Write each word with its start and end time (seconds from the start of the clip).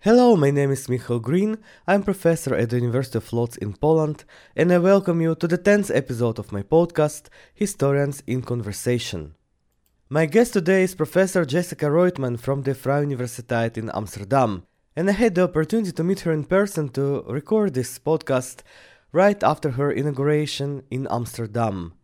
Hello, 0.00 0.36
my 0.36 0.50
name 0.50 0.70
is 0.70 0.88
Michal 0.88 1.18
Green. 1.18 1.58
I'm 1.88 2.02
professor 2.02 2.54
at 2.54 2.70
the 2.70 2.76
University 2.76 3.16
of 3.16 3.32
Lodz 3.32 3.56
in 3.56 3.72
Poland, 3.72 4.24
and 4.54 4.70
I 4.70 4.78
welcome 4.78 5.20
you 5.22 5.34
to 5.34 5.48
the 5.48 5.58
10th 5.58 5.90
episode 5.92 6.38
of 6.38 6.52
my 6.52 6.62
podcast, 6.62 7.28
Historians 7.54 8.22
in 8.26 8.42
Conversation. 8.42 9.34
My 10.08 10.26
guest 10.26 10.52
today 10.52 10.82
is 10.82 10.94
Professor 10.94 11.44
Jessica 11.44 11.86
Roitman 11.86 12.38
from 12.38 12.62
the 12.62 12.72
Vrije 12.72 13.06
Universiteit 13.06 13.78
in 13.78 13.90
Amsterdam, 13.94 14.64
and 14.94 15.08
I 15.08 15.12
had 15.12 15.34
the 15.34 15.44
opportunity 15.44 15.92
to 15.92 16.04
meet 16.04 16.20
her 16.20 16.32
in 16.32 16.44
person 16.44 16.90
to 16.90 17.22
record 17.22 17.74
this 17.74 17.98
podcast 17.98 18.60
right 19.12 19.42
after 19.42 19.70
her 19.72 19.90
inauguration 19.90 20.84
in 20.90 21.08
Amsterdam. 21.10 21.94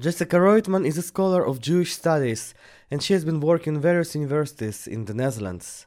Jessica 0.00 0.36
Roitman 0.36 0.86
is 0.86 0.98
a 0.98 1.02
scholar 1.02 1.46
of 1.46 1.60
Jewish 1.60 1.92
studies, 1.92 2.54
and 2.90 3.02
she 3.02 3.12
has 3.12 3.24
been 3.24 3.40
working 3.40 3.76
in 3.76 3.80
various 3.80 4.16
universities 4.16 4.88
in 4.88 5.04
the 5.04 5.14
Netherlands. 5.14 5.86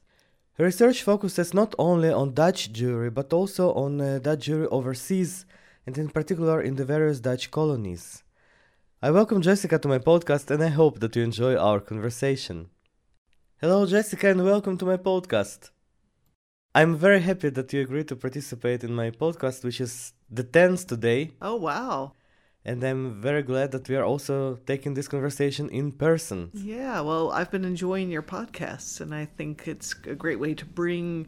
Research 0.59 1.03
focuses 1.03 1.53
not 1.53 1.75
only 1.77 2.09
on 2.09 2.33
Dutch 2.33 2.73
Jewry 2.73 3.13
but 3.13 3.31
also 3.31 3.73
on 3.73 4.01
uh, 4.01 4.17
Dutch 4.17 4.47
Jewry 4.47 4.67
overseas 4.71 5.45
and 5.85 5.95
in 5.99 6.09
particular 6.09 6.59
in 6.63 6.75
the 6.75 6.83
various 6.83 7.19
Dutch 7.19 7.51
colonies. 7.51 8.23
I 8.99 9.11
welcome 9.11 9.43
Jessica 9.43 9.77
to 9.77 9.87
my 9.87 9.99
podcast 9.99 10.49
and 10.49 10.63
I 10.63 10.69
hope 10.69 10.99
that 10.99 11.15
you 11.15 11.21
enjoy 11.21 11.55
our 11.55 11.79
conversation. 11.79 12.71
Hello, 13.61 13.85
Jessica, 13.85 14.31
and 14.31 14.43
welcome 14.43 14.79
to 14.79 14.85
my 14.85 14.97
podcast. 14.97 15.69
I'm 16.73 16.95
very 16.95 17.21
happy 17.21 17.49
that 17.49 17.71
you 17.71 17.81
agreed 17.81 18.07
to 18.07 18.15
participate 18.15 18.83
in 18.83 18.95
my 18.95 19.11
podcast, 19.11 19.63
which 19.63 19.79
is 19.79 20.13
the 20.27 20.43
10th 20.43 20.87
today. 20.87 21.33
Oh, 21.39 21.57
wow. 21.57 22.13
And 22.67 22.83
I'm 22.83 23.21
very 23.21 23.43
glad 23.43 23.71
that 23.71 23.87
we 23.87 23.95
are 23.95 24.03
also 24.03 24.59
taking 24.67 24.93
this 24.93 25.07
conversation 25.07 25.69
in 25.69 25.93
person. 25.93 26.51
Yeah, 26.53 26.99
well, 26.99 27.31
I've 27.31 27.49
been 27.49 27.63
enjoying 27.63 28.11
your 28.11 28.21
podcasts, 28.21 28.99
and 28.99 29.15
I 29.15 29.23
think 29.23 29.69
it's 29.69 29.95
a 30.05 30.15
great 30.15 30.37
way 30.37 30.53
to 30.53 30.65
bring 30.65 31.27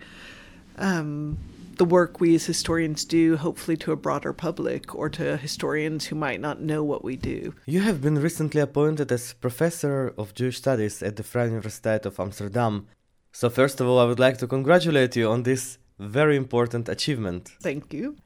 um, 0.77 1.37
the 1.77 1.85
work 1.85 2.19
we 2.19 2.35
as 2.35 2.45
historians 2.45 3.05
do, 3.05 3.37
hopefully, 3.37 3.77
to 3.77 3.93
a 3.93 3.95
broader 3.95 4.33
public 4.33 4.93
or 4.93 5.09
to 5.11 5.37
historians 5.37 6.07
who 6.07 6.15
might 6.15 6.41
not 6.41 6.59
know 6.59 6.83
what 6.83 7.05
we 7.05 7.15
do. 7.15 7.55
You 7.65 7.79
have 7.81 8.01
been 8.01 8.19
recently 8.19 8.59
appointed 8.59 9.09
as 9.09 9.31
professor 9.31 10.13
of 10.17 10.35
Jewish 10.35 10.57
studies 10.57 11.01
at 11.01 11.15
the 11.15 11.23
Vrije 11.23 11.51
Universiteit 11.51 12.05
of 12.05 12.19
Amsterdam. 12.19 12.87
So, 13.31 13.49
first 13.49 13.79
of 13.79 13.87
all, 13.87 13.99
I 13.99 14.03
would 14.03 14.19
like 14.19 14.39
to 14.39 14.47
congratulate 14.47 15.15
you 15.15 15.29
on 15.29 15.43
this 15.43 15.77
very 15.99 16.35
important 16.35 16.89
achievement. 16.89 17.51
Thank 17.61 17.93
you. 17.93 18.17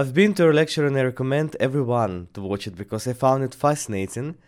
I've 0.00 0.14
been 0.14 0.32
to 0.36 0.44
your 0.44 0.54
lecture 0.54 0.86
and 0.86 0.96
I 0.96 1.02
recommend 1.02 1.56
everyone 1.60 2.28
to 2.32 2.40
watch 2.40 2.66
it 2.66 2.74
because 2.74 3.06
I 3.06 3.12
found 3.12 3.44
it 3.44 3.54
fascinating. 3.54 4.38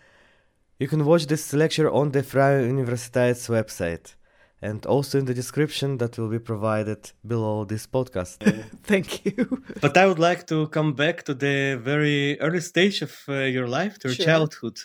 You 0.79 0.89
can 0.89 1.05
watch 1.05 1.27
this 1.27 1.53
lecture 1.53 1.91
on 1.91 2.13
the 2.13 2.23
Vrije 2.23 2.67
Universiteit's 2.67 3.49
website 3.49 4.15
and 4.63 4.87
also 4.87 5.19
in 5.19 5.27
the 5.27 5.35
description 5.35 5.99
that 5.99 6.17
will 6.17 6.31
be 6.31 6.39
provided 6.39 7.11
below 7.27 7.67
this 7.67 7.87
podcast. 7.87 8.39
Thank 8.83 9.27
you. 9.27 9.63
but 9.83 9.95
I 9.99 10.07
would 10.07 10.19
like 10.19 10.47
to 10.47 10.69
come 10.69 10.95
back 10.95 11.23
to 11.25 11.35
the 11.35 11.79
very 11.79 12.41
early 12.41 12.63
stage 12.63 13.03
of 13.03 13.15
uh, 13.29 13.35
your 13.57 13.69
life, 13.69 13.99
to 13.99 14.09
your 14.09 14.15
Sure. 14.15 14.25
childhood. 14.25 14.79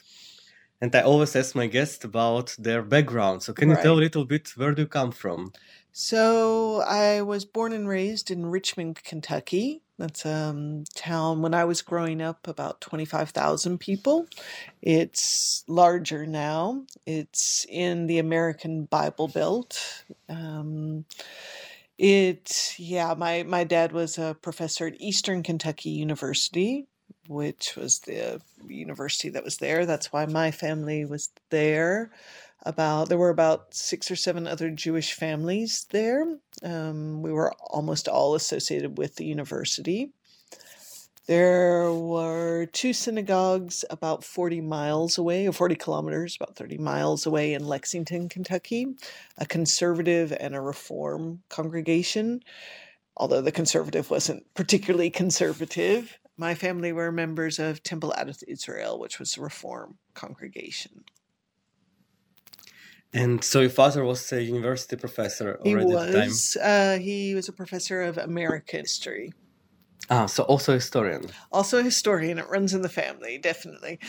And 0.81 0.93
I 0.93 0.99
always 1.03 1.33
ask 1.37 1.55
my 1.55 1.67
guests 1.67 2.03
about 2.03 2.53
their 2.59 2.81
background. 2.83 3.41
So 3.41 3.53
can 3.53 3.69
you 3.69 3.77
tell 3.77 3.93
a 3.93 4.03
little 4.05 4.25
bit 4.25 4.49
where 4.57 4.73
do 4.73 4.81
you 4.81 4.87
come 4.89 5.13
from? 5.13 5.53
So 5.93 6.81
I 6.81 7.21
was 7.21 7.45
born 7.45 7.71
and 7.71 7.87
raised 7.87 8.29
in 8.29 8.47
Richmond, 8.47 9.01
Kentucky. 9.05 9.81
That's 9.97 10.25
a 10.25 10.33
um, 10.33 10.83
town 10.93 11.41
when 11.41 11.53
I 11.55 11.65
was 11.65 11.81
growing 11.81 12.21
up 12.21 12.47
about 12.47 12.81
25,000 12.81 13.79
people. 13.79 14.27
It's 14.81 15.63
larger 15.67 16.25
now. 16.25 16.83
It's 17.05 17.65
in 17.67 18.05
the 18.05 18.19
American 18.19 18.85
Bible 18.85 19.27
Belt. 19.27 20.03
Um, 20.29 21.05
it 21.97 22.75
yeah, 22.77 23.15
my 23.17 23.41
my 23.41 23.63
dad 23.63 23.91
was 23.91 24.19
a 24.19 24.37
professor 24.39 24.85
at 24.87 25.01
Eastern 25.01 25.41
Kentucky 25.41 25.89
University, 25.89 26.85
which 27.27 27.75
was 27.75 27.99
the 27.99 28.39
university 28.67 29.29
that 29.29 29.43
was 29.43 29.57
there. 29.57 29.87
That's 29.87 30.13
why 30.13 30.27
my 30.27 30.51
family 30.51 31.05
was 31.05 31.29
there 31.49 32.11
about 32.67 33.09
there 33.09 33.17
were 33.17 33.29
about 33.29 33.73
six 33.73 34.11
or 34.11 34.15
seven 34.15 34.45
other 34.45 34.69
Jewish 34.69 35.13
families 35.13 35.87
there. 35.91 36.37
Um, 36.63 37.21
we 37.21 37.31
were 37.31 37.53
almost 37.61 38.07
all 38.07 38.35
associated 38.35 38.97
with 38.97 39.15
the 39.15 39.25
university. 39.25 40.11
There 41.27 41.91
were 41.91 42.67
two 42.67 42.93
synagogues 42.93 43.83
about 43.89 44.23
40 44.23 44.61
miles 44.61 45.17
away, 45.17 45.45
or 45.45 45.51
40 45.51 45.75
kilometers, 45.75 46.37
about 46.37 46.55
30 46.55 46.77
miles 46.77 47.25
away 47.25 47.53
in 47.53 47.67
Lexington, 47.67 48.29
Kentucky, 48.29 48.95
a 49.37 49.45
conservative 49.45 50.31
and 50.31 50.55
a 50.55 50.61
reform 50.61 51.43
congregation. 51.49 52.43
Although 53.17 53.41
the 53.41 53.51
conservative 53.51 54.09
wasn't 54.09 54.45
particularly 54.53 55.09
conservative, 55.09 56.17
my 56.37 56.55
family 56.55 56.93
were 56.93 57.11
members 57.11 57.59
of 57.59 57.83
Temple 57.83 58.13
Adath 58.17 58.43
Israel, 58.47 58.97
which 58.97 59.19
was 59.19 59.35
a 59.35 59.41
reform 59.41 59.97
congregation. 60.13 61.03
And 63.17 63.43
so 63.43 63.61
your 63.61 63.69
father 63.69 64.03
was 64.03 64.31
a 64.31 64.43
university 64.43 64.95
professor 64.95 65.59
He 65.63 65.73
already 65.73 65.93
at 65.93 65.99
the 65.99 66.11
time. 66.19 66.29
was. 66.29 66.57
Uh, 66.61 66.99
he 67.01 67.33
was 67.33 67.49
a 67.49 67.53
professor 67.53 68.03
of 68.03 68.17
American 68.17 68.81
history. 68.81 69.33
Ah, 70.09 70.27
so 70.27 70.43
also 70.43 70.73
a 70.73 70.75
historian. 70.75 71.23
Also 71.51 71.79
a 71.79 71.83
historian. 71.83 72.37
It 72.37 72.47
runs 72.47 72.73
in 72.73 72.81
the 72.81 72.89
family, 72.89 73.37
definitely. 73.37 73.99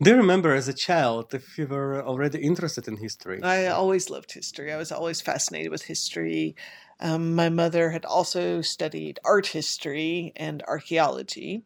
Do 0.00 0.10
you 0.10 0.16
remember 0.16 0.54
as 0.54 0.68
a 0.68 0.74
child 0.74 1.34
if 1.34 1.58
you 1.58 1.66
were 1.66 2.02
already 2.04 2.38
interested 2.38 2.86
in 2.86 2.98
history? 2.98 3.40
I 3.42 3.66
always 3.66 4.10
loved 4.10 4.32
history. 4.32 4.72
I 4.72 4.76
was 4.76 4.92
always 4.92 5.20
fascinated 5.20 5.70
with 5.70 5.82
history. 5.82 6.54
Um, 7.00 7.34
my 7.34 7.48
mother 7.48 7.90
had 7.90 8.04
also 8.04 8.60
studied 8.60 9.18
art 9.24 9.46
history 9.48 10.32
and 10.36 10.62
archaeology. 10.68 11.62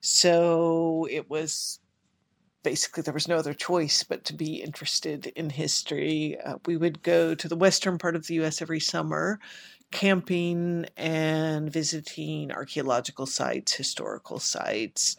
So 0.00 1.06
it 1.10 1.28
was 1.30 1.78
basically 2.66 3.00
there 3.00 3.14
was 3.14 3.28
no 3.28 3.36
other 3.36 3.54
choice 3.54 4.02
but 4.02 4.24
to 4.24 4.34
be 4.34 4.56
interested 4.56 5.28
in 5.36 5.50
history. 5.50 6.36
Uh, 6.40 6.56
we 6.66 6.76
would 6.76 7.00
go 7.00 7.32
to 7.32 7.46
the 7.46 7.54
western 7.54 7.96
part 7.96 8.16
of 8.16 8.26
the 8.26 8.34
US 8.40 8.60
every 8.60 8.80
summer, 8.80 9.38
camping 9.92 10.84
and 10.96 11.72
visiting 11.72 12.50
archaeological 12.50 13.24
sites, 13.24 13.72
historical 13.72 14.40
sites. 14.40 15.16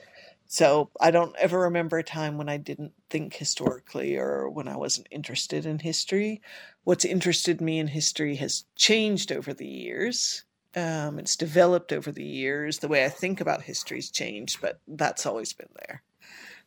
So 0.47 0.89
I 0.99 1.09
don't 1.09 1.37
ever 1.37 1.61
remember 1.61 1.97
a 1.97 2.03
time 2.03 2.37
when 2.37 2.49
I 2.49 2.57
didn't 2.57 2.91
think 3.09 3.35
historically 3.35 4.17
or 4.17 4.49
when 4.49 4.67
I 4.67 4.75
wasn't 4.75 5.07
interested 5.09 5.65
in 5.65 5.79
history. 5.79 6.41
What's 6.83 7.05
interested 7.05 7.61
me 7.61 7.79
in 7.79 7.87
history 7.87 8.35
has 8.35 8.65
changed 8.75 9.31
over 9.31 9.53
the 9.53 9.65
years. 9.65 10.43
Um, 10.75 11.17
it's 11.17 11.37
developed 11.37 11.93
over 11.93 12.11
the 12.11 12.25
years. 12.25 12.79
The 12.79 12.89
way 12.89 13.05
I 13.05 13.09
think 13.09 13.39
about 13.39 13.61
history's 13.61 14.11
changed, 14.11 14.59
but 14.59 14.81
that's 14.85 15.25
always 15.25 15.53
been 15.53 15.69
there. 15.87 16.03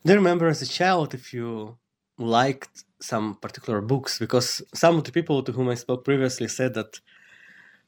Do 0.05 0.13
you 0.13 0.19
remember 0.19 0.49
as 0.49 0.63
a 0.63 0.67
child 0.67 1.13
if 1.13 1.35
you 1.35 1.77
liked 2.19 2.85
some 3.03 3.35
particular 3.35 3.81
books? 3.83 4.19
Because 4.19 4.63
some 4.75 4.97
of 4.97 5.05
the 5.05 5.13
people 5.13 5.43
to 5.43 5.53
whom 5.53 5.69
I 5.69 5.75
spoke 5.75 6.05
previously 6.05 6.49
said 6.49 6.75
that 6.75 7.01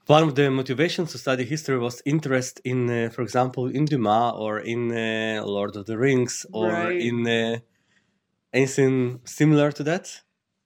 one 0.06 0.24
of 0.24 0.34
the 0.34 0.50
motivations 0.50 1.12
to 1.12 1.18
study 1.18 1.44
history 1.44 1.78
was 1.78 2.02
interest 2.04 2.60
in, 2.64 2.90
uh, 2.90 3.08
for 3.10 3.22
example, 3.22 3.66
in 3.68 3.86
Dumas 3.86 4.34
or 4.36 4.58
in 4.60 4.92
uh, 4.92 5.42
Lord 5.44 5.74
of 5.76 5.86
the 5.86 5.96
Rings 5.96 6.44
or 6.52 6.70
Right. 6.72 7.00
in 7.00 7.26
uh, 7.26 7.58
anything 8.52 9.20
similar 9.24 9.72
to 9.72 9.82
that. 9.84 10.20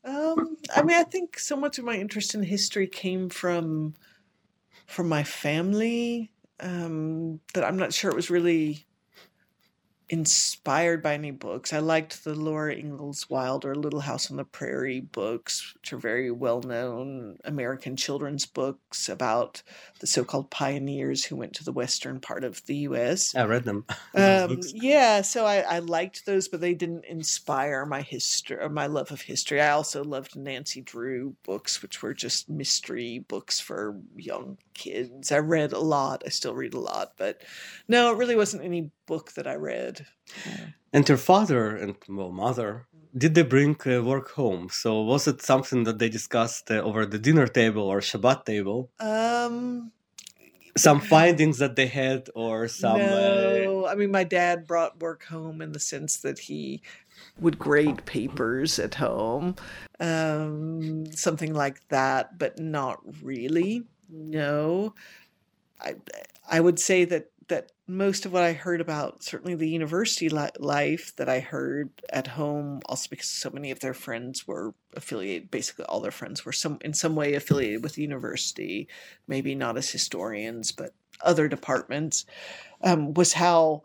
Um, 0.04 0.56
I 0.74 0.82
mean, 0.82 0.96
I 0.96 1.04
think 1.04 1.38
so 1.38 1.56
much 1.56 1.78
of 1.78 1.84
my 1.84 1.94
interest 1.94 2.34
in 2.34 2.42
history 2.42 2.88
came 2.88 3.28
from 3.28 3.94
from 4.86 5.08
my 5.08 5.24
family 5.24 6.30
um, 6.60 7.40
that 7.54 7.64
I'm 7.64 7.76
not 7.76 7.92
sure 7.92 8.10
it 8.10 8.16
was 8.16 8.30
really 8.30 8.86
inspired 10.08 11.02
by 11.02 11.14
any 11.14 11.32
books. 11.32 11.72
I 11.72 11.80
liked 11.80 12.22
the 12.22 12.34
Laura 12.34 12.74
Ingalls 12.74 13.28
Wilder 13.28 13.74
Little 13.74 14.00
House 14.00 14.30
on 14.30 14.36
the 14.36 14.44
Prairie 14.44 15.00
books, 15.00 15.74
which 15.74 15.92
are 15.92 15.98
very 15.98 16.30
well 16.30 16.62
known 16.62 17.38
American 17.44 17.96
children's 17.96 18.46
books 18.46 19.08
about 19.08 19.62
the 19.98 20.06
so 20.06 20.24
called 20.24 20.50
pioneers 20.50 21.24
who 21.24 21.34
went 21.34 21.54
to 21.54 21.64
the 21.64 21.72
western 21.72 22.20
part 22.20 22.44
of 22.44 22.64
the 22.66 22.76
U.S. 22.76 23.34
I 23.34 23.44
read 23.44 23.64
them. 23.64 23.84
Um, 24.14 24.60
yeah, 24.72 25.20
so 25.20 25.44
I, 25.44 25.58
I 25.58 25.78
liked 25.80 26.24
those, 26.24 26.48
but 26.48 26.60
they 26.60 26.72
didn't 26.72 27.04
inspire 27.04 27.84
my 27.84 28.00
history 28.00 28.56
or 28.58 28.70
my 28.70 28.86
love 28.86 29.10
of 29.12 29.20
history. 29.20 29.60
I 29.60 29.70
also 29.70 30.02
loved 30.02 30.36
Nancy 30.36 30.80
Drew 30.80 31.36
books, 31.44 31.82
which 31.82 32.02
were 32.02 32.14
just 32.14 32.48
mystery 32.48 33.18
books 33.18 33.60
for 33.60 34.00
young 34.16 34.56
kids. 34.72 35.32
I 35.32 35.38
read 35.38 35.72
a 35.72 35.78
lot. 35.78 36.22
I 36.24 36.30
still 36.30 36.54
read 36.54 36.72
a 36.72 36.80
lot, 36.80 37.12
but 37.18 37.42
no, 37.88 38.12
it 38.12 38.16
really 38.16 38.36
wasn't 38.36 38.64
any 38.64 38.90
book 39.06 39.32
that 39.32 39.46
I 39.46 39.54
read. 39.54 39.95
And 40.92 41.08
your 41.08 41.18
father 41.18 41.76
and 41.76 41.96
well 42.08 42.32
mother 42.32 42.86
did 43.16 43.34
they 43.34 43.42
bring 43.42 43.76
uh, 43.86 44.02
work 44.02 44.32
home? 44.32 44.68
So 44.70 45.00
was 45.00 45.26
it 45.26 45.40
something 45.40 45.84
that 45.84 45.98
they 45.98 46.08
discussed 46.08 46.70
uh, 46.70 46.74
over 46.82 47.06
the 47.06 47.18
dinner 47.18 47.46
table 47.46 47.82
or 47.82 48.00
Shabbat 48.00 48.44
table? 48.44 48.90
Um, 49.00 49.92
Some 50.76 51.00
findings 51.00 51.58
that 51.58 51.76
they 51.76 51.86
had 51.86 52.28
or 52.34 52.68
some 52.68 52.96
uh, 52.96 52.98
no, 52.98 53.86
I 53.86 53.94
mean, 53.94 54.10
my 54.10 54.24
dad 54.24 54.66
brought 54.66 55.00
work 55.00 55.24
home 55.24 55.62
in 55.62 55.72
the 55.72 55.80
sense 55.80 56.18
that 56.18 56.38
he 56.40 56.82
would 57.40 57.58
grade 57.58 58.04
papers 58.04 58.78
at 58.78 58.96
home, 58.96 59.56
um, 60.00 61.06
something 61.12 61.54
like 61.54 61.88
that, 61.88 62.38
but 62.38 62.58
not 62.58 63.00
really. 63.22 63.84
no. 64.10 64.94
I 65.80 65.94
I 66.48 66.60
would 66.60 66.78
say 66.78 67.04
that 67.06 67.30
that 67.48 67.72
most 67.86 68.26
of 68.26 68.32
what 68.32 68.42
I 68.42 68.52
heard 68.52 68.80
about 68.80 69.22
certainly 69.22 69.54
the 69.54 69.68
university 69.68 70.28
li- 70.28 70.48
life 70.58 71.14
that 71.16 71.28
I 71.28 71.40
heard 71.40 71.90
at 72.10 72.26
home, 72.26 72.80
also 72.86 73.08
because 73.08 73.28
so 73.28 73.50
many 73.50 73.70
of 73.70 73.80
their 73.80 73.94
friends 73.94 74.46
were 74.46 74.74
affiliated, 74.94 75.50
basically 75.50 75.84
all 75.84 76.00
their 76.00 76.10
friends 76.10 76.44
were 76.44 76.52
some 76.52 76.78
in 76.80 76.94
some 76.94 77.14
way 77.14 77.34
affiliated 77.34 77.82
with 77.82 77.94
the 77.94 78.02
university, 78.02 78.88
maybe 79.28 79.54
not 79.54 79.76
as 79.76 79.90
historians, 79.90 80.72
but 80.72 80.94
other 81.20 81.48
departments, 81.48 82.26
um, 82.82 83.14
was 83.14 83.32
how 83.34 83.82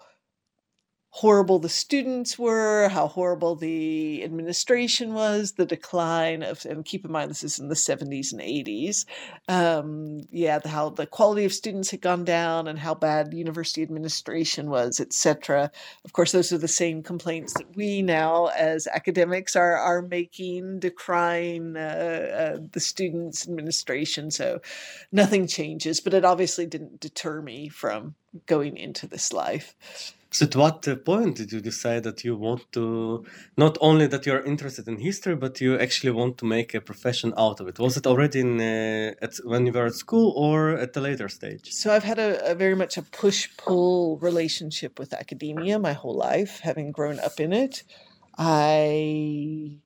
horrible 1.13 1.59
the 1.59 1.69
students 1.69 2.39
were, 2.39 2.87
how 2.87 3.05
horrible 3.05 3.53
the 3.55 4.23
administration 4.23 5.13
was, 5.13 5.51
the 5.51 5.65
decline 5.65 6.41
of, 6.41 6.65
and 6.65 6.85
keep 6.85 7.03
in 7.03 7.11
mind 7.11 7.29
this 7.29 7.43
is 7.43 7.59
in 7.59 7.67
the 7.67 7.75
70s 7.75 8.31
and 8.31 8.39
80s. 8.41 9.05
Um, 9.49 10.21
yeah, 10.31 10.59
the, 10.59 10.69
how 10.69 10.89
the 10.89 11.05
quality 11.05 11.43
of 11.43 11.53
students 11.53 11.91
had 11.91 11.99
gone 11.99 12.23
down 12.23 12.65
and 12.69 12.79
how 12.79 12.95
bad 12.95 13.33
university 13.33 13.83
administration 13.83 14.69
was, 14.69 15.01
etc. 15.01 15.69
Of 16.05 16.13
course, 16.13 16.31
those 16.31 16.53
are 16.53 16.57
the 16.57 16.69
same 16.69 17.03
complaints 17.03 17.53
that 17.55 17.75
we 17.75 18.01
now, 18.01 18.45
as 18.47 18.87
academics, 18.87 19.57
are 19.57 19.75
are 19.75 20.01
making, 20.01 20.79
decrying 20.79 21.75
uh, 21.75 21.79
uh, 21.79 22.59
the 22.71 22.79
students' 22.79 23.45
administration. 23.45 24.31
So 24.31 24.61
nothing 25.11 25.45
changes, 25.45 25.99
but 25.99 26.13
it 26.13 26.23
obviously 26.23 26.65
didn't 26.65 27.01
deter 27.01 27.41
me 27.41 27.67
from 27.67 28.15
going 28.45 28.77
into 28.77 29.07
this 29.07 29.33
life. 29.33 29.75
So, 30.33 30.45
at 30.45 30.55
what 30.55 31.03
point 31.03 31.35
did 31.35 31.51
you 31.51 31.59
decide 31.59 32.03
that 32.03 32.23
you 32.23 32.37
want 32.37 32.71
to 32.71 33.25
not 33.57 33.77
only 33.81 34.07
that 34.07 34.25
you're 34.25 34.41
interested 34.45 34.87
in 34.87 34.97
history, 34.97 35.35
but 35.35 35.59
you 35.59 35.77
actually 35.77 36.11
want 36.11 36.37
to 36.37 36.45
make 36.45 36.73
a 36.73 36.79
profession 36.79 37.33
out 37.37 37.59
of 37.59 37.67
it? 37.67 37.77
Was 37.79 37.97
it 37.97 38.07
already 38.07 38.39
in 38.39 38.61
uh, 38.61 39.13
at, 39.21 39.35
when 39.43 39.65
you 39.65 39.73
were 39.73 39.87
at 39.87 39.95
school 39.95 40.33
or 40.37 40.77
at 40.77 40.95
a 40.95 41.01
later 41.01 41.27
stage? 41.27 41.73
So, 41.73 41.93
I've 41.93 42.05
had 42.05 42.17
a, 42.17 42.51
a 42.51 42.55
very 42.55 42.75
much 42.75 42.95
a 42.95 43.01
push 43.01 43.49
pull 43.57 44.19
relationship 44.19 44.99
with 44.99 45.11
academia 45.11 45.77
my 45.79 45.91
whole 45.91 46.15
life, 46.15 46.61
having 46.61 46.93
grown 46.93 47.19
up 47.19 47.37
in 47.41 47.51
it. 47.51 47.83
I 48.37 49.79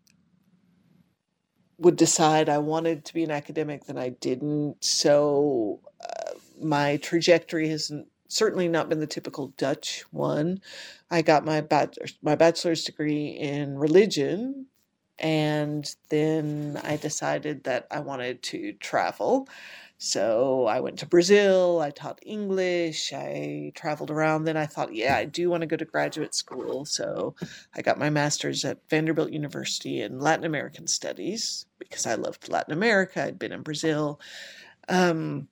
would 1.79 1.95
decide 1.95 2.49
I 2.49 2.59
wanted 2.59 3.03
to 3.05 3.13
be 3.15 3.23
an 3.23 3.31
academic, 3.31 3.85
then 3.85 3.97
I 3.97 4.09
didn't. 4.09 4.83
So, 4.83 5.81
uh, 5.99 6.33
my 6.61 6.97
trajectory 6.97 7.67
hasn't 7.69 8.07
certainly 8.27 8.67
not 8.67 8.89
been 8.89 8.99
the 8.99 9.07
typical 9.07 9.47
Dutch 9.57 10.03
one. 10.11 10.61
I 11.09 11.21
got 11.21 11.45
my 11.45 11.61
bachelor's, 11.61 12.17
my 12.21 12.35
bachelor's 12.35 12.83
degree 12.83 13.27
in 13.27 13.77
religion, 13.77 14.67
and 15.19 15.95
then 16.09 16.79
I 16.83 16.97
decided 16.97 17.63
that 17.63 17.87
I 17.91 17.99
wanted 17.99 18.41
to 18.43 18.73
travel. 18.73 19.47
So 19.97 20.65
I 20.65 20.81
went 20.81 20.99
to 20.99 21.05
Brazil, 21.05 21.79
I 21.79 21.89
taught 21.89 22.19
English, 22.25 23.13
I 23.13 23.71
traveled 23.75 24.11
around. 24.11 24.43
Then 24.43 24.57
I 24.57 24.65
thought, 24.65 24.93
yeah, 24.93 25.15
I 25.15 25.23
do 25.23 25.49
want 25.49 25.61
to 25.61 25.67
go 25.67 25.77
to 25.77 25.85
graduate 25.85 26.35
school. 26.35 26.83
So 26.83 27.35
I 27.73 27.81
got 27.81 27.97
my 27.97 28.09
master's 28.09 28.65
at 28.65 28.89
Vanderbilt 28.89 29.31
University 29.31 30.01
in 30.01 30.19
Latin 30.19 30.45
American 30.45 30.87
Studies 30.87 31.65
because 31.79 32.05
I 32.05 32.15
loved 32.15 32.49
Latin 32.49 32.73
America. 32.73 33.23
I'd 33.23 33.39
been 33.39 33.53
in 33.53 33.61
Brazil. 33.61 34.19
Um, 34.89 35.47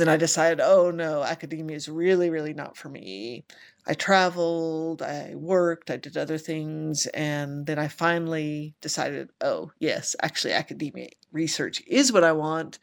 then 0.00 0.08
I 0.08 0.16
decided, 0.16 0.60
oh 0.60 0.90
no, 0.90 1.22
academia 1.22 1.76
is 1.76 1.88
really, 1.88 2.30
really 2.30 2.54
not 2.54 2.76
for 2.76 2.88
me. 2.88 3.44
I 3.86 3.94
traveled, 3.94 5.02
I 5.02 5.34
worked, 5.36 5.90
I 5.90 5.96
did 5.96 6.16
other 6.16 6.38
things, 6.38 7.06
and 7.06 7.66
then 7.66 7.78
I 7.78 7.88
finally 7.88 8.74
decided, 8.80 9.30
oh 9.40 9.70
yes, 9.78 10.16
actually, 10.22 10.54
academia 10.54 11.08
research 11.32 11.82
is 11.86 12.12
what 12.12 12.24
I 12.24 12.32
want. 12.32 12.78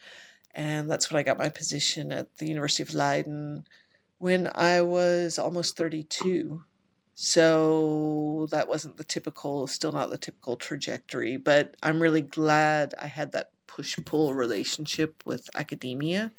And 0.55 0.89
that's 0.89 1.11
when 1.11 1.19
I 1.19 1.23
got 1.23 1.37
my 1.37 1.49
position 1.49 2.11
at 2.11 2.37
the 2.37 2.47
University 2.47 2.83
of 2.83 2.93
Leiden 2.93 3.65
when 4.19 4.49
I 4.55 4.81
was 4.81 5.39
almost 5.39 5.75
32. 5.75 6.63
So 7.15 8.47
that 8.51 8.67
wasn't 8.67 8.97
the 8.97 9.03
typical, 9.03 9.67
still 9.67 9.91
not 9.91 10.09
the 10.09 10.17
typical 10.17 10.55
trajectory, 10.55 11.37
but 11.37 11.75
I'm 11.83 12.01
really 12.01 12.21
glad 12.21 12.93
I 12.99 13.07
had 13.07 13.33
that 13.33 13.51
push 13.67 13.97
pull 14.05 14.33
relationship 14.33 15.23
with 15.25 15.49
academia 15.55 16.31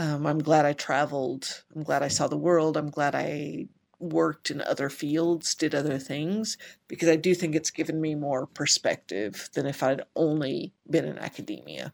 um, 0.00 0.26
I'm 0.26 0.38
glad 0.38 0.64
I 0.64 0.72
traveled. 0.72 1.62
I'm 1.76 1.82
glad 1.82 2.02
I 2.02 2.08
saw 2.08 2.26
the 2.26 2.44
world. 2.48 2.78
I'm 2.78 2.88
glad 2.88 3.14
I 3.14 3.66
worked 3.98 4.50
in 4.50 4.62
other 4.62 4.88
fields, 4.88 5.54
did 5.54 5.74
other 5.74 5.98
things, 5.98 6.56
because 6.88 7.10
I 7.10 7.16
do 7.16 7.34
think 7.34 7.54
it's 7.54 7.70
given 7.70 8.00
me 8.00 8.14
more 8.14 8.46
perspective 8.46 9.50
than 9.52 9.66
if 9.66 9.82
I'd 9.82 10.02
only 10.16 10.72
been 10.88 11.04
in 11.04 11.18
academia. 11.18 11.92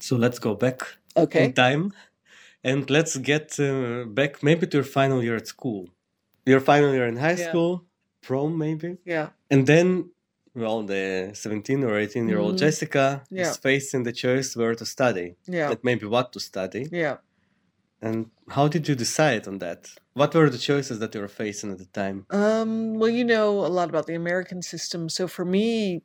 So 0.00 0.16
let's 0.16 0.40
go 0.40 0.56
back 0.56 0.80
okay. 1.16 1.44
in 1.44 1.52
time 1.52 1.92
and 2.64 2.90
let's 2.90 3.16
get 3.18 3.58
uh, 3.60 4.04
back 4.06 4.42
maybe 4.42 4.66
to 4.66 4.78
your 4.78 4.84
final 4.98 5.22
year 5.22 5.36
at 5.36 5.46
school. 5.46 5.86
Your 6.44 6.60
final 6.60 6.92
year 6.92 7.06
in 7.06 7.16
high 7.16 7.38
yeah. 7.38 7.48
school, 7.48 7.84
prom 8.20 8.58
maybe. 8.58 8.98
Yeah. 9.04 9.28
And 9.48 9.68
then 9.68 10.10
well, 10.56 10.82
the 10.82 11.30
17 11.34 11.84
or 11.84 11.98
18 11.98 12.28
year 12.28 12.38
old 12.38 12.52
mm-hmm. 12.52 12.64
Jessica 12.64 13.22
yeah. 13.30 13.50
is 13.50 13.56
facing 13.58 14.04
the 14.04 14.12
choice 14.12 14.56
where 14.56 14.74
to 14.74 14.86
study. 14.86 15.36
Yeah. 15.46 15.74
Maybe 15.82 16.06
what 16.06 16.32
to 16.32 16.40
study. 16.40 16.88
Yeah. 16.90 17.18
And 18.00 18.30
how 18.48 18.66
did 18.68 18.88
you 18.88 18.94
decide 18.94 19.46
on 19.46 19.58
that? 19.58 19.90
What 20.14 20.34
were 20.34 20.48
the 20.48 20.58
choices 20.58 20.98
that 21.00 21.14
you 21.14 21.20
were 21.20 21.28
facing 21.28 21.72
at 21.72 21.78
the 21.78 21.86
time? 21.86 22.26
Um, 22.30 22.98
well, 22.98 23.10
you 23.10 23.24
know 23.24 23.64
a 23.64 23.68
lot 23.68 23.90
about 23.90 24.06
the 24.06 24.14
American 24.14 24.62
system. 24.62 25.08
So 25.08 25.28
for 25.28 25.44
me, 25.44 26.02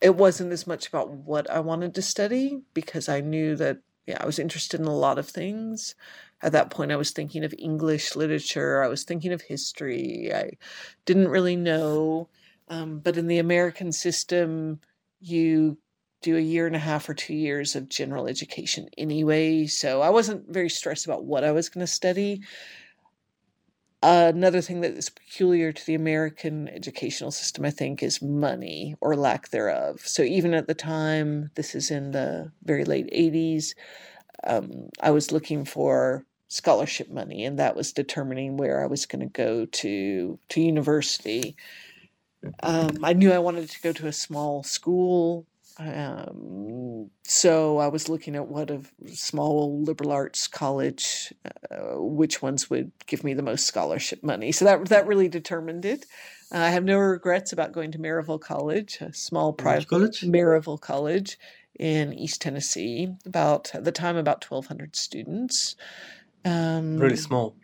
it 0.00 0.16
wasn't 0.16 0.52
as 0.52 0.66
much 0.66 0.88
about 0.88 1.10
what 1.10 1.48
I 1.50 1.60
wanted 1.60 1.94
to 1.94 2.02
study 2.02 2.60
because 2.74 3.08
I 3.08 3.20
knew 3.20 3.56
that, 3.56 3.78
yeah, 4.06 4.18
I 4.20 4.26
was 4.26 4.38
interested 4.38 4.80
in 4.80 4.86
a 4.86 4.96
lot 4.96 5.18
of 5.18 5.28
things. 5.28 5.94
At 6.42 6.52
that 6.52 6.70
point, 6.70 6.92
I 6.92 6.96
was 6.96 7.10
thinking 7.10 7.44
of 7.44 7.54
English 7.58 8.16
literature, 8.16 8.82
I 8.82 8.88
was 8.88 9.04
thinking 9.04 9.32
of 9.32 9.42
history. 9.42 10.30
I 10.34 10.52
didn't 11.04 11.28
really 11.28 11.56
know 11.56 12.28
um, 12.70 13.00
but 13.00 13.16
in 13.16 13.26
the 13.26 13.38
American 13.38 13.92
system, 13.92 14.80
you 15.20 15.76
do 16.22 16.36
a 16.36 16.40
year 16.40 16.66
and 16.66 16.76
a 16.76 16.80
half 16.80 17.08
or 17.08 17.14
two 17.14 17.34
years 17.34 17.74
of 17.74 17.88
general 17.88 18.26
education 18.26 18.88
anyway. 18.96 19.66
So 19.66 20.02
I 20.02 20.10
wasn't 20.10 20.48
very 20.48 20.70
stressed 20.70 21.04
about 21.04 21.24
what 21.24 21.44
I 21.44 21.50
was 21.50 21.68
going 21.68 21.84
to 21.84 21.92
study. 21.92 22.42
Another 24.02 24.60
thing 24.60 24.80
that 24.82 24.92
is 24.92 25.10
peculiar 25.10 25.72
to 25.72 25.86
the 25.86 25.94
American 25.94 26.68
educational 26.68 27.30
system, 27.30 27.64
I 27.64 27.70
think, 27.70 28.02
is 28.02 28.22
money 28.22 28.94
or 29.00 29.16
lack 29.16 29.48
thereof. 29.48 30.00
So 30.04 30.22
even 30.22 30.54
at 30.54 30.68
the 30.68 30.74
time, 30.74 31.50
this 31.54 31.74
is 31.74 31.90
in 31.90 32.12
the 32.12 32.52
very 32.64 32.84
late 32.84 33.10
80s, 33.12 33.74
um, 34.44 34.88
I 35.02 35.10
was 35.10 35.32
looking 35.32 35.64
for 35.64 36.24
scholarship 36.48 37.10
money, 37.10 37.44
and 37.44 37.58
that 37.58 37.76
was 37.76 37.92
determining 37.92 38.56
where 38.56 38.82
I 38.82 38.86
was 38.86 39.06
going 39.06 39.20
to 39.20 39.26
go 39.26 39.66
to 39.66 40.38
to 40.48 40.60
university. 40.60 41.56
Um, 42.62 42.98
I 43.02 43.12
knew 43.12 43.32
I 43.32 43.38
wanted 43.38 43.68
to 43.70 43.80
go 43.82 43.92
to 43.92 44.06
a 44.06 44.12
small 44.12 44.62
school. 44.62 45.46
Um, 45.78 47.10
so 47.22 47.78
I 47.78 47.88
was 47.88 48.08
looking 48.08 48.36
at 48.36 48.48
what 48.48 48.70
a 48.70 48.82
small 49.06 49.82
liberal 49.82 50.12
arts 50.12 50.46
college, 50.46 51.32
uh, 51.70 51.96
which 51.96 52.42
ones 52.42 52.68
would 52.68 52.92
give 53.06 53.24
me 53.24 53.32
the 53.32 53.42
most 53.42 53.66
scholarship 53.66 54.22
money. 54.22 54.52
So 54.52 54.64
that 54.66 54.88
that 54.88 55.06
really 55.06 55.28
determined 55.28 55.84
it. 55.84 56.04
Uh, 56.52 56.58
I 56.58 56.70
have 56.70 56.84
no 56.84 56.98
regrets 56.98 57.52
about 57.52 57.72
going 57.72 57.92
to 57.92 57.98
Maryville 57.98 58.40
College, 58.40 58.98
a 59.00 59.12
small 59.14 59.52
private 59.52 59.88
college. 59.88 60.20
Maryville 60.20 60.80
College 60.80 61.38
in 61.78 62.12
East 62.12 62.42
Tennessee. 62.42 63.08
About 63.24 63.74
at 63.74 63.84
the 63.84 63.92
time, 63.92 64.16
about 64.16 64.42
twelve 64.42 64.66
hundred 64.66 64.96
students. 64.96 65.76
Um, 66.44 66.98
really 66.98 67.16
small 67.16 67.54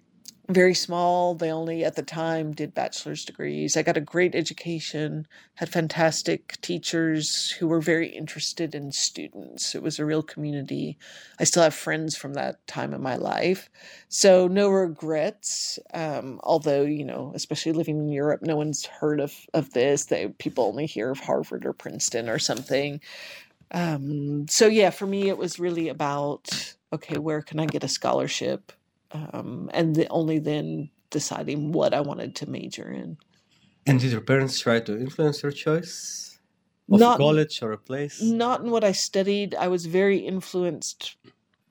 very 0.49 0.75
small. 0.75 1.35
They 1.35 1.51
only 1.51 1.85
at 1.85 1.97
the 1.97 2.03
time 2.03 2.53
did 2.53 2.75
bachelor's 2.75 3.25
degrees. 3.25 3.77
I 3.77 3.83
got 3.83 3.97
a 3.97 4.01
great 4.01 4.35
education, 4.35 5.27
had 5.55 5.69
fantastic 5.69 6.61
teachers 6.61 7.51
who 7.51 7.67
were 7.67 7.81
very 7.81 8.09
interested 8.09 8.75
in 8.75 8.93
students. 8.93 9.75
It 9.75 9.83
was 9.83 9.99
a 9.99 10.05
real 10.05 10.23
community. 10.23 10.99
I 11.41 11.45
still 11.45 11.63
have 11.63 11.75
friends 11.75 12.17
from 12.17 12.35
that 12.35 12.65
time 12.67 12.95
in 12.95 13.03
my 13.03 13.17
life. 13.17 13.69
So, 14.09 14.47
no 14.47 14.69
regrets. 14.69 15.79
Um, 15.93 16.41
although, 16.45 16.83
you 16.83 17.05
know, 17.05 17.33
especially 17.35 17.73
living 17.73 17.99
in 17.99 18.09
Europe, 18.09 18.43
no 18.43 18.57
one's 18.57 18.87
heard 18.87 19.21
of, 19.21 19.35
of 19.53 19.73
this. 19.73 20.07
They, 20.07 20.29
people 20.29 20.65
only 20.65 20.87
hear 20.87 21.11
of 21.11 21.21
Harvard 21.21 21.67
or 21.67 21.73
Princeton 21.73 22.29
or 22.29 22.39
something. 22.39 23.01
Um, 23.73 24.47
so, 24.49 24.67
yeah, 24.69 24.91
for 24.91 25.07
me, 25.07 25.29
it 25.29 25.39
was 25.39 25.59
really 25.59 25.89
about 25.89 26.75
okay, 26.93 27.19
where 27.19 27.43
can 27.43 27.59
I 27.61 27.67
get 27.67 27.85
a 27.85 27.89
scholarship? 27.89 28.73
Um, 29.13 29.71
and 29.73 29.95
the, 29.95 30.09
only 30.09 30.39
then 30.39 30.91
deciding 31.11 31.73
what 31.73 31.95
I 31.95 32.01
wanted 32.01 32.35
to 32.37 32.51
major 32.51 32.91
in. 32.91 33.17
And 33.87 34.01
did 34.01 34.13
your 34.13 34.21
parents 34.21 34.59
try 34.59 34.81
to 34.81 34.99
influence 34.99 35.43
your 35.43 35.53
choice 35.53 36.39
of 36.91 36.99
not, 36.99 37.15
a 37.15 37.19
college 37.19 37.63
or 37.63 37.73
a 37.73 37.79
place? 37.79 38.21
Not 38.21 38.63
in 38.63 38.71
what 38.71 38.85
I 38.85 38.93
studied. 38.93 39.55
I 39.55 39.69
was 39.69 39.87
very 39.87 40.19
influenced 40.19 41.17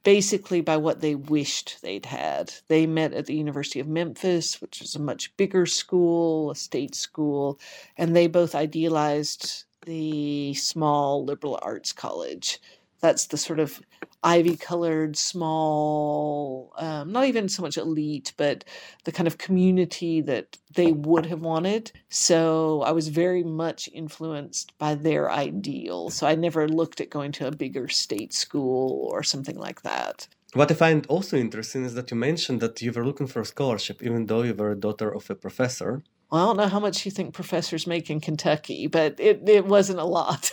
basically 0.03 0.61
by 0.61 0.77
what 0.77 1.01
they 1.01 1.15
wished 1.15 1.81
they'd 1.81 2.05
had. 2.05 2.53
They 2.67 2.85
met 2.85 3.13
at 3.13 3.25
the 3.25 3.35
University 3.35 3.79
of 3.79 3.87
Memphis, 3.87 4.61
which 4.61 4.81
is 4.81 4.95
a 4.95 4.99
much 4.99 5.35
bigger 5.35 5.65
school, 5.65 6.51
a 6.51 6.55
state 6.55 6.95
school, 6.95 7.59
and 7.97 8.15
they 8.15 8.27
both 8.27 8.55
idealized 8.55 9.65
the 9.85 10.53
small 10.53 11.25
liberal 11.25 11.59
arts 11.61 11.91
college. 11.91 12.59
That's 13.01 13.27
the 13.27 13.37
sort 13.37 13.59
of 13.59 13.81
ivy 14.25 14.57
colored, 14.57 15.15
small, 15.15 16.73
um, 16.77 17.11
not 17.11 17.25
even 17.25 17.47
so 17.47 17.61
much 17.61 17.77
elite, 17.77 18.33
but 18.37 18.65
the 19.03 19.11
kind 19.11 19.27
of 19.27 19.37
community 19.37 20.19
that 20.21 20.57
they 20.73 20.91
would 20.91 21.27
have 21.27 21.41
wanted. 21.41 21.91
So 22.09 22.81
I 22.81 22.91
was 22.91 23.07
very 23.09 23.43
much 23.43 23.87
influenced 23.93 24.77
by 24.79 24.95
their 24.95 25.31
ideal. 25.31 26.09
So 26.09 26.25
I 26.25 26.33
never 26.33 26.67
looked 26.67 26.99
at 26.99 27.11
going 27.11 27.31
to 27.33 27.47
a 27.47 27.55
bigger 27.55 27.87
state 27.87 28.33
school 28.33 29.07
or 29.11 29.21
something 29.21 29.57
like 29.57 29.83
that. 29.83 30.27
What 30.53 30.71
I 30.71 30.73
find 30.73 31.05
also 31.07 31.37
interesting 31.37 31.85
is 31.85 31.93
that 31.93 32.09
you 32.09 32.17
mentioned 32.17 32.61
that 32.61 32.81
you 32.81 32.91
were 32.91 33.05
looking 33.05 33.27
for 33.27 33.41
a 33.41 33.45
scholarship, 33.45 34.01
even 34.01 34.25
though 34.25 34.41
you 34.41 34.55
were 34.55 34.71
a 34.71 34.79
daughter 34.79 35.13
of 35.13 35.29
a 35.29 35.35
professor. 35.35 36.01
Well, 36.31 36.41
I 36.41 36.45
don't 36.47 36.57
know 36.57 36.67
how 36.67 36.79
much 36.79 37.05
you 37.05 37.11
think 37.11 37.35
professors 37.35 37.85
make 37.85 38.09
in 38.09 38.21
Kentucky, 38.21 38.87
but 38.87 39.19
it, 39.19 39.47
it 39.47 39.65
wasn't 39.65 39.99
a 39.99 40.05
lot. 40.05 40.49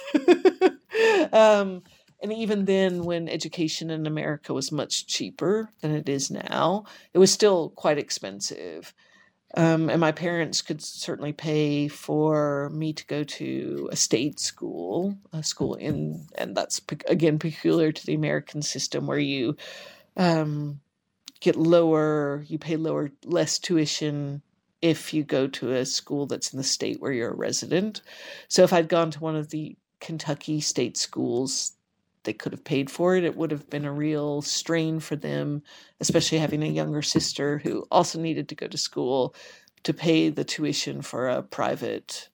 um, 1.33 1.83
and 2.23 2.33
even 2.33 2.65
then, 2.67 3.03
when 3.03 3.29
education 3.29 3.91
in 3.91 4.07
America 4.07 4.55
was 4.55 4.71
much 4.71 5.07
cheaper 5.07 5.71
than 5.81 5.93
it 5.95 6.09
is 6.09 6.31
now, 6.31 6.85
it 7.13 7.19
was 7.19 7.33
still 7.33 7.71
quite 7.71 7.99
expensive. 7.99 8.95
Um, 9.55 9.91
and 9.91 10.01
my 10.01 10.13
parents 10.13 10.63
could 10.63 10.81
certainly 10.81 11.33
pay 11.33 11.89
for 11.89 12.71
me 12.71 12.93
to 12.95 13.07
go 13.07 13.23
to 13.23 13.89
a 13.93 13.97
state 13.97 14.41
school, 14.41 15.19
a 15.33 15.43
school 15.43 15.75
in, 15.75 16.27
and 16.37 16.57
that's 16.57 16.81
again 17.07 17.39
peculiar 17.39 17.93
to 17.93 18.07
the 18.07 18.15
American 18.15 18.63
system 18.63 19.07
where 19.07 19.19
you 19.19 19.57
um, 20.17 20.81
get 21.41 21.57
lower, 21.57 22.45
you 22.47 22.59
pay 22.59 22.77
lower, 22.77 23.11
less 23.25 23.59
tuition 23.59 24.43
if 24.81 25.13
you 25.13 25.23
go 25.23 25.47
to 25.49 25.73
a 25.73 25.85
school 25.85 26.27
that's 26.27 26.53
in 26.53 26.57
the 26.57 26.65
state 26.65 27.01
where 27.01 27.13
you're 27.13 27.33
a 27.33 27.37
resident. 27.37 28.01
So 28.49 28.63
if 28.63 28.73
I'd 28.73 28.89
gone 28.89 29.11
to 29.11 29.21
one 29.21 29.37
of 29.37 29.51
the 29.51 29.77
Kentucky 30.01 30.61
state 30.61 30.97
schools, 30.97 31.73
they 32.25 32.33
could 32.33 32.53
have 32.53 32.65
paid 32.65 32.91
for 32.91 33.17
it. 33.17 33.25
It 33.25 33.37
would 33.37 33.51
have 33.51 33.69
been 33.71 33.85
a 33.85 33.93
real 33.93 34.43
strain 34.43 35.01
for 35.01 35.17
them, 35.17 35.63
especially 36.01 36.39
having 36.39 36.63
a 36.63 36.67
younger 36.67 37.03
sister 37.03 37.59
who 37.59 37.87
also 37.91 38.21
needed 38.21 38.49
to 38.49 38.55
go 38.55 38.69
to 38.69 38.79
school 38.79 39.35
to 39.83 39.93
pay 39.93 40.29
the 40.29 40.45
tuition 40.45 41.03
for 41.03 41.29
a 41.29 41.43
private 41.43 42.29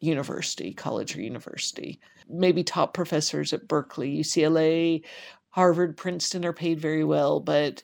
university, 0.00 0.72
college 0.72 1.16
or 1.16 1.22
university. 1.22 2.00
Maybe 2.28 2.62
top 2.62 2.94
professors 2.94 3.52
at 3.52 3.68
Berkeley, 3.68 4.18
UCLA, 4.18 5.02
Harvard, 5.50 5.96
Princeton 5.96 6.44
are 6.44 6.52
paid 6.52 6.80
very 6.80 7.04
well, 7.04 7.40
but 7.40 7.82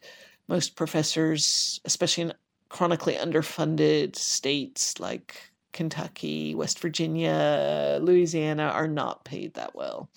most 0.49 0.77
professors, 0.77 1.81
especially 1.85 2.25
in 2.25 2.33
chronically 2.69 3.15
underfunded 3.15 4.17
states 4.17 4.99
like 4.99 5.51
Kentucky, 5.73 6.55
West 6.55 6.81
Virginia, 6.81 7.99
Louisiana, 8.03 8.65
are 8.65 8.89
not 8.89 9.25
paid 9.25 9.55
that 9.55 9.75
well. 9.75 10.11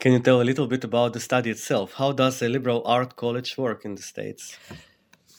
Can 0.00 0.12
you 0.12 0.20
tell 0.20 0.40
a 0.40 0.44
little 0.44 0.66
bit 0.66 0.84
about 0.84 1.12
the 1.12 1.20
study 1.20 1.50
itself? 1.50 1.94
How 1.94 2.12
does 2.12 2.42
a 2.42 2.48
liberal 2.48 2.82
art 2.84 3.16
college 3.16 3.56
work 3.58 3.84
in 3.84 3.94
the 3.94 4.02
States? 4.02 4.58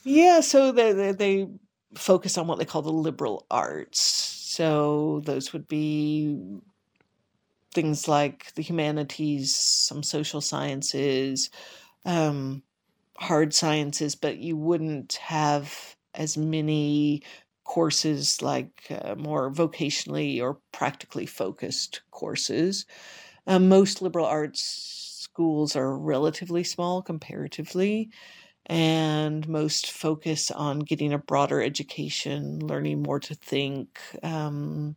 Yeah, 0.03 0.41
so 0.41 0.71
they, 0.71 0.93
they, 0.93 1.11
they 1.11 1.47
focus 1.95 2.37
on 2.37 2.47
what 2.47 2.59
they 2.59 2.65
call 2.65 2.81
the 2.81 2.91
liberal 2.91 3.45
arts. 3.49 3.99
So 3.99 5.21
those 5.25 5.53
would 5.53 5.67
be 5.67 6.37
things 7.73 8.07
like 8.07 8.53
the 8.55 8.61
humanities, 8.61 9.53
some 9.55 10.01
social 10.01 10.41
sciences, 10.41 11.49
um, 12.05 12.63
hard 13.17 13.53
sciences, 13.53 14.15
but 14.15 14.37
you 14.37 14.55
wouldn't 14.55 15.13
have 15.13 15.95
as 16.13 16.37
many 16.37 17.21
courses 17.65 18.41
like 18.41 18.87
uh, 18.89 19.15
more 19.15 19.51
vocationally 19.51 20.41
or 20.41 20.59
practically 20.71 21.25
focused 21.25 22.01
courses. 22.11 22.85
Um, 23.47 23.69
most 23.69 24.01
liberal 24.01 24.25
arts 24.25 24.61
schools 25.35 25.75
are 25.75 25.97
relatively 25.97 26.63
small 26.63 27.01
comparatively, 27.01 28.09
and 28.67 29.47
most 29.47 29.91
focus 29.91 30.49
on 30.49 30.79
getting 30.79 31.13
a 31.13 31.17
broader 31.19 31.61
education, 31.61 32.59
learning 32.59 33.03
more 33.03 33.19
to 33.19 33.35
think, 33.35 33.99
um, 34.23 34.95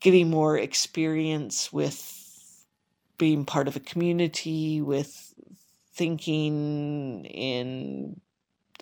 getting 0.00 0.30
more 0.30 0.56
experience 0.56 1.72
with 1.72 2.16
being 3.18 3.44
part 3.44 3.68
of 3.68 3.76
a 3.76 3.80
community, 3.80 4.80
with 4.80 5.34
thinking 5.92 7.24
in 7.26 8.20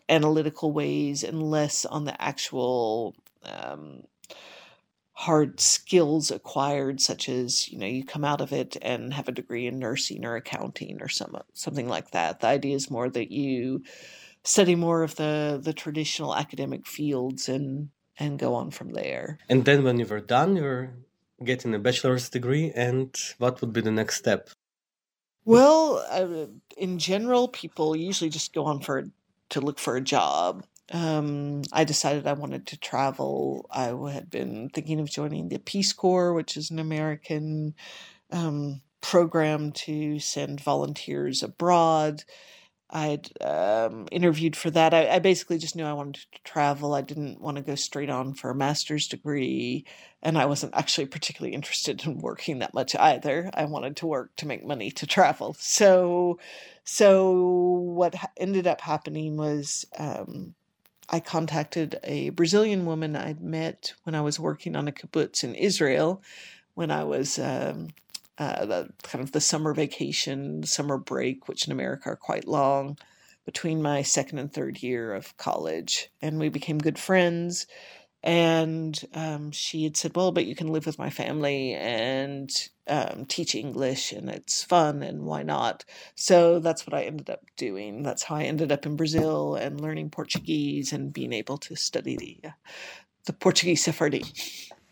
analytical 0.08 0.72
ways, 0.72 1.24
and 1.24 1.42
less 1.42 1.84
on 1.84 2.04
the 2.04 2.22
actual 2.22 3.16
um, 3.42 4.02
hard 5.18 5.58
skills 5.58 6.30
acquired, 6.30 7.00
such 7.00 7.28
as 7.28 7.68
you 7.72 7.76
know 7.76 7.86
you 7.86 8.04
come 8.04 8.24
out 8.24 8.40
of 8.40 8.52
it 8.52 8.76
and 8.80 9.12
have 9.12 9.26
a 9.26 9.32
degree 9.32 9.66
in 9.66 9.76
nursing 9.76 10.24
or 10.24 10.36
accounting 10.36 11.02
or 11.02 11.08
some 11.08 11.36
something 11.54 11.88
like 11.88 12.12
that. 12.12 12.38
The 12.38 12.46
idea 12.46 12.76
is 12.76 12.88
more 12.88 13.10
that 13.10 13.32
you 13.32 13.82
study 14.44 14.76
more 14.76 15.02
of 15.02 15.16
the 15.16 15.58
the 15.60 15.72
traditional 15.72 16.36
academic 16.36 16.86
fields 16.86 17.48
and 17.48 17.90
and 18.16 18.38
go 18.38 18.54
on 18.54 18.70
from 18.70 18.92
there. 18.92 19.38
And 19.48 19.64
then 19.64 19.82
when 19.82 19.98
you 19.98 20.06
were 20.06 20.20
done, 20.20 20.54
you 20.54 20.62
were 20.62 20.90
getting 21.44 21.74
a 21.74 21.80
bachelor's 21.80 22.28
degree, 22.28 22.70
and 22.72 23.12
what 23.38 23.60
would 23.60 23.72
be 23.72 23.80
the 23.80 23.90
next 23.90 24.18
step? 24.18 24.50
Well, 25.44 26.04
uh, 26.10 26.46
in 26.76 27.00
general, 27.00 27.48
people 27.48 27.96
usually 27.96 28.30
just 28.30 28.52
go 28.52 28.66
on 28.66 28.80
for 28.80 29.06
to 29.48 29.60
look 29.60 29.80
for 29.80 29.96
a 29.96 30.00
job 30.00 30.64
um, 30.90 31.62
I 31.72 31.84
decided 31.84 32.26
I 32.26 32.32
wanted 32.32 32.66
to 32.68 32.78
travel. 32.78 33.66
I 33.70 33.86
had 34.12 34.30
been 34.30 34.70
thinking 34.70 35.00
of 35.00 35.10
joining 35.10 35.48
the 35.48 35.58
Peace 35.58 35.92
Corps, 35.92 36.32
which 36.32 36.56
is 36.56 36.70
an 36.70 36.78
American 36.78 37.74
um, 38.30 38.80
program 39.00 39.72
to 39.72 40.18
send 40.18 40.60
volunteers 40.60 41.42
abroad. 41.42 42.24
I'd 42.90 43.28
um, 43.42 44.08
interviewed 44.10 44.56
for 44.56 44.70
that. 44.70 44.94
I, 44.94 45.16
I, 45.16 45.18
basically 45.18 45.58
just 45.58 45.76
knew 45.76 45.84
I 45.84 45.92
wanted 45.92 46.14
to 46.32 46.42
travel. 46.42 46.94
I 46.94 47.02
didn't 47.02 47.38
want 47.38 47.58
to 47.58 47.62
go 47.62 47.74
straight 47.74 48.08
on 48.08 48.32
for 48.32 48.48
a 48.48 48.54
master's 48.54 49.08
degree, 49.08 49.84
and 50.22 50.38
I 50.38 50.46
wasn't 50.46 50.74
actually 50.74 51.06
particularly 51.06 51.54
interested 51.54 52.06
in 52.06 52.18
working 52.18 52.60
that 52.60 52.72
much 52.72 52.96
either. 52.96 53.50
I 53.52 53.66
wanted 53.66 53.96
to 53.98 54.06
work 54.06 54.34
to 54.36 54.46
make 54.46 54.64
money 54.64 54.90
to 54.92 55.06
travel. 55.06 55.54
So, 55.58 56.38
so 56.84 57.32
what 57.32 58.14
ended 58.38 58.66
up 58.66 58.80
happening 58.80 59.36
was 59.36 59.84
um, 59.98 60.54
I 61.10 61.20
contacted 61.20 61.98
a 62.04 62.30
Brazilian 62.30 62.84
woman 62.84 63.16
I'd 63.16 63.40
met 63.40 63.94
when 64.04 64.14
I 64.14 64.20
was 64.20 64.38
working 64.38 64.76
on 64.76 64.88
a 64.88 64.92
kibbutz 64.92 65.42
in 65.42 65.54
Israel, 65.54 66.22
when 66.74 66.90
I 66.90 67.04
was 67.04 67.38
um, 67.38 67.88
uh, 68.36 68.66
the, 68.66 68.90
kind 69.02 69.22
of 69.24 69.32
the 69.32 69.40
summer 69.40 69.72
vacation, 69.72 70.62
summer 70.64 70.98
break, 70.98 71.48
which 71.48 71.66
in 71.66 71.72
America 71.72 72.10
are 72.10 72.16
quite 72.16 72.46
long, 72.46 72.98
between 73.46 73.80
my 73.80 74.02
second 74.02 74.38
and 74.38 74.52
third 74.52 74.82
year 74.82 75.14
of 75.14 75.34
college. 75.38 76.10
And 76.20 76.38
we 76.38 76.50
became 76.50 76.78
good 76.78 76.98
friends 76.98 77.66
and 78.22 79.00
um, 79.14 79.52
she 79.52 79.84
had 79.84 79.96
said, 79.96 80.16
"Well, 80.16 80.32
but 80.32 80.46
you 80.46 80.54
can 80.54 80.68
live 80.68 80.86
with 80.86 80.98
my 80.98 81.10
family 81.10 81.74
and 81.74 82.50
um, 82.86 83.26
teach 83.26 83.54
English, 83.54 84.12
and 84.12 84.28
it's 84.28 84.62
fun, 84.62 85.02
and 85.02 85.24
why 85.24 85.42
not?" 85.42 85.84
So 86.14 86.58
that's 86.58 86.86
what 86.86 86.94
I 86.94 87.04
ended 87.04 87.30
up 87.30 87.42
doing. 87.56 88.02
That's 88.02 88.24
how 88.24 88.36
I 88.36 88.44
ended 88.44 88.72
up 88.72 88.86
in 88.86 88.96
Brazil 88.96 89.54
and 89.54 89.80
learning 89.80 90.10
Portuguese 90.10 90.92
and 90.92 91.12
being 91.12 91.32
able 91.32 91.58
to 91.58 91.76
study 91.76 92.16
the 92.16 92.48
uh, 92.48 92.52
the 93.26 93.32
Portuguese 93.32 93.84
Sephardi. 93.84 94.24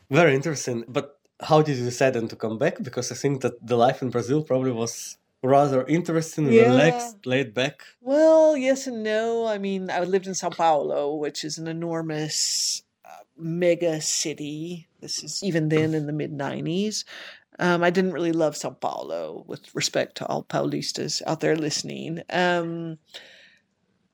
Very 0.08 0.34
interesting. 0.34 0.84
But 0.86 1.18
how 1.40 1.62
did 1.62 1.76
you 1.76 1.84
decide 1.84 2.14
then 2.14 2.28
to 2.28 2.36
come 2.36 2.58
back? 2.58 2.82
Because 2.82 3.10
I 3.10 3.16
think 3.16 3.42
that 3.42 3.66
the 3.66 3.76
life 3.76 4.02
in 4.02 4.10
Brazil 4.10 4.42
probably 4.42 4.72
was 4.72 5.18
rather 5.42 5.84
interesting, 5.86 6.50
yeah. 6.52 6.68
relaxed, 6.70 7.26
laid 7.26 7.54
back. 7.54 7.82
Well, 8.00 8.56
yes 8.56 8.86
and 8.86 9.02
no. 9.02 9.46
I 9.46 9.58
mean, 9.58 9.90
I 9.90 10.00
lived 10.00 10.26
in 10.26 10.34
Sao 10.34 10.50
Paulo, 10.50 11.14
which 11.16 11.44
is 11.44 11.58
an 11.58 11.66
enormous 11.66 12.82
mega 13.36 14.00
city. 14.00 14.88
This 15.00 15.22
is 15.22 15.42
even 15.42 15.68
then 15.68 15.94
in 15.94 16.06
the 16.06 16.12
mid 16.12 16.32
90s. 16.32 17.04
Um, 17.58 17.82
I 17.82 17.90
didn't 17.90 18.12
really 18.12 18.32
love 18.32 18.56
Sao 18.56 18.70
Paulo, 18.70 19.44
with 19.46 19.74
respect 19.74 20.16
to 20.18 20.26
all 20.26 20.42
Paulistas 20.42 21.22
out 21.26 21.40
there 21.40 21.56
listening. 21.56 22.22
Um, 22.30 22.98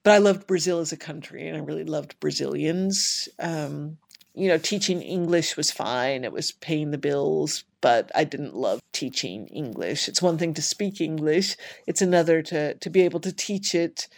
but 0.05 0.13
I 0.13 0.19
loved 0.19 0.47
Brazil 0.47 0.81
as 0.81 0.93
a 0.93 0.97
country, 0.97 1.49
and 1.49 1.57
I 1.57 1.61
really 1.61 1.85
loved 1.85 2.19
Brazilians. 2.21 3.29
Um, 3.39 3.99
you 4.35 4.49
know, 4.49 4.59
teaching 4.59 5.03
English 5.03 5.57
was 5.57 5.71
fine; 5.71 6.25
it 6.25 6.33
was 6.33 6.53
paying 6.53 6.91
the 6.91 6.99
bills. 6.99 7.65
But 7.81 8.13
I 8.15 8.23
didn't 8.25 8.55
love 8.55 8.81
teaching 8.93 9.49
English. 9.49 10.09
It's 10.09 10.23
one 10.23 10.39
thing 10.39 10.55
to 10.55 10.63
speak 10.63 11.01
English; 11.01 11.57
it's 11.87 12.03
another 12.03 12.43
to 12.43 12.75
to 12.75 12.91
be 12.91 13.03
able 13.03 13.21
to 13.21 13.33
teach 13.33 13.75
it 13.75 14.09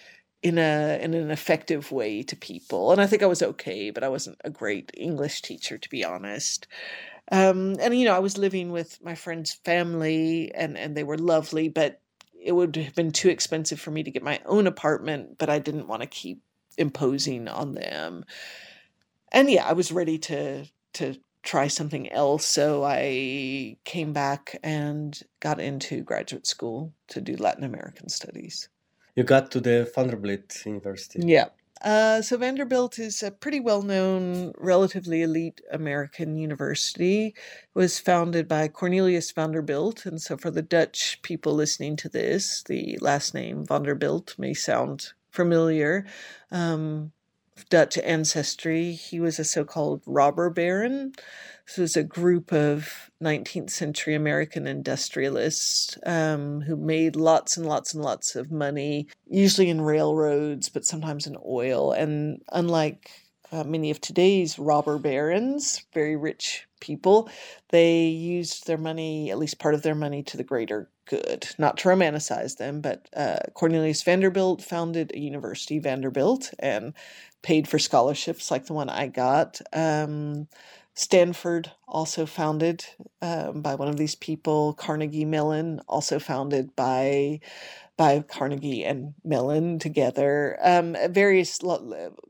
in 0.44 0.58
a 0.58 0.98
in 1.00 1.14
an 1.14 1.30
effective 1.30 1.90
way 1.90 2.22
to 2.22 2.36
people. 2.36 2.92
And 2.92 3.00
I 3.00 3.06
think 3.06 3.22
I 3.22 3.26
was 3.26 3.42
okay, 3.42 3.90
but 3.90 4.04
I 4.04 4.08
wasn't 4.08 4.36
a 4.44 4.50
great 4.50 4.92
English 4.94 5.40
teacher 5.40 5.78
to 5.78 5.88
be 5.88 6.04
honest. 6.04 6.68
Um, 7.32 7.76
and 7.80 7.98
you 7.98 8.04
know, 8.04 8.14
I 8.14 8.20
was 8.20 8.36
living 8.36 8.70
with 8.70 9.02
my 9.02 9.14
friend's 9.14 9.54
family, 9.54 10.54
and 10.54 10.76
and 10.76 10.94
they 10.96 11.02
were 11.02 11.18
lovely, 11.18 11.68
but 11.70 12.00
it 12.38 12.52
would 12.52 12.76
have 12.76 12.94
been 12.94 13.10
too 13.10 13.30
expensive 13.30 13.80
for 13.80 13.90
me 13.90 14.02
to 14.02 14.10
get 14.10 14.22
my 14.22 14.38
own 14.44 14.66
apartment. 14.66 15.38
But 15.38 15.48
I 15.48 15.58
didn't 15.58 15.88
want 15.88 16.02
to 16.02 16.06
keep 16.06 16.42
imposing 16.76 17.48
on 17.48 17.74
them. 17.74 18.24
And 19.32 19.50
yeah, 19.50 19.66
I 19.66 19.72
was 19.72 19.90
ready 19.92 20.18
to 20.18 20.66
to 20.94 21.16
try 21.42 21.68
something 21.68 22.12
else. 22.12 22.44
So 22.44 22.84
I 22.84 23.78
came 23.84 24.12
back 24.12 24.58
and 24.62 25.18
got 25.40 25.58
into 25.60 26.02
graduate 26.02 26.46
school 26.46 26.92
to 27.08 27.20
do 27.22 27.36
Latin 27.36 27.64
American 27.64 28.10
studies. 28.10 28.68
You 29.16 29.22
got 29.22 29.50
to 29.52 29.60
the 29.60 29.90
Vanderbilt 29.94 30.66
University. 30.66 31.20
Yeah. 31.22 31.48
Uh, 31.82 32.22
so 32.22 32.38
Vanderbilt 32.38 32.98
is 32.98 33.22
a 33.22 33.30
pretty 33.30 33.60
well-known, 33.60 34.52
relatively 34.56 35.22
elite 35.22 35.60
American 35.70 36.34
university. 36.36 37.26
It 37.26 37.34
was 37.74 37.98
founded 37.98 38.48
by 38.48 38.68
Cornelius 38.68 39.30
Vanderbilt, 39.32 40.06
and 40.06 40.20
so 40.20 40.38
for 40.38 40.50
the 40.50 40.62
Dutch 40.62 41.20
people 41.22 41.52
listening 41.52 41.96
to 41.96 42.08
this, 42.08 42.62
the 42.62 42.96
last 43.02 43.34
name 43.34 43.66
Vanderbilt 43.66 44.34
may 44.38 44.54
sound 44.54 45.12
familiar. 45.30 46.06
Um, 46.50 47.12
Dutch 47.68 47.98
ancestry. 47.98 48.92
He 48.92 49.20
was 49.20 49.38
a 49.38 49.44
so 49.44 49.64
called 49.64 50.02
robber 50.06 50.50
baron. 50.50 51.12
This 51.66 51.78
was 51.78 51.96
a 51.96 52.02
group 52.02 52.52
of 52.52 53.10
19th 53.22 53.70
century 53.70 54.14
American 54.14 54.66
industrialists 54.66 55.96
um, 56.04 56.60
who 56.60 56.76
made 56.76 57.16
lots 57.16 57.56
and 57.56 57.66
lots 57.66 57.94
and 57.94 58.04
lots 58.04 58.36
of 58.36 58.52
money, 58.52 59.08
usually 59.26 59.70
in 59.70 59.80
railroads, 59.80 60.68
but 60.68 60.84
sometimes 60.84 61.26
in 61.26 61.36
oil. 61.46 61.92
And 61.92 62.42
unlike 62.52 63.10
uh, 63.50 63.64
many 63.64 63.90
of 63.90 64.00
today's 64.00 64.58
robber 64.58 64.98
barons, 64.98 65.84
very 65.94 66.16
rich 66.16 66.66
people, 66.80 67.30
they 67.70 68.06
used 68.06 68.66
their 68.66 68.78
money, 68.78 69.30
at 69.30 69.38
least 69.38 69.58
part 69.58 69.74
of 69.74 69.82
their 69.82 69.94
money, 69.94 70.22
to 70.24 70.36
the 70.36 70.44
greater 70.44 70.90
good. 71.06 71.48
Not 71.58 71.78
to 71.78 71.88
romanticize 71.88 72.56
them, 72.56 72.80
but 72.80 73.08
uh, 73.16 73.38
Cornelius 73.54 74.02
Vanderbilt 74.02 74.62
founded 74.62 75.12
a 75.14 75.18
university, 75.18 75.78
Vanderbilt, 75.78 76.52
and 76.58 76.94
paid 77.42 77.68
for 77.68 77.78
scholarships 77.78 78.50
like 78.50 78.66
the 78.66 78.72
one 78.72 78.88
I 78.88 79.06
got. 79.06 79.60
Um, 79.72 80.48
Stanford, 80.94 81.72
also 81.88 82.24
founded 82.24 82.84
um, 83.20 83.62
by 83.62 83.74
one 83.74 83.88
of 83.88 83.96
these 83.96 84.14
people. 84.14 84.74
Carnegie 84.74 85.24
Mellon, 85.24 85.80
also 85.88 86.18
founded 86.18 86.74
by 86.76 87.40
by 87.96 88.20
Carnegie 88.20 88.84
and 88.84 89.14
Mellon 89.24 89.78
together. 89.78 90.58
Um, 90.62 90.96
various, 91.10 91.60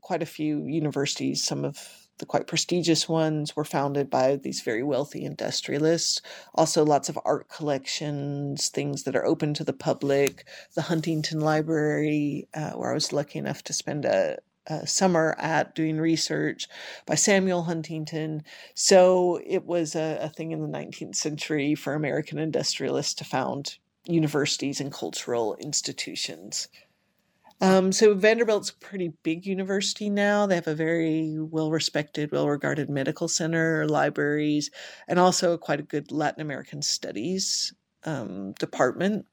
quite 0.03 0.23
a 0.23 0.27
few 0.27 0.67
universities, 0.67 1.43
some 1.43 1.65
of 1.65 2.05
the 2.19 2.27
quite 2.27 2.47
prestigious 2.47 3.09
ones 3.09 3.57
were 3.57 3.65
founded 3.65 4.09
by 4.09 4.37
these 4.37 4.61
very 4.61 4.83
wealthy 4.83 5.25
industrialists. 5.25 6.21
Also, 6.55 6.85
lots 6.85 7.09
of 7.09 7.19
art 7.25 7.49
collections, 7.49 8.69
things 8.69 9.03
that 9.03 9.17
are 9.17 9.27
open 9.27 9.53
to 9.55 9.65
the 9.65 9.73
public. 9.73 10.47
The 10.75 10.83
Huntington 10.83 11.41
Library, 11.41 12.49
uh, 12.55 12.73
where 12.73 12.91
I 12.91 12.95
was 12.95 13.13
lucky 13.13 13.39
enough 13.39 13.63
to 13.65 13.73
spend 13.73 14.05
a, 14.05 14.39
uh, 14.69 14.85
summer 14.85 15.35
at 15.39 15.75
doing 15.75 15.99
research 15.99 16.69
by 17.07 17.15
Samuel 17.15 17.65
Huntington. 17.65 18.43
So 18.75 19.41
it 19.47 19.65
was 19.65 19.95
a, 19.95 20.19
a, 20.23 20.29
thing 20.29 20.53
in 20.53 20.63
the 20.63 20.79
19th 20.79 21.17
century 21.17 21.75
for 21.75 21.95
American 21.95 22.39
industrialists 22.39 23.15
to 23.15 23.25
found 23.25 23.77
universities 24.07 24.81
and 24.81 24.93
cultural 24.93 25.57
institutions. 25.57 26.69
Um, 27.61 27.93
so 27.93 28.15
Vanderbilt's 28.15 28.71
a 28.71 28.75
pretty 28.75 29.13
big 29.23 29.47
university 29.47 30.11
now. 30.11 30.47
They 30.47 30.57
have 30.57 30.67
a 30.67 30.75
very 30.75 31.39
well 31.39 31.71
respected, 31.71 32.33
well 32.33 32.49
regarded 32.49 32.91
medical 32.91 33.29
center, 33.29 33.87
libraries, 33.87 34.71
and 35.09 35.19
also 35.19 35.57
quite 35.57 35.81
a 35.81 35.85
good 35.85 36.11
Latin 36.11 36.43
American 36.43 36.83
studies 36.83 37.73
um, 38.05 38.53
department 38.53 39.27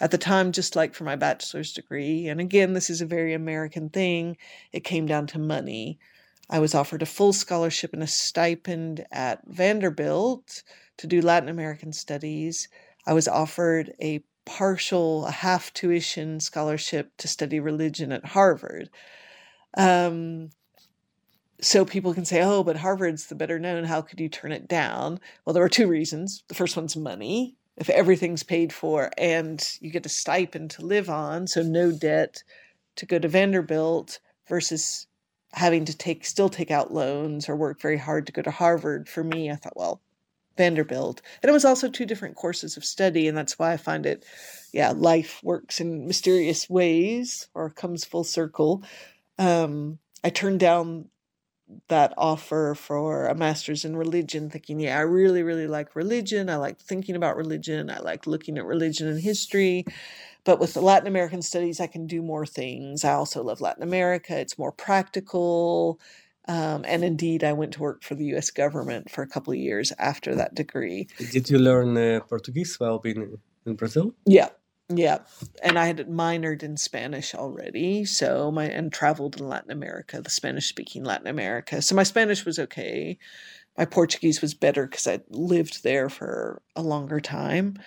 at 0.00 0.10
the 0.10 0.18
time, 0.18 0.52
just 0.52 0.76
like 0.76 0.94
for 0.94 1.04
my 1.04 1.16
bachelor's 1.16 1.72
degree. 1.72 2.28
And 2.28 2.40
again, 2.40 2.72
this 2.72 2.90
is 2.90 3.00
a 3.00 3.06
very 3.06 3.34
American 3.34 3.90
thing. 3.90 4.36
It 4.72 4.84
came 4.84 5.06
down 5.06 5.26
to 5.28 5.38
money. 5.38 5.98
I 6.48 6.58
was 6.58 6.74
offered 6.74 7.02
a 7.02 7.06
full 7.06 7.32
scholarship 7.32 7.92
and 7.92 8.02
a 8.02 8.08
stipend 8.08 9.06
at 9.12 9.40
Vanderbilt 9.46 10.62
to 10.98 11.06
do 11.06 11.20
Latin 11.20 11.48
American 11.48 11.92
studies. 11.92 12.68
I 13.06 13.12
was 13.12 13.28
offered 13.28 13.92
a 14.00 14.24
partial, 14.44 15.26
a 15.26 15.30
half 15.30 15.72
tuition 15.72 16.40
scholarship 16.40 17.16
to 17.18 17.28
study 17.28 17.60
religion 17.60 18.10
at 18.10 18.24
Harvard. 18.24 18.90
Um, 19.76 20.50
so 21.60 21.84
people 21.84 22.14
can 22.14 22.24
say, 22.24 22.42
oh, 22.42 22.64
but 22.64 22.76
Harvard's 22.76 23.26
the 23.26 23.34
better 23.34 23.58
known. 23.58 23.84
How 23.84 24.00
could 24.02 24.18
you 24.18 24.28
turn 24.28 24.50
it 24.50 24.66
down? 24.66 25.20
Well, 25.44 25.54
there 25.54 25.62
were 25.62 25.68
two 25.68 25.86
reasons. 25.86 26.42
The 26.48 26.54
first 26.54 26.76
one's 26.76 26.96
money 26.96 27.56
if 27.80 27.88
everything's 27.88 28.42
paid 28.42 28.72
for 28.72 29.10
and 29.16 29.76
you 29.80 29.90
get 29.90 30.06
a 30.06 30.10
stipend 30.10 30.70
to 30.72 30.84
live 30.84 31.08
on, 31.08 31.46
so 31.46 31.62
no 31.62 31.90
debt 31.90 32.44
to 32.96 33.06
go 33.06 33.18
to 33.18 33.26
Vanderbilt 33.26 34.20
versus 34.48 35.06
having 35.52 35.86
to 35.86 35.96
take 35.96 36.24
still 36.24 36.50
take 36.50 36.70
out 36.70 36.92
loans 36.92 37.48
or 37.48 37.56
work 37.56 37.80
very 37.80 37.96
hard 37.96 38.26
to 38.26 38.32
go 38.32 38.42
to 38.42 38.50
Harvard. 38.50 39.08
For 39.08 39.24
me, 39.24 39.50
I 39.50 39.56
thought, 39.56 39.76
well, 39.76 40.02
Vanderbilt. 40.58 41.22
And 41.42 41.48
it 41.48 41.52
was 41.52 41.64
also 41.64 41.88
two 41.88 42.04
different 42.04 42.36
courses 42.36 42.76
of 42.76 42.84
study, 42.84 43.26
and 43.26 43.36
that's 43.36 43.58
why 43.58 43.72
I 43.72 43.78
find 43.78 44.04
it, 44.04 44.26
yeah, 44.72 44.92
life 44.94 45.40
works 45.42 45.80
in 45.80 46.06
mysterious 46.06 46.68
ways 46.68 47.48
or 47.54 47.70
comes 47.70 48.04
full 48.04 48.24
circle. 48.24 48.84
Um, 49.38 49.98
I 50.22 50.28
turned 50.28 50.60
down 50.60 51.08
that 51.88 52.14
offer 52.16 52.74
for 52.76 53.26
a 53.26 53.34
master's 53.34 53.84
in 53.84 53.96
religion, 53.96 54.50
thinking, 54.50 54.80
yeah, 54.80 54.98
I 54.98 55.02
really, 55.02 55.42
really 55.42 55.66
like 55.66 55.96
religion. 55.96 56.50
I 56.50 56.56
like 56.56 56.78
thinking 56.78 57.16
about 57.16 57.36
religion. 57.36 57.90
I 57.90 58.00
like 58.00 58.26
looking 58.26 58.58
at 58.58 58.64
religion 58.64 59.08
and 59.08 59.20
history. 59.20 59.84
But 60.44 60.58
with 60.58 60.74
the 60.74 60.80
Latin 60.80 61.06
American 61.06 61.42
studies, 61.42 61.80
I 61.80 61.86
can 61.86 62.06
do 62.06 62.22
more 62.22 62.46
things. 62.46 63.04
I 63.04 63.12
also 63.12 63.42
love 63.42 63.60
Latin 63.60 63.82
America. 63.82 64.38
It's 64.38 64.58
more 64.58 64.72
practical. 64.72 66.00
Um, 66.48 66.84
and 66.86 67.04
indeed, 67.04 67.44
I 67.44 67.52
went 67.52 67.74
to 67.74 67.80
work 67.80 68.02
for 68.02 68.14
the 68.14 68.24
US 68.36 68.50
government 68.50 69.10
for 69.10 69.22
a 69.22 69.26
couple 69.28 69.52
of 69.52 69.58
years 69.58 69.92
after 69.98 70.34
that 70.34 70.54
degree. 70.54 71.08
Did 71.18 71.50
you 71.50 71.58
learn 71.58 71.96
uh, 71.96 72.20
Portuguese 72.28 72.80
while 72.80 72.98
being 72.98 73.38
in 73.66 73.74
Brazil? 73.74 74.14
Yeah. 74.26 74.48
Yeah, 74.92 75.18
and 75.62 75.78
I 75.78 75.86
had 75.86 76.08
minored 76.08 76.64
in 76.64 76.76
Spanish 76.76 77.32
already, 77.32 78.04
so 78.04 78.50
my 78.50 78.64
and 78.64 78.92
traveled 78.92 79.38
in 79.38 79.48
Latin 79.48 79.70
America, 79.70 80.20
the 80.20 80.30
Spanish 80.30 80.66
speaking 80.66 81.04
Latin 81.04 81.28
America. 81.28 81.80
So 81.80 81.94
my 81.94 82.02
Spanish 82.02 82.44
was 82.44 82.58
okay. 82.58 83.16
My 83.78 83.84
Portuguese 83.84 84.42
was 84.42 84.52
better 84.52 84.88
because 84.88 85.06
I 85.06 85.20
lived 85.28 85.84
there 85.84 86.08
for 86.08 86.60
a 86.74 86.82
longer 86.82 87.20
time. 87.20 87.78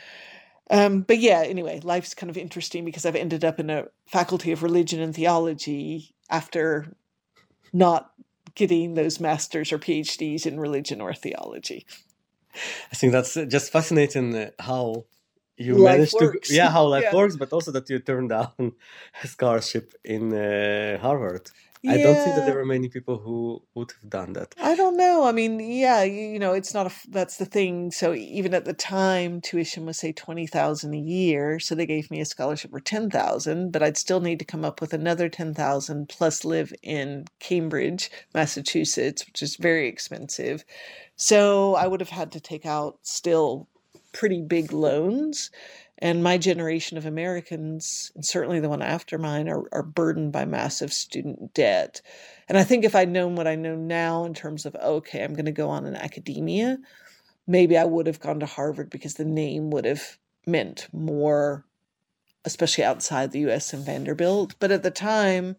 Um, 0.70 1.02
but 1.02 1.20
yeah, 1.20 1.44
anyway, 1.46 1.82
life's 1.84 2.14
kind 2.14 2.30
of 2.30 2.38
interesting 2.38 2.86
because 2.86 3.06
I've 3.06 3.18
ended 3.18 3.44
up 3.44 3.60
in 3.60 3.70
a 3.70 3.88
faculty 4.08 4.54
of 4.54 4.64
religion 4.64 5.02
and 5.02 5.14
theology 5.14 6.16
after 6.30 6.88
not 7.74 8.12
getting 8.56 8.94
those 8.94 9.20
masters 9.20 9.74
or 9.74 9.78
PhDs 9.78 10.46
in 10.46 10.58
religion 10.58 11.02
or 11.02 11.14
theology. 11.14 11.86
I 12.92 12.96
think 12.96 13.12
that's 13.12 13.34
just 13.34 13.72
fascinating 13.72 14.36
uh, 14.36 14.52
how 14.60 15.06
you 15.58 15.78
life 15.78 15.96
managed 15.96 16.14
works. 16.14 16.50
to 16.50 16.56
yeah 16.56 16.70
how 16.70 16.86
life 16.96 17.04
Yeah. 17.04 17.16
works 17.16 17.36
but 17.36 17.52
also 17.54 17.72
that 17.72 17.90
you 17.90 18.00
turned 18.00 18.30
down 18.30 18.52
a 19.24 19.28
scholarship 19.28 19.94
in 20.04 20.34
uh, 20.34 20.98
harvard 21.00 21.50
i 21.88 21.98
don't 21.98 22.20
think 22.22 22.36
that 22.36 22.46
there 22.46 22.56
were 22.56 22.66
many 22.66 22.88
people 22.90 23.18
who 23.18 23.62
would 23.76 23.92
have 23.92 24.10
done 24.10 24.34
that 24.34 24.56
I 24.62 24.76
don't 24.76 24.96
know. 24.96 25.26
I 25.26 25.34
mean, 25.34 25.60
yeah, 25.60 26.04
you, 26.04 26.22
you 26.34 26.40
know, 26.40 26.54
it's 26.54 26.74
not 26.74 26.88
a. 26.88 26.92
That's 27.10 27.38
the 27.38 27.46
thing. 27.46 27.92
So 27.92 28.14
even 28.14 28.54
at 28.54 28.66
the 28.66 28.74
time, 28.74 29.42
tuition 29.42 29.86
was 29.86 29.98
say 30.00 30.12
twenty 30.14 30.48
thousand 30.48 30.94
a 30.94 30.98
year. 31.00 31.60
So 31.60 31.76
they 31.76 31.86
gave 31.86 32.10
me 32.10 32.22
a 32.22 32.26
scholarship 32.26 32.72
for 32.72 32.80
ten 32.80 33.10
thousand, 33.10 33.72
but 33.74 33.84
I'd 33.84 33.98
still 33.98 34.22
need 34.22 34.40
to 34.40 34.46
come 34.46 34.64
up 34.64 34.80
with 34.80 34.94
another 34.94 35.28
ten 35.30 35.54
thousand 35.54 36.08
plus 36.08 36.46
live 36.46 36.74
in 36.82 37.26
Cambridge, 37.40 38.10
Massachusetts, 38.34 39.26
which 39.26 39.42
is 39.44 39.58
very 39.58 39.88
expensive. 39.90 40.64
So 41.18 41.76
I 41.76 41.88
would 41.88 42.00
have 42.00 42.10
had 42.10 42.32
to 42.34 42.40
take 42.40 42.66
out 42.66 43.00
still 43.02 43.68
pretty 44.14 44.42
big 44.42 44.72
loans. 44.72 45.52
And 46.00 46.24
my 46.24 46.38
generation 46.38 46.98
of 46.98 47.06
Americans, 47.06 48.12
and 48.16 48.26
certainly 48.26 48.60
the 48.60 48.70
one 48.70 48.82
after 48.82 49.18
mine, 49.18 49.48
are, 49.48 49.64
are 49.72 49.84
burdened 49.84 50.32
by 50.32 50.44
massive 50.44 50.92
student 50.92 51.54
debt. 51.54 52.02
And 52.50 52.58
I 52.58 52.64
think 52.64 52.84
if 52.84 52.96
I'd 52.96 53.10
known 53.10 53.36
what 53.36 53.48
I 53.48 53.56
know 53.56 53.76
now 53.76 54.26
in 54.26 54.34
terms 54.34 54.66
of, 54.66 54.76
okay, 54.76 55.24
I'm 55.24 55.34
going 55.34 55.46
to 55.46 55.52
go 55.52 55.70
on 55.70 55.86
in 55.86 55.96
academia, 55.96 56.78
maybe 57.48 57.78
I 57.78 57.86
would 57.86 58.08
have 58.08 58.20
gone 58.20 58.40
to 58.40 58.46
Harvard 58.46 58.90
because 58.90 59.14
the 59.14 59.26
name 59.26 59.70
would 59.70 59.86
have 59.86 60.18
meant 60.46 60.88
more, 60.92 61.66
especially 62.44 62.84
outside 62.84 63.32
the 63.32 63.52
US 63.52 63.72
and 63.72 63.86
Vanderbilt. 63.86 64.56
But 64.60 64.72
at 64.72 64.84
the 64.84 64.92
time, 64.92 65.56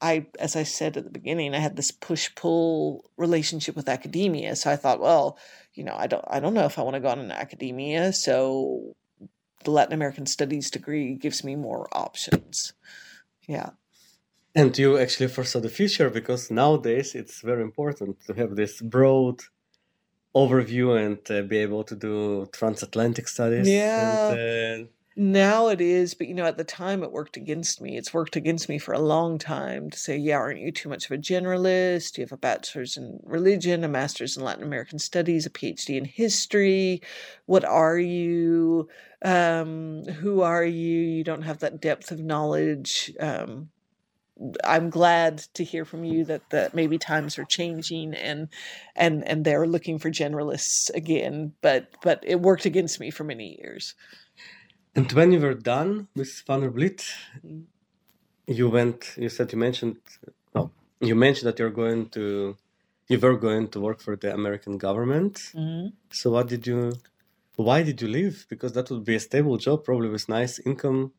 I, 0.00 0.26
as 0.38 0.56
I 0.56 0.64
said 0.64 0.96
at 0.96 1.04
the 1.04 1.10
beginning, 1.10 1.54
I 1.54 1.58
had 1.58 1.76
this 1.76 1.90
push 1.90 2.34
pull 2.34 3.10
relationship 3.16 3.76
with 3.76 3.88
academia. 3.88 4.56
So 4.56 4.70
I 4.70 4.76
thought, 4.76 5.00
well, 5.00 5.38
you 5.74 5.84
know, 5.84 5.94
I 5.96 6.06
don't, 6.06 6.24
I 6.28 6.40
don't 6.40 6.54
know 6.54 6.64
if 6.66 6.78
I 6.78 6.82
want 6.82 6.94
to 6.94 7.00
go 7.00 7.08
on 7.08 7.18
in 7.20 7.30
academia. 7.30 8.12
So 8.12 8.94
the 9.64 9.70
Latin 9.70 9.94
American 9.94 10.26
Studies 10.26 10.70
degree 10.70 11.14
gives 11.14 11.42
me 11.44 11.56
more 11.56 11.88
options. 11.92 12.72
Yeah. 13.48 13.70
and 14.54 14.76
you 14.78 14.96
actually 14.98 15.28
foresaw 15.28 15.60
the 15.60 15.68
future 15.80 16.08
because 16.10 16.50
nowadays 16.50 17.14
it's 17.14 17.40
very 17.42 17.62
important 17.62 18.16
to 18.26 18.32
have 18.34 18.54
this 18.56 18.80
broad 18.80 19.40
overview 20.34 20.96
and 21.04 21.18
uh, 21.30 21.42
be 21.42 21.58
able 21.58 21.84
to 21.84 21.94
do 21.96 22.46
transatlantic 22.52 23.26
studies 23.28 23.68
Yeah. 23.68 24.30
and, 24.32 24.86
uh, 24.86 24.88
Now 25.16 25.68
it 25.68 25.80
is, 25.80 26.12
but 26.14 26.26
you 26.26 26.34
know, 26.34 26.44
at 26.44 26.56
the 26.56 26.64
time 26.64 27.04
it 27.04 27.12
worked 27.12 27.36
against 27.36 27.80
me. 27.80 27.96
It's 27.96 28.12
worked 28.12 28.34
against 28.34 28.68
me 28.68 28.78
for 28.78 28.92
a 28.92 28.98
long 28.98 29.38
time 29.38 29.88
to 29.90 29.98
say, 29.98 30.16
yeah, 30.16 30.36
aren't 30.36 30.60
you 30.60 30.72
too 30.72 30.88
much 30.88 31.04
of 31.04 31.12
a 31.12 31.18
generalist? 31.18 32.18
You 32.18 32.24
have 32.24 32.32
a 32.32 32.36
bachelor's 32.36 32.96
in 32.96 33.20
religion, 33.22 33.84
a 33.84 33.88
master's 33.88 34.36
in 34.36 34.42
Latin 34.42 34.64
American 34.64 34.98
studies, 34.98 35.46
a 35.46 35.50
PhD 35.50 35.96
in 35.96 36.04
history. 36.04 37.00
What 37.46 37.64
are 37.64 37.98
you? 37.98 38.88
Um, 39.24 40.04
who 40.04 40.42
are 40.42 40.64
you? 40.64 41.00
You 41.00 41.22
don't 41.24 41.42
have 41.42 41.60
that 41.60 41.80
depth 41.80 42.10
of 42.10 42.18
knowledge. 42.18 43.12
Um, 43.20 43.70
I'm 44.64 44.90
glad 44.90 45.38
to 45.54 45.62
hear 45.62 45.84
from 45.84 46.04
you 46.04 46.24
that 46.24 46.50
that 46.50 46.74
maybe 46.74 46.98
times 46.98 47.38
are 47.38 47.44
changing 47.44 48.14
and 48.14 48.48
and 48.96 49.26
and 49.28 49.44
they're 49.44 49.66
looking 49.66 50.00
for 50.00 50.10
generalists 50.10 50.92
again. 50.92 51.52
But 51.62 51.86
but 52.02 52.24
it 52.26 52.40
worked 52.40 52.64
against 52.66 52.98
me 52.98 53.10
for 53.12 53.22
many 53.22 53.56
years. 53.60 53.94
And 54.96 55.10
when 55.12 55.32
you 55.32 55.40
were 55.40 55.54
done 55.54 56.08
with 56.16 56.32
Vanderbilt, 56.46 57.02
Mm. 57.44 57.64
you 58.46 58.68
went. 58.70 59.14
You 59.16 59.28
said 59.28 59.52
you 59.52 59.58
mentioned. 59.58 59.98
Well, 60.54 60.70
you 61.00 61.14
mentioned 61.14 61.48
that 61.48 61.58
you're 61.58 61.70
going 61.84 62.08
to. 62.10 62.56
You 63.08 63.18
were 63.20 63.36
going 63.36 63.68
to 63.68 63.80
work 63.80 64.00
for 64.00 64.16
the 64.16 64.32
American 64.34 64.78
government. 64.78 65.34
Mhm. 65.54 65.92
So 66.10 66.30
what 66.32 66.48
did 66.48 66.66
you? 66.66 66.92
Why 67.56 67.82
did 67.82 68.02
you 68.02 68.08
leave? 68.08 68.46
Because 68.50 68.72
that 68.74 68.90
would 68.90 69.04
be 69.04 69.16
a 69.16 69.20
stable 69.20 69.58
job, 69.58 69.84
probably 69.84 70.08
with 70.10 70.28
nice 70.28 70.58
income, 70.70 71.12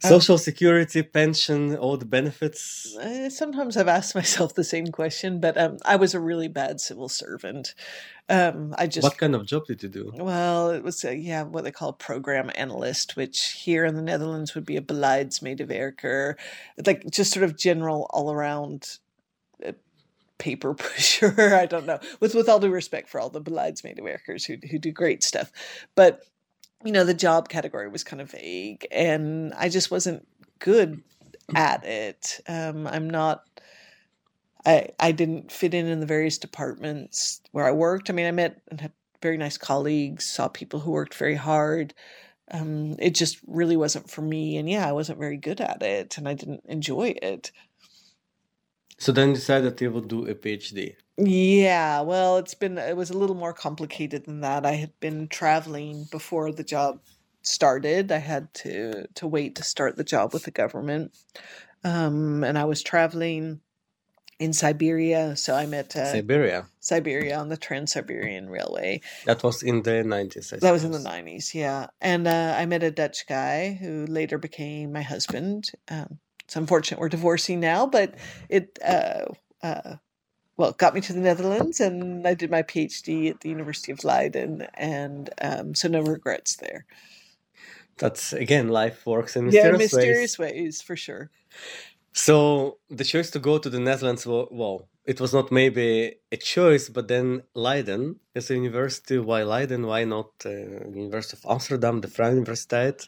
social 0.00 0.38
security, 0.38 1.02
pension, 1.02 1.76
all 1.76 1.96
the 1.96 2.04
benefits. 2.04 2.96
Uh, 2.96 3.30
sometimes 3.30 3.76
I've 3.76 3.88
asked 3.88 4.14
myself 4.14 4.54
the 4.54 4.64
same 4.64 4.88
question, 4.88 5.40
but 5.40 5.58
um, 5.58 5.78
I 5.84 5.96
was 5.96 6.14
a 6.14 6.20
really 6.20 6.48
bad 6.48 6.80
civil 6.80 7.08
servant. 7.08 7.74
Um, 8.28 8.74
I 8.76 8.86
just 8.86 9.04
What 9.04 9.16
kind 9.16 9.34
of 9.34 9.46
job 9.46 9.66
did 9.66 9.82
you 9.82 9.88
do? 9.88 10.12
Well, 10.14 10.70
it 10.70 10.82
was, 10.82 11.04
uh, 11.04 11.10
yeah, 11.10 11.44
what 11.44 11.64
they 11.64 11.70
call 11.70 11.94
program 11.94 12.50
analyst, 12.54 13.16
which 13.16 13.52
here 13.64 13.84
in 13.86 13.94
the 13.94 14.02
Netherlands 14.02 14.54
would 14.54 14.66
be 14.66 14.76
a 14.76 14.82
beleidsmedewerker, 14.82 16.34
like 16.84 17.10
just 17.10 17.32
sort 17.32 17.44
of 17.44 17.56
general 17.56 18.06
all 18.10 18.30
around 18.30 18.98
uh, 19.66 19.72
paper 20.36 20.74
pusher. 20.78 21.54
I 21.54 21.66
don't 21.66 21.86
know. 21.86 22.00
With 22.20 22.34
with 22.34 22.48
all 22.48 22.60
due 22.60 22.70
respect 22.70 23.08
for 23.08 23.18
all 23.18 23.30
the 23.30 23.40
beleidsmedewerkers 23.40 24.46
who 24.46 24.68
who 24.68 24.78
do 24.78 24.92
great 24.92 25.22
stuff, 25.22 25.50
but 25.94 26.22
you 26.84 26.92
know 26.92 27.04
the 27.04 27.14
job 27.14 27.48
category 27.48 27.88
was 27.88 28.04
kind 28.04 28.20
of 28.20 28.30
vague, 28.30 28.86
and 28.90 29.52
I 29.54 29.68
just 29.68 29.90
wasn't 29.90 30.26
good 30.58 31.02
at 31.54 31.84
it. 31.84 32.40
Um, 32.46 32.86
I'm 32.86 33.08
not. 33.10 33.44
I 34.64 34.88
I 34.98 35.12
didn't 35.12 35.50
fit 35.52 35.74
in 35.74 35.86
in 35.86 36.00
the 36.00 36.06
various 36.06 36.38
departments 36.38 37.40
where 37.52 37.66
I 37.66 37.72
worked. 37.72 38.10
I 38.10 38.12
mean, 38.12 38.26
I 38.26 38.32
met 38.32 38.60
and 38.70 38.80
had 38.80 38.92
very 39.22 39.36
nice 39.36 39.58
colleagues, 39.58 40.24
saw 40.24 40.48
people 40.48 40.80
who 40.80 40.92
worked 40.92 41.14
very 41.14 41.34
hard. 41.34 41.94
Um, 42.50 42.96
it 42.98 43.14
just 43.14 43.38
really 43.46 43.76
wasn't 43.76 44.10
for 44.10 44.22
me, 44.22 44.56
and 44.56 44.70
yeah, 44.70 44.88
I 44.88 44.92
wasn't 44.92 45.18
very 45.18 45.36
good 45.36 45.60
at 45.60 45.82
it, 45.82 46.16
and 46.16 46.28
I 46.28 46.34
didn't 46.34 46.62
enjoy 46.66 47.14
it. 47.20 47.52
So 48.98 49.12
then 49.12 49.28
you 49.28 49.34
decided 49.34 49.72
that 49.72 49.80
you 49.80 49.90
would 49.92 50.08
do 50.08 50.26
a 50.26 50.34
PhD. 50.34 50.96
Yeah, 51.18 52.02
well, 52.02 52.36
it's 52.36 52.54
been 52.54 52.78
it 52.78 52.96
was 52.96 53.10
a 53.10 53.18
little 53.18 53.34
more 53.34 53.52
complicated 53.52 54.24
than 54.24 54.40
that. 54.42 54.64
I 54.64 54.72
had 54.72 54.92
been 55.00 55.26
traveling 55.26 56.06
before 56.12 56.52
the 56.52 56.62
job 56.62 57.00
started. 57.42 58.12
I 58.12 58.18
had 58.18 58.54
to 58.54 59.06
to 59.14 59.26
wait 59.26 59.56
to 59.56 59.64
start 59.64 59.96
the 59.96 60.04
job 60.04 60.32
with 60.32 60.44
the 60.44 60.52
government, 60.52 61.18
um, 61.82 62.44
and 62.44 62.56
I 62.56 62.66
was 62.66 62.84
traveling 62.84 63.60
in 64.38 64.52
Siberia. 64.52 65.34
So 65.34 65.56
I 65.56 65.66
met 65.66 65.96
uh, 65.96 66.12
Siberia. 66.12 66.66
Siberia 66.78 67.36
on 67.36 67.48
the 67.48 67.56
Trans 67.56 67.92
Siberian 67.92 68.48
Railway. 68.48 69.00
That 69.26 69.42
was 69.42 69.64
in 69.64 69.82
the 69.82 70.04
90s. 70.04 70.60
That 70.60 70.70
was 70.70 70.84
in 70.84 70.92
the 70.92 71.00
nineties, 71.00 71.52
yeah. 71.52 71.88
And 72.00 72.28
uh, 72.28 72.54
I 72.56 72.64
met 72.66 72.84
a 72.84 72.92
Dutch 72.92 73.26
guy 73.26 73.72
who 73.72 74.06
later 74.06 74.38
became 74.38 74.92
my 74.92 75.02
husband. 75.02 75.72
Um, 75.88 76.20
it's 76.44 76.54
unfortunate 76.54 77.00
we're 77.00 77.08
divorcing 77.08 77.58
now, 77.58 77.86
but 77.86 78.14
it 78.48 78.78
uh, 78.84 79.24
uh, 79.64 79.96
well 80.58 80.72
got 80.72 80.94
me 80.94 81.00
to 81.00 81.14
the 81.14 81.20
Netherlands, 81.20 81.80
and 81.80 82.26
I 82.26 82.34
did 82.34 82.50
my 82.50 82.62
PhD 82.62 83.30
at 83.30 83.40
the 83.40 83.48
University 83.48 83.92
of 83.92 84.04
Leiden, 84.04 84.66
and 84.74 85.30
um, 85.40 85.74
so 85.74 85.88
no 85.88 86.02
regrets 86.02 86.56
there. 86.56 86.84
That's 87.96 88.32
again, 88.32 88.68
life 88.68 89.06
works 89.06 89.36
in 89.36 89.50
yeah, 89.50 89.70
mysterious, 89.70 90.38
ways. 90.38 90.52
ways 90.52 90.82
for 90.82 90.96
sure. 90.96 91.30
So 92.12 92.78
the 92.90 93.04
choice 93.04 93.30
to 93.30 93.38
go 93.38 93.58
to 93.58 93.70
the 93.70 93.78
Netherlands, 93.78 94.26
well, 94.26 94.48
well, 94.50 94.88
it 95.04 95.20
was 95.20 95.32
not 95.32 95.52
maybe 95.52 96.16
a 96.32 96.36
choice, 96.36 96.88
but 96.88 97.08
then 97.08 97.42
Leiden 97.54 98.16
as 98.34 98.50
a 98.50 98.54
university. 98.54 99.18
Why 99.18 99.42
Leiden? 99.44 99.86
Why 99.86 100.04
not 100.04 100.30
uh, 100.44 100.50
University 100.50 101.38
of 101.38 101.50
Amsterdam, 101.50 102.00
the 102.00 102.08
Vrije 102.08 102.44
Universiteit, 102.44 103.06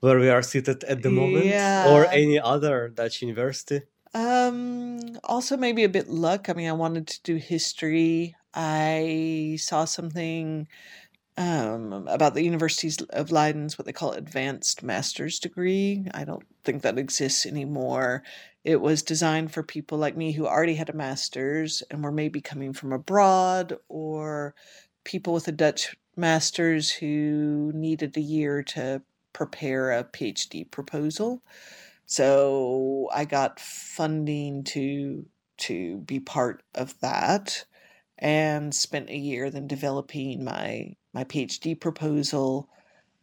where 0.00 0.18
we 0.18 0.28
are 0.28 0.42
seated 0.42 0.84
at 0.84 1.02
the 1.02 1.10
moment, 1.10 1.46
or 1.90 2.06
any 2.06 2.38
other 2.38 2.88
Dutch 2.88 3.22
university? 3.22 3.82
Um, 4.12 5.18
also 5.24 5.56
maybe 5.56 5.84
a 5.84 5.88
bit 5.88 6.08
luck. 6.08 6.48
I 6.48 6.52
mean, 6.52 6.68
I 6.68 6.72
wanted 6.72 7.06
to 7.08 7.22
do 7.22 7.36
history. 7.36 8.34
I 8.54 9.56
saw 9.60 9.84
something 9.84 10.66
um, 11.36 12.06
about 12.08 12.34
the 12.34 12.42
universities 12.42 13.00
of 13.10 13.30
Leiden's 13.30 13.78
what 13.78 13.86
they 13.86 13.92
call 13.92 14.12
advanced 14.12 14.82
master's 14.82 15.38
degree. 15.38 16.06
I 16.12 16.24
don't 16.24 16.44
think 16.64 16.82
that 16.82 16.98
exists 16.98 17.46
anymore. 17.46 18.24
It 18.64 18.80
was 18.80 19.02
designed 19.02 19.52
for 19.52 19.62
people 19.62 19.96
like 19.96 20.16
me 20.16 20.32
who 20.32 20.46
already 20.46 20.74
had 20.74 20.90
a 20.90 20.94
master's 20.94 21.82
and 21.90 22.02
were 22.04 22.12
maybe 22.12 22.40
coming 22.40 22.72
from 22.72 22.92
abroad, 22.92 23.78
or 23.88 24.54
people 25.04 25.32
with 25.32 25.48
a 25.48 25.52
Dutch 25.52 25.96
master's 26.16 26.90
who 26.90 27.72
needed 27.74 28.16
a 28.16 28.20
year 28.20 28.62
to 28.64 29.02
prepare 29.32 29.92
a 29.92 30.04
PhD 30.04 30.70
proposal. 30.70 31.42
So 32.10 33.08
I 33.14 33.24
got 33.24 33.60
funding 33.60 34.64
to 34.64 35.26
to 35.58 35.98
be 35.98 36.18
part 36.18 36.64
of 36.74 36.98
that 37.02 37.64
and 38.18 38.74
spent 38.74 39.10
a 39.10 39.16
year 39.16 39.48
then 39.48 39.68
developing 39.68 40.42
my 40.42 40.96
my 41.12 41.22
PhD 41.22 41.78
proposal 41.78 42.68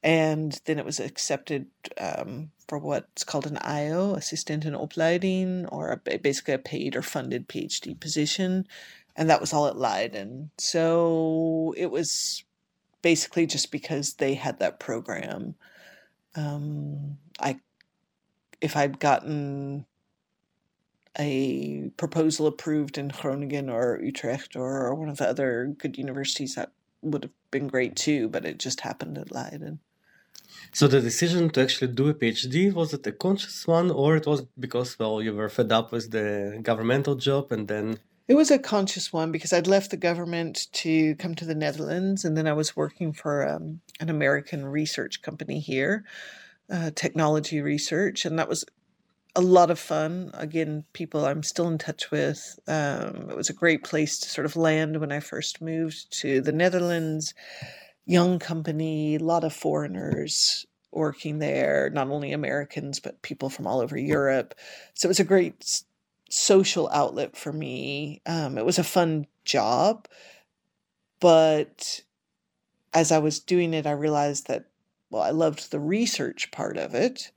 and 0.03 0.57
then 0.63 0.79
it 0.79 0.85
was 0.85 1.01
accepted 1.01 1.65
um, 1.99 2.51
for 2.69 2.77
what's 2.77 3.25
called 3.25 3.45
an 3.45 3.57
IO, 3.57 4.13
assistant 4.13 4.63
in 4.63 4.73
opleiding, 4.73 5.67
or 5.69 6.01
a, 6.07 6.17
basically 6.19 6.53
a 6.53 6.57
paid 6.59 6.95
or 6.95 7.01
funded 7.01 7.49
PhD 7.49 7.99
position, 7.99 8.67
and 9.17 9.29
that 9.29 9.41
was 9.41 9.51
all 9.51 9.67
at 9.67 9.75
Leiden. 9.75 10.51
So 10.59 11.73
it 11.75 11.87
was 11.87 12.45
basically 13.01 13.47
just 13.47 13.69
because 13.69 14.13
they 14.13 14.35
had 14.35 14.59
that 14.59 14.79
program. 14.79 15.55
Um, 16.35 17.17
I 17.41 17.59
if 18.61 18.75
I'd 18.75 18.99
gotten 18.99 19.85
a 21.19 21.89
proposal 21.97 22.47
approved 22.47 22.97
in 22.97 23.07
Groningen 23.09 23.69
or 23.69 23.99
Utrecht 24.01 24.55
or 24.55 24.93
one 24.93 25.09
of 25.09 25.17
the 25.17 25.27
other 25.27 25.73
good 25.77 25.97
universities, 25.97 26.55
that 26.55 26.71
would 27.01 27.23
have 27.23 27.31
been 27.51 27.67
great 27.67 27.95
too, 27.95 28.29
but 28.29 28.45
it 28.45 28.59
just 28.59 28.81
happened 28.81 29.17
at 29.17 29.31
Leiden. 29.31 29.79
So 30.71 30.87
the 30.87 31.01
decision 31.01 31.49
to 31.51 31.61
actually 31.61 31.93
do 31.93 32.09
a 32.09 32.13
PhD 32.13 32.73
was 32.73 32.93
it 32.93 33.05
a 33.07 33.11
conscious 33.11 33.67
one, 33.67 33.91
or 33.91 34.15
it 34.15 34.25
was 34.25 34.45
because 34.59 34.97
well 34.99 35.21
you 35.21 35.33
were 35.33 35.49
fed 35.49 35.71
up 35.71 35.91
with 35.91 36.11
the 36.11 36.59
governmental 36.61 37.15
job 37.15 37.51
and 37.51 37.67
then 37.67 37.99
It 38.27 38.35
was 38.35 38.51
a 38.51 38.59
conscious 38.59 39.13
one 39.13 39.31
because 39.31 39.53
I'd 39.53 39.67
left 39.67 39.89
the 39.91 39.97
government 39.97 40.67
to 40.73 41.15
come 41.15 41.33
to 41.35 41.45
the 41.45 41.55
Netherlands, 41.55 42.25
and 42.25 42.35
then 42.35 42.47
I 42.47 42.53
was 42.53 42.75
working 42.75 43.13
for 43.13 43.47
um, 43.47 43.79
an 43.99 44.09
American 44.09 44.65
research 44.65 45.21
company 45.21 45.59
here, 45.59 46.03
uh, 46.69 46.91
technology 46.95 47.61
research, 47.61 48.25
and 48.25 48.37
that 48.39 48.49
was 48.49 48.65
a 49.35 49.41
lot 49.41 49.69
of 49.69 49.79
fun. 49.79 50.31
Again, 50.33 50.83
people 50.93 51.25
I'm 51.25 51.43
still 51.43 51.67
in 51.67 51.77
touch 51.77 52.09
with. 52.11 52.59
Um, 52.67 53.29
it 53.29 53.37
was 53.37 53.49
a 53.49 53.53
great 53.53 53.83
place 53.83 54.19
to 54.19 54.29
sort 54.29 54.45
of 54.45 54.55
land 54.55 54.99
when 54.99 55.11
I 55.11 55.19
first 55.19 55.61
moved 55.61 56.11
to 56.21 56.41
the 56.41 56.51
Netherlands. 56.51 57.33
Young 58.05 58.39
company, 58.39 59.15
a 59.15 59.19
lot 59.19 59.43
of 59.43 59.53
foreigners 59.53 60.65
working 60.91 61.39
there, 61.39 61.89
not 61.89 62.07
only 62.07 62.31
Americans, 62.31 62.99
but 62.99 63.21
people 63.21 63.49
from 63.49 63.67
all 63.67 63.81
over 63.81 63.97
Europe. 63.97 64.55
So 64.93 65.07
it 65.07 65.09
was 65.09 65.19
a 65.19 65.25
great 65.25 65.83
social 66.29 66.89
outlet 66.89 67.37
for 67.37 67.53
me. 67.53 68.21
Um, 68.25 68.57
it 68.57 68.65
was 68.65 68.79
a 68.79 68.83
fun 68.83 69.27
job, 69.45 70.07
but 71.19 72.01
as 72.93 73.11
I 73.11 73.19
was 73.19 73.39
doing 73.39 73.73
it, 73.73 73.85
I 73.85 73.91
realized 73.91 74.47
that, 74.47 74.66
well, 75.09 75.23
I 75.23 75.31
loved 75.31 75.71
the 75.71 75.79
research 75.79 76.51
part 76.51 76.77
of 76.77 76.93
it. 76.93 77.31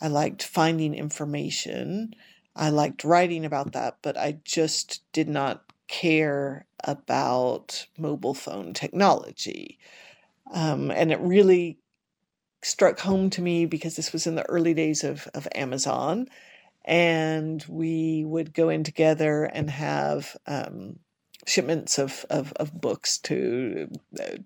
I 0.00 0.08
liked 0.08 0.42
finding 0.42 0.94
information. 0.94 2.14
I 2.54 2.70
liked 2.70 3.04
writing 3.04 3.44
about 3.44 3.72
that, 3.72 3.98
but 4.02 4.16
I 4.16 4.38
just 4.44 5.02
did 5.12 5.28
not 5.28 5.64
care 5.88 6.66
about 6.84 7.86
mobile 7.96 8.34
phone 8.34 8.74
technology. 8.74 9.78
Um, 10.52 10.90
and 10.90 11.10
it 11.12 11.20
really 11.20 11.78
struck 12.62 12.98
home 12.98 13.30
to 13.30 13.42
me 13.42 13.66
because 13.66 13.96
this 13.96 14.12
was 14.12 14.26
in 14.26 14.34
the 14.34 14.48
early 14.48 14.74
days 14.74 15.04
of, 15.04 15.28
of 15.34 15.48
Amazon. 15.54 16.28
And 16.84 17.64
we 17.68 18.24
would 18.24 18.54
go 18.54 18.68
in 18.68 18.84
together 18.84 19.44
and 19.44 19.68
have 19.70 20.36
um, 20.46 20.98
shipments 21.46 21.98
of, 21.98 22.24
of, 22.30 22.52
of 22.56 22.78
books 22.78 23.18
to 23.18 23.88
uh, 24.20 24.36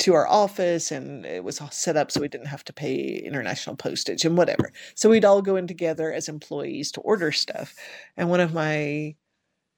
to 0.00 0.14
our 0.14 0.26
office 0.26 0.90
and 0.90 1.26
it 1.26 1.44
was 1.44 1.60
all 1.60 1.70
set 1.70 1.96
up 1.96 2.10
so 2.10 2.20
we 2.20 2.28
didn't 2.28 2.46
have 2.46 2.64
to 2.64 2.72
pay 2.72 3.16
international 3.24 3.76
postage 3.76 4.24
and 4.24 4.36
whatever. 4.36 4.72
So 4.94 5.10
we'd 5.10 5.24
all 5.24 5.42
go 5.42 5.56
in 5.56 5.66
together 5.66 6.12
as 6.12 6.28
employees 6.28 6.90
to 6.92 7.00
order 7.00 7.32
stuff. 7.32 7.74
And 8.16 8.30
one 8.30 8.40
of 8.40 8.54
my 8.54 9.14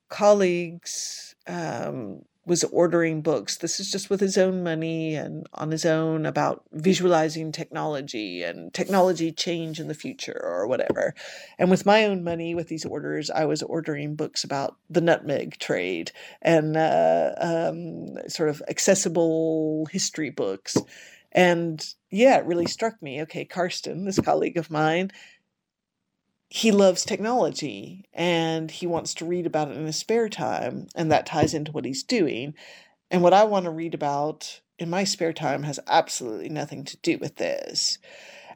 colleagues 0.09 1.35
um, 1.47 2.23
was 2.45 2.65
ordering 2.65 3.23
books. 3.23 3.57
This 3.57 3.79
is 3.79 3.91
just 3.91 4.11
with 4.11 4.21
his 4.21 4.37
own 4.37 4.65
money 4.65 5.15
and 5.15 5.47
on 5.55 5.71
his 5.71 5.85
own 5.85 6.27
about 6.27 6.65
visualizing 6.73 7.53
technology 7.53 8.43
and 8.43 8.75
technology 8.75 9.31
change 9.31 9.79
in 9.79 9.87
the 9.87 9.95
future 9.95 10.41
or 10.43 10.67
whatever. 10.67 11.15
And 11.59 11.71
with 11.71 11.87
my 11.87 12.05
own 12.05 12.25
money, 12.25 12.55
with 12.55 12.67
these 12.67 12.85
orders, 12.85 13.31
I 13.31 13.45
was 13.45 13.63
ordering 13.63 14.17
books 14.17 14.43
about 14.43 14.77
the 14.91 15.01
nutmeg 15.01 15.59
trade 15.59 16.11
and 16.41 16.77
uh, 16.77 17.33
um, 17.39 18.29
sort 18.29 18.49
of 18.49 18.61
accessible 18.69 19.87
history 19.93 20.31
books. 20.31 20.77
And 21.31 21.83
yeah, 22.11 22.39
it 22.39 22.45
really 22.45 22.67
struck 22.67 23.01
me. 23.01 23.23
Okay, 23.23 23.45
Karsten, 23.45 24.05
this 24.05 24.19
colleague 24.19 24.59
of 24.59 24.71
mine, 24.71 25.13
he 26.55 26.71
loves 26.71 27.07
technology 27.07 28.05
and 28.13 28.71
he 28.71 28.87
wants 28.87 29.15
to 29.15 29.25
read 29.25 29.47
about 29.47 29.71
it 29.71 29.77
in 29.79 29.87
his 29.87 29.97
spare 29.97 30.29
time 30.29 30.87
and 30.95 31.11
that 31.11 31.25
ties 31.25 31.55
into 31.55 31.73
what 31.73 31.87
he's 31.87 32.03
doing. 32.03 32.53
And 33.11 33.23
what 33.23 33.33
i 33.33 33.43
want 33.43 33.65
to 33.65 33.71
read 33.71 33.95
about 33.95 34.61
in 34.79 34.91
my 34.91 35.05
spare 35.05 35.33
time 35.33 35.63
has 35.63 35.81
absolutely 35.87 36.51
nothing 36.51 36.85
to 36.85 36.99
do 36.99 37.17
with 37.17 37.37
this. 37.37 37.97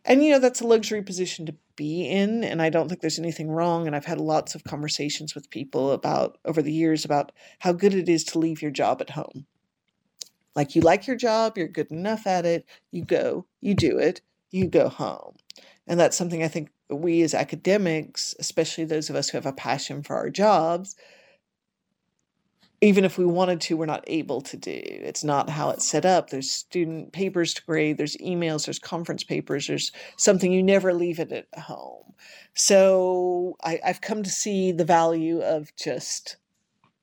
And 0.04 0.22
you 0.22 0.30
know 0.30 0.38
that's 0.38 0.60
a 0.60 0.66
luxury 0.66 1.00
position 1.00 1.46
to 1.46 1.54
be 1.74 2.06
in 2.06 2.44
and 2.44 2.60
i 2.60 2.68
don't 2.68 2.88
think 2.88 3.00
there's 3.00 3.18
anything 3.18 3.50
wrong 3.50 3.86
and 3.86 3.96
i've 3.96 4.04
had 4.04 4.20
lots 4.20 4.54
of 4.54 4.64
conversations 4.64 5.34
with 5.34 5.48
people 5.48 5.92
about 5.92 6.36
over 6.44 6.60
the 6.60 6.72
years 6.72 7.02
about 7.02 7.32
how 7.60 7.72
good 7.72 7.94
it 7.94 8.10
is 8.10 8.24
to 8.24 8.38
leave 8.38 8.60
your 8.60 8.70
job 8.70 9.00
at 9.00 9.10
home. 9.10 9.46
Like 10.54 10.76
you 10.76 10.82
like 10.82 11.06
your 11.06 11.16
job 11.16 11.56
you're 11.56 11.66
good 11.66 11.90
enough 11.90 12.26
at 12.26 12.44
it 12.44 12.66
you 12.90 13.06
go 13.06 13.46
you 13.62 13.74
do 13.74 13.98
it 13.98 14.20
you 14.50 14.66
go 14.66 14.90
home. 14.90 15.36
And 15.86 15.98
that's 15.98 16.16
something 16.18 16.42
i 16.42 16.48
think 16.48 16.68
we 16.88 17.22
as 17.22 17.34
academics, 17.34 18.34
especially 18.38 18.84
those 18.84 19.10
of 19.10 19.16
us 19.16 19.28
who 19.28 19.36
have 19.36 19.46
a 19.46 19.52
passion 19.52 20.02
for 20.02 20.16
our 20.16 20.30
jobs, 20.30 20.96
even 22.80 23.04
if 23.04 23.16
we 23.16 23.24
wanted 23.24 23.60
to, 23.62 23.76
we're 23.76 23.86
not 23.86 24.04
able 24.06 24.40
to 24.42 24.56
do. 24.56 24.80
It's 24.82 25.24
not 25.24 25.48
how 25.48 25.70
it's 25.70 25.88
set 25.88 26.04
up. 26.04 26.28
There's 26.28 26.50
student 26.50 27.12
papers 27.12 27.54
to 27.54 27.64
grade, 27.64 27.96
there's 27.96 28.16
emails, 28.18 28.66
there's 28.66 28.78
conference 28.78 29.24
papers, 29.24 29.66
there's 29.66 29.92
something 30.16 30.52
you 30.52 30.62
never 30.62 30.92
leave 30.92 31.18
it 31.18 31.32
at 31.32 31.58
home. 31.58 32.12
So 32.54 33.56
I, 33.64 33.80
I've 33.84 34.02
come 34.02 34.22
to 34.22 34.30
see 34.30 34.72
the 34.72 34.84
value 34.84 35.40
of 35.40 35.74
just 35.76 36.36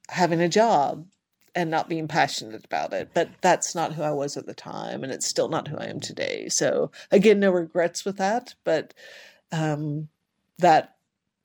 having 0.09 0.41
a 0.41 0.49
job 0.49 1.07
and 1.55 1.69
not 1.69 1.89
being 1.89 2.07
passionate 2.07 2.65
about 2.65 2.93
it. 2.93 3.09
But 3.13 3.29
that's 3.41 3.75
not 3.75 3.93
who 3.93 4.03
I 4.03 4.11
was 4.11 4.37
at 4.37 4.45
the 4.45 4.53
time, 4.53 5.03
and 5.03 5.11
it's 5.11 5.27
still 5.27 5.49
not 5.49 5.67
who 5.67 5.77
I 5.77 5.85
am 5.85 5.99
today. 5.99 6.49
So 6.49 6.91
again, 7.11 7.39
no 7.39 7.51
regrets 7.51 8.05
with 8.05 8.17
that, 8.17 8.55
but 8.63 8.93
um, 9.53 10.09
that 10.57 10.95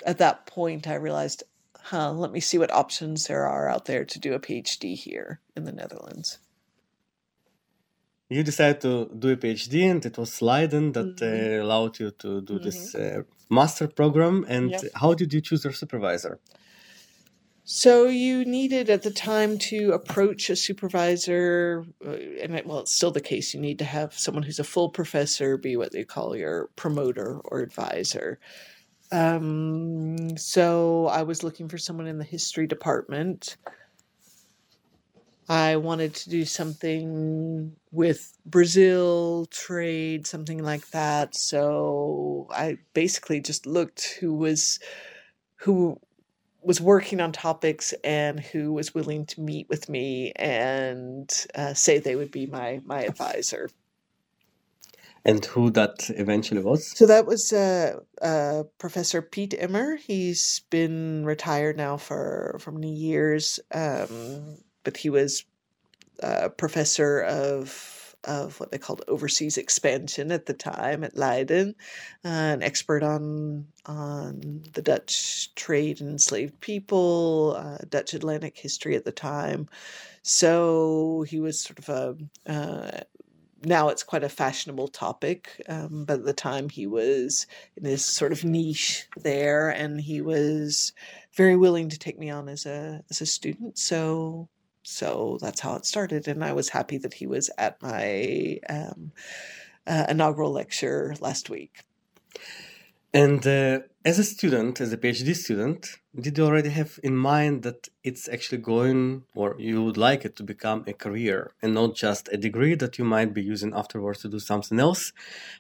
at 0.05 0.18
that 0.18 0.47
point 0.47 0.88
I 0.88 0.94
realized, 0.94 1.42
huh, 1.81 2.12
let 2.12 2.33
me 2.33 2.40
see 2.40 2.59
what 2.59 2.73
options 2.73 3.27
there 3.27 3.47
are 3.47 3.68
out 3.68 3.85
there 3.85 4.05
to 4.05 4.18
do 4.18 4.35
a 4.35 4.40
PhD 4.40 4.97
here 4.97 5.40
in 5.57 5.64
the 5.64 5.73
Netherlands. 5.73 6.38
You 8.29 8.42
decided 8.42 8.81
to 8.83 9.11
do 9.18 9.31
a 9.31 9.37
PhD, 9.37 9.90
and 9.90 10.05
it 10.05 10.18
was 10.18 10.42
Leiden 10.42 10.92
that 10.92 11.16
mm-hmm. 11.16 11.61
uh, 11.61 11.64
allowed 11.64 11.99
you 11.99 12.11
to 12.11 12.42
do 12.42 12.55
mm-hmm. 12.55 12.64
this 12.64 12.94
uh, 12.94 13.23
master 13.49 13.88
program. 13.88 14.44
And 14.49 14.71
yep. 14.71 14.83
how 14.94 15.14
did 15.14 15.33
you 15.33 15.40
choose 15.40 15.64
your 15.64 15.73
supervisor? 15.73 16.38
So 17.71 18.07
you 18.07 18.47
needed 18.47 18.89
at 18.89 19.03
the 19.03 19.11
time 19.11 19.59
to 19.59 19.93
approach 19.93 20.49
a 20.49 20.57
supervisor, 20.57 21.85
uh, 22.03 22.13
and 22.13 22.57
it, 22.57 22.67
well, 22.67 22.79
it's 22.79 22.97
still 22.97 23.11
the 23.11 23.21
case. 23.21 23.53
You 23.53 23.61
need 23.61 23.79
to 23.81 23.85
have 23.85 24.15
someone 24.15 24.43
who's 24.43 24.59
a 24.59 24.65
full 24.65 24.89
professor 24.89 25.59
be 25.59 25.77
what 25.77 25.93
they 25.93 26.03
call 26.03 26.35
your 26.35 26.71
promoter 26.77 27.39
or 27.45 27.61
advisor. 27.61 28.39
Um, 29.13 30.39
so 30.39 31.09
I 31.09 31.25
was 31.25 31.43
looking 31.43 31.69
for 31.69 31.77
someone 31.77 32.07
in 32.07 32.17
the 32.17 32.25
history 32.25 32.67
department. 32.67 33.59
I 35.47 35.77
wanted 35.77 36.15
to 36.15 36.31
do 36.31 36.47
something 36.47 37.77
with 37.93 38.33
Brazil 38.47 39.45
trade, 39.51 40.27
something 40.27 40.63
like 40.65 40.89
that. 40.93 41.35
So 41.35 42.49
I 42.51 42.79
basically 42.95 43.43
just 43.43 43.67
looked 43.67 44.17
who 44.21 44.33
was 44.33 44.81
who 45.57 46.01
was 46.62 46.81
working 46.81 47.21
on 47.21 47.33
topics 47.33 47.94
and 48.05 48.40
who 48.40 48.73
was 48.73 48.94
willing 48.94 49.27
to 49.27 49.40
meet 49.40 49.68
with 49.68 49.88
me 49.88 50.33
and 50.37 51.47
uh, 51.55 51.75
say 51.75 51.99
they 51.99 52.16
would 52.16 52.31
be 52.31 52.47
my 52.47 52.81
my 52.85 53.03
advisor. 53.03 53.71
And 55.25 55.44
who 55.44 55.71
that 55.71 56.09
eventually 56.11 56.62
was? 56.62 56.97
So 56.97 57.07
that 57.07 57.27
was 57.27 57.53
uh, 57.53 57.99
uh, 58.23 58.62
Professor 58.79 59.21
Piet 59.21 59.55
Emmer. 59.59 59.97
He's 59.97 60.62
been 60.71 61.25
retired 61.25 61.77
now 61.77 61.97
for 61.97 62.57
for 62.61 62.73
many 62.73 62.94
years, 62.94 63.61
um, 63.73 64.59
but 64.85 64.97
he 64.97 65.11
was 65.11 65.44
a 66.21 66.51
professor 66.51 67.21
of 67.21 67.98
of 68.25 68.59
what 68.61 68.71
they 68.71 68.79
called 68.79 69.05
overseas 69.09 69.57
expansion 69.57 70.33
at 70.33 70.47
the 70.47 70.55
time 70.55 71.05
at 71.05 71.17
Leiden, 71.17 71.75
uh, 72.25 72.29
an 72.29 72.63
expert 72.63 73.03
on 73.03 73.67
on 73.87 74.63
the 74.73 74.83
Dutch 74.83 75.55
trade 75.55 76.01
and 76.01 76.11
enslaved 76.11 76.61
people, 76.61 77.57
uh, 77.59 77.79
Dutch 77.89 78.15
Atlantic 78.15 78.57
history 78.59 78.97
at 78.97 79.05
the 79.05 79.13
time. 79.13 79.69
So 80.23 81.25
he 81.29 81.41
was 81.41 81.61
sort 81.61 81.79
of 81.79 81.89
a 81.89 82.17
uh, 82.51 83.01
now 83.65 83.89
it's 83.89 84.03
quite 84.03 84.25
a 84.25 84.29
fashionable 84.29 84.89
topic, 84.89 85.63
um, 85.69 86.05
but 86.05 86.21
at 86.21 86.25
the 86.25 86.33
time 86.33 86.69
he 86.69 86.87
was 86.87 87.47
in 87.77 87.83
this 87.83 88.05
sort 88.05 88.33
of 88.33 88.45
niche 88.45 89.09
there, 89.17 89.71
and 89.71 90.01
he 90.01 90.21
was 90.21 90.93
very 91.35 91.57
willing 91.57 91.89
to 91.89 91.99
take 91.99 92.19
me 92.19 92.31
on 92.31 92.49
as 92.49 92.67
a 92.67 93.03
as 93.11 93.21
a 93.21 93.27
student. 93.27 93.79
So 93.79 94.49
so 94.88 95.38
that's 95.40 95.61
how 95.61 95.74
it 95.77 95.85
started. 95.85 96.27
And 96.29 96.42
I 96.42 96.53
was 96.53 96.70
happy 96.70 96.96
that 96.98 97.14
he 97.14 97.27
was 97.27 97.51
at 97.59 97.81
my 97.83 98.59
um, 98.70 99.12
uh, 99.87 100.07
inaugural 100.09 100.51
lecture 100.51 101.14
last 101.20 101.51
week. 101.51 101.85
And 103.12 103.46
uh, 103.46 103.81
as 104.05 104.18
a 104.18 104.24
student, 104.24 104.81
as 104.81 104.92
a 104.92 104.96
PhD 104.96 105.35
student, 105.35 105.98
did 106.18 106.38
you 106.38 106.44
already 106.46 106.70
have 106.70 106.98
in 107.03 107.16
mind 107.16 107.62
that 107.64 107.88
it's 108.03 108.29
actually 108.29 108.59
going, 108.59 109.24
or 109.35 109.57
you 109.59 109.85
would 109.85 109.98
like 109.98 110.24
it 110.24 110.37
to 110.37 110.42
become 110.42 110.85
a 110.87 110.94
career 110.94 111.53
and 111.62 111.74
not 111.74 111.94
just 111.94 112.29
a 112.33 112.38
degree 112.38 112.74
that 112.74 112.98
you 112.98 113.05
might 113.05 113.35
be 113.35 113.42
using 113.42 113.74
afterwards 113.74 114.20
to 114.22 114.29
do 114.29 114.38
something 114.38 114.81
else? 114.81 115.12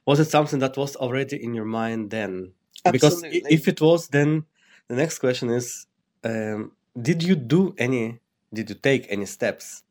Was 0.06 0.20
it 0.20 0.30
something 0.30 0.58
that 0.60 0.76
was 0.76 0.96
already 0.96 1.42
in 1.42 1.54
your 1.54 1.66
mind 1.66 2.10
then? 2.10 2.52
Absolutely. 2.84 3.40
Because 3.40 3.52
if 3.52 3.68
it 3.68 3.80
was, 3.80 4.08
then 4.08 4.44
the 4.88 4.96
next 4.96 5.18
question 5.18 5.50
is 5.50 5.86
um, 6.24 6.72
Did 7.00 7.22
you 7.22 7.34
do 7.36 7.74
any 7.78 8.20
did 8.52 8.68
you 8.70 8.76
take 8.76 9.06
any 9.08 9.26
steps 9.26 9.82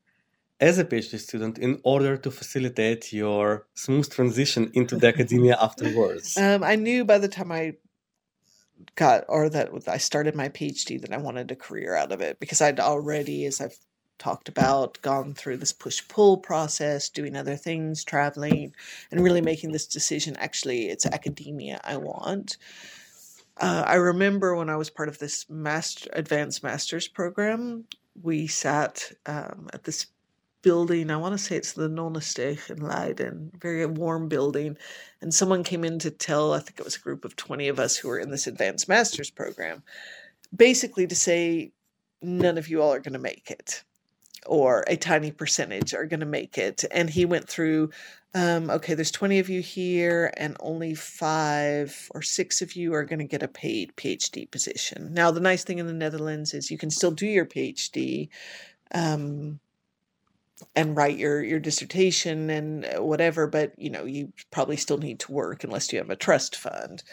as 0.59 0.79
a 0.79 0.85
PhD 0.85 1.19
student 1.19 1.59
in 1.59 1.79
order 1.83 2.17
to 2.17 2.31
facilitate 2.31 3.13
your 3.13 3.67
smooth 3.75 4.09
transition 4.09 4.71
into 4.73 4.95
the 4.95 5.07
academia 5.07 5.57
afterwards? 5.61 6.37
Um, 6.37 6.63
I 6.63 6.75
knew 6.75 7.05
by 7.05 7.19
the 7.19 7.27
time 7.27 7.51
I 7.51 7.75
got 8.95 9.25
or 9.27 9.49
that 9.49 9.69
I 9.87 9.97
started 9.97 10.35
my 10.35 10.49
PhD 10.49 11.01
that 11.01 11.13
I 11.13 11.17
wanted 11.17 11.51
a 11.51 11.55
career 11.55 11.95
out 11.95 12.11
of 12.11 12.21
it 12.21 12.39
because 12.39 12.61
I'd 12.61 12.79
already, 12.79 13.45
as 13.45 13.61
I've 13.61 13.77
talked 14.17 14.49
about, 14.49 14.99
gone 15.01 15.33
through 15.33 15.57
this 15.57 15.73
push 15.73 16.01
pull 16.07 16.37
process, 16.37 17.09
doing 17.09 17.35
other 17.35 17.55
things, 17.55 18.03
traveling, 18.03 18.73
and 19.11 19.23
really 19.23 19.41
making 19.41 19.71
this 19.71 19.87
decision. 19.87 20.35
Actually, 20.37 20.89
it's 20.89 21.05
academia 21.05 21.79
I 21.83 21.97
want. 21.97 22.57
Uh, 23.59 23.83
I 23.87 23.95
remember 23.95 24.55
when 24.55 24.69
I 24.69 24.75
was 24.75 24.89
part 24.89 25.09
of 25.09 25.17
this 25.17 25.49
master 25.49 26.09
advanced 26.13 26.63
master's 26.63 27.07
program, 27.07 27.85
we 28.21 28.47
sat 28.47 29.11
um, 29.25 29.67
at 29.73 29.83
this 29.83 30.07
building. 30.61 31.11
I 31.11 31.17
want 31.17 31.37
to 31.37 31.37
say 31.37 31.55
it's 31.55 31.73
the 31.73 31.89
Nonnensteeg 31.89 32.69
in 32.69 32.81
Leiden, 32.81 33.51
very 33.59 33.85
warm 33.85 34.27
building. 34.27 34.77
And 35.21 35.33
someone 35.33 35.63
came 35.63 35.83
in 35.83 35.99
to 35.99 36.11
tell, 36.11 36.53
I 36.53 36.59
think 36.59 36.79
it 36.79 36.85
was 36.85 36.95
a 36.95 36.99
group 36.99 37.25
of 37.25 37.35
20 37.35 37.67
of 37.67 37.79
us 37.79 37.95
who 37.95 38.07
were 38.07 38.19
in 38.19 38.31
this 38.31 38.47
advanced 38.47 38.89
master's 38.89 39.29
program, 39.29 39.83
basically 40.55 41.07
to 41.07 41.15
say, 41.15 41.71
none 42.21 42.57
of 42.57 42.67
you 42.67 42.81
all 42.81 42.93
are 42.93 42.99
going 42.99 43.13
to 43.13 43.19
make 43.19 43.51
it, 43.51 43.83
or 44.45 44.83
a 44.87 44.95
tiny 44.95 45.31
percentage 45.31 45.93
are 45.93 46.05
going 46.05 46.19
to 46.19 46.25
make 46.25 46.57
it. 46.57 46.83
And 46.91 47.09
he 47.09 47.25
went 47.25 47.47
through 47.47 47.89
um, 48.37 48.69
okay, 48.69 48.93
there's 48.93 49.09
20 49.09 49.39
of 49.39 49.49
you 49.49 49.61
here, 49.61 50.31
and 50.37 50.55
only 50.59 50.93
five 50.93 52.11
or 52.13 52.21
six 52.21 52.61
of 52.61 52.75
you 52.75 52.93
are 52.93 53.03
going 53.03 53.19
to 53.19 53.25
get 53.25 53.41
a 53.41 53.47
paid 53.47 53.95
PhD 53.95 54.49
position. 54.51 55.11
Now, 55.11 55.31
the 55.31 55.39
nice 55.39 55.63
thing 55.63 55.79
in 55.79 55.87
the 55.87 55.93
Netherlands 55.93 56.53
is 56.53 56.69
you 56.69 56.77
can 56.77 56.91
still 56.91 57.09
do 57.09 57.25
your 57.25 57.45
PhD 57.47 58.29
um, 58.93 59.59
and 60.75 60.95
write 60.95 61.17
your, 61.17 61.43
your 61.43 61.59
dissertation 61.59 62.51
and 62.51 62.85
uh, 62.85 63.03
whatever, 63.03 63.47
but 63.47 63.73
you 63.77 63.89
know, 63.89 64.05
you 64.05 64.31
probably 64.51 64.77
still 64.77 64.99
need 64.99 65.19
to 65.21 65.31
work 65.31 65.63
unless 65.63 65.91
you 65.91 65.97
have 65.97 66.11
a 66.11 66.15
trust 66.15 66.55
fund. 66.55 67.03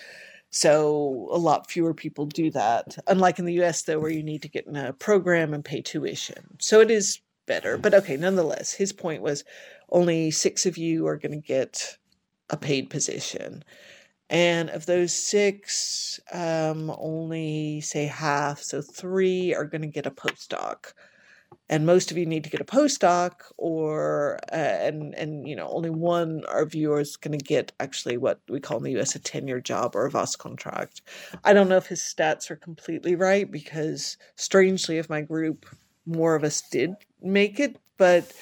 So 0.54 1.26
a 1.32 1.36
lot 1.36 1.68
fewer 1.68 1.92
people 1.92 2.26
do 2.26 2.48
that. 2.52 2.96
Unlike 3.08 3.40
in 3.40 3.44
the 3.44 3.60
US, 3.64 3.82
though, 3.82 3.98
where 3.98 4.12
you 4.12 4.22
need 4.22 4.40
to 4.42 4.48
get 4.48 4.68
in 4.68 4.76
a 4.76 4.92
program 4.92 5.52
and 5.52 5.64
pay 5.64 5.80
tuition. 5.80 6.58
So 6.60 6.80
it 6.80 6.92
is 6.92 7.20
better. 7.44 7.76
But 7.76 7.92
okay, 7.92 8.16
nonetheless, 8.16 8.72
his 8.72 8.92
point 8.92 9.20
was 9.20 9.42
only 9.90 10.30
six 10.30 10.64
of 10.64 10.78
you 10.78 11.08
are 11.08 11.16
going 11.16 11.32
to 11.32 11.44
get 11.44 11.98
a 12.50 12.56
paid 12.56 12.88
position. 12.88 13.64
And 14.30 14.70
of 14.70 14.86
those 14.86 15.12
six, 15.12 16.20
um, 16.32 16.94
only 16.98 17.80
say 17.80 18.04
half, 18.04 18.60
so 18.60 18.80
three 18.80 19.52
are 19.52 19.64
going 19.64 19.82
to 19.82 19.88
get 19.88 20.06
a 20.06 20.12
postdoc. 20.12 20.92
And 21.68 21.86
most 21.86 22.10
of 22.10 22.16
you 22.16 22.26
need 22.26 22.44
to 22.44 22.50
get 22.50 22.60
a 22.60 22.64
postdoc, 22.64 23.32
or 23.56 24.38
uh, 24.52 24.56
and 24.56 25.14
and 25.14 25.48
you 25.48 25.56
know 25.56 25.68
only 25.68 25.90
one 25.90 26.42
of 26.52 26.74
you 26.74 26.94
is 26.96 27.16
going 27.16 27.38
to 27.38 27.44
get 27.44 27.72
actually 27.80 28.16
what 28.16 28.40
we 28.48 28.60
call 28.60 28.78
in 28.78 28.84
the 28.84 28.92
U.S. 28.92 29.14
a 29.14 29.18
tenure 29.18 29.60
job 29.60 29.96
or 29.96 30.06
a 30.06 30.10
vast 30.10 30.38
contract. 30.38 31.02
I 31.44 31.52
don't 31.52 31.68
know 31.68 31.76
if 31.76 31.86
his 31.86 32.00
stats 32.00 32.50
are 32.50 32.56
completely 32.56 33.14
right 33.14 33.50
because 33.50 34.16
strangely, 34.36 34.98
of 34.98 35.10
my 35.10 35.20
group, 35.20 35.66
more 36.06 36.34
of 36.34 36.44
us 36.44 36.62
did 36.70 36.94
make 37.22 37.60
it, 37.60 37.78
but 37.96 38.32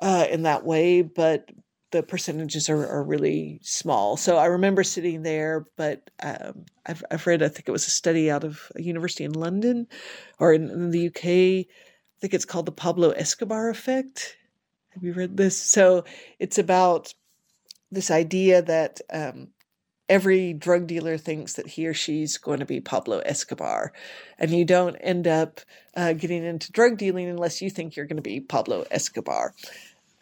uh, 0.00 0.26
in 0.30 0.42
that 0.42 0.64
way, 0.64 1.02
but 1.02 1.50
the 1.90 2.02
percentages 2.02 2.68
are, 2.68 2.86
are 2.86 3.02
really 3.02 3.60
small. 3.62 4.16
So 4.16 4.36
I 4.36 4.46
remember 4.46 4.84
sitting 4.84 5.22
there, 5.22 5.66
but 5.76 6.10
um, 6.22 6.66
I've, 6.86 7.02
I've 7.10 7.26
read, 7.26 7.42
I 7.42 7.48
think 7.48 7.66
it 7.66 7.72
was 7.72 7.86
a 7.86 7.90
study 7.90 8.30
out 8.30 8.44
of 8.44 8.70
a 8.76 8.82
university 8.82 9.24
in 9.24 9.32
London 9.32 9.86
or 10.38 10.52
in, 10.52 10.68
in 10.68 10.90
the 10.90 11.06
UK. 11.06 11.66
I 12.18 12.20
think 12.20 12.34
it's 12.34 12.44
called 12.44 12.66
the 12.66 12.72
Pablo 12.72 13.10
Escobar 13.10 13.68
effect. 13.70 14.36
Have 14.88 15.04
you 15.04 15.12
read 15.12 15.36
this? 15.36 15.56
So 15.56 16.04
it's 16.40 16.58
about 16.58 17.14
this 17.92 18.10
idea 18.10 18.60
that 18.60 19.00
um, 19.08 19.48
every 20.08 20.52
drug 20.52 20.88
dealer 20.88 21.16
thinks 21.16 21.52
that 21.52 21.68
he 21.68 21.86
or 21.86 21.94
she's 21.94 22.36
going 22.36 22.58
to 22.58 22.66
be 22.66 22.80
Pablo 22.80 23.20
Escobar. 23.20 23.92
And 24.36 24.50
you 24.50 24.64
don't 24.64 24.96
end 24.96 25.28
up 25.28 25.60
uh, 25.96 26.12
getting 26.14 26.44
into 26.44 26.72
drug 26.72 26.98
dealing 26.98 27.28
unless 27.28 27.62
you 27.62 27.70
think 27.70 27.94
you're 27.94 28.06
going 28.06 28.16
to 28.16 28.22
be 28.22 28.40
Pablo 28.40 28.84
Escobar. 28.90 29.54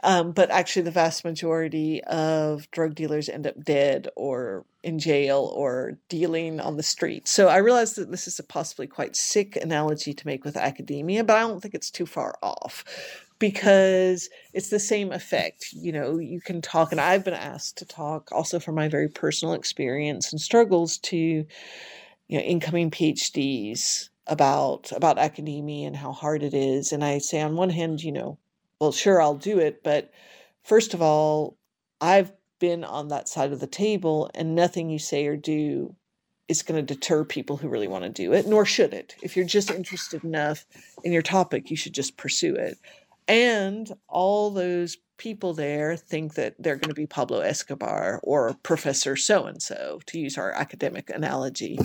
Um, 0.03 0.33
but 0.33 0.51
actually, 0.51 0.83
the 0.83 0.91
vast 0.91 1.25
majority 1.25 2.05
of 2.05 2.71
drug 2.71 2.95
dealers 2.95 3.29
end 3.29 3.47
up 3.47 3.63
dead 3.65 4.09
or 4.15 4.65
in 4.83 4.99
jail 4.99 5.51
or 5.55 5.99
dealing 6.09 6.61
on 6.61 6.77
the 6.77 6.83
street. 6.83 7.27
So 7.27 7.49
I 7.49 7.57
realize 7.57 7.95
that 7.95 8.11
this 8.11 8.29
is 8.29 8.39
a 8.39 8.45
possibly 8.45 8.87
quite 8.87 9.17
sick 9.17 9.57
analogy 9.57 10.13
to 10.13 10.27
make 10.27 10.45
with 10.45 10.57
academia, 10.57 11.25
but 11.25 11.37
I 11.37 11.41
don't 11.41 11.61
think 11.61 11.75
it's 11.75 11.91
too 11.91 12.07
far 12.07 12.37
off 12.43 12.85
because 13.39 14.29
it's 14.53 14.69
the 14.69 14.79
same 14.79 15.13
effect. 15.13 15.73
You 15.73 15.93
know, 15.93 16.19
you 16.19 16.41
can 16.41 16.61
talk, 16.63 16.93
and 16.93 17.01
I've 17.01 17.25
been 17.25 17.35
asked 17.35 17.79
to 17.79 17.85
talk 17.85 18.31
also 18.33 18.59
from 18.61 18.75
my 18.75 18.89
very 18.89 19.09
personal 19.09 19.55
experience 19.55 20.31
and 20.31 20.41
struggles 20.41 20.99
to, 20.99 21.17
you 21.17 21.47
know, 22.39 22.39
incoming 22.41 22.91
PhDs 22.91 24.09
about 24.27 24.91
about 24.93 25.19
academia 25.19 25.87
and 25.87 25.97
how 25.97 26.13
hard 26.13 26.43
it 26.43 26.55
is. 26.55 26.93
And 26.93 27.05
I 27.05 27.19
say 27.19 27.41
on 27.41 27.57
one 27.57 27.71
hand, 27.71 28.03
you 28.03 28.13
know, 28.13 28.39
well, 28.81 28.93
sure, 28.93 29.21
I'll 29.21 29.37
do 29.37 29.59
it. 29.59 29.83
But 29.83 30.11
first 30.65 30.95
of 30.95 31.03
all, 31.03 31.57
I've 32.01 32.33
been 32.59 32.85
on 32.85 33.09
that 33.09 33.29
side 33.29 33.53
of 33.53 33.61
the 33.61 33.67
table, 33.67 34.31
and 34.35 34.55
nothing 34.55 34.91
you 34.91 34.99
say 34.99 35.27
or 35.27 35.37
do 35.37 35.95
is 36.49 36.63
going 36.63 36.85
to 36.85 36.95
deter 36.95 37.25
people 37.25 37.57
who 37.57 37.69
really 37.69 37.89
want 37.89 38.05
to 38.05 38.11
do 38.11 38.33
it, 38.33 38.47
nor 38.47 38.65
should 38.65 38.95
it. 38.95 39.17
If 39.23 39.37
you're 39.37 39.47
just 39.47 39.71
interested 39.71 40.23
enough 40.23 40.65
in 41.03 41.13
your 41.13 41.23
topic, 41.23 41.71
you 41.71 41.77
should 41.77 41.93
just 41.93 42.17
pursue 42.17 42.55
it. 42.55 42.79
And 43.27 43.93
all 44.09 44.51
those 44.51 44.97
people 45.19 45.55
there 45.55 45.97
think 45.97 46.35
that 46.35 46.55
they're 46.59 46.77
going 46.77 46.91
to 46.91 46.95
be 46.95 47.07
Pablo 47.07 47.41
Escobar 47.41 48.21
or 48.23 48.55
Professor 48.63 49.17
so 49.17 49.47
and 49.47 49.61
so, 49.61 50.01
to 50.07 50.19
use 50.21 50.39
our 50.39 50.53
academic 50.53 51.11
analogy 51.11 51.79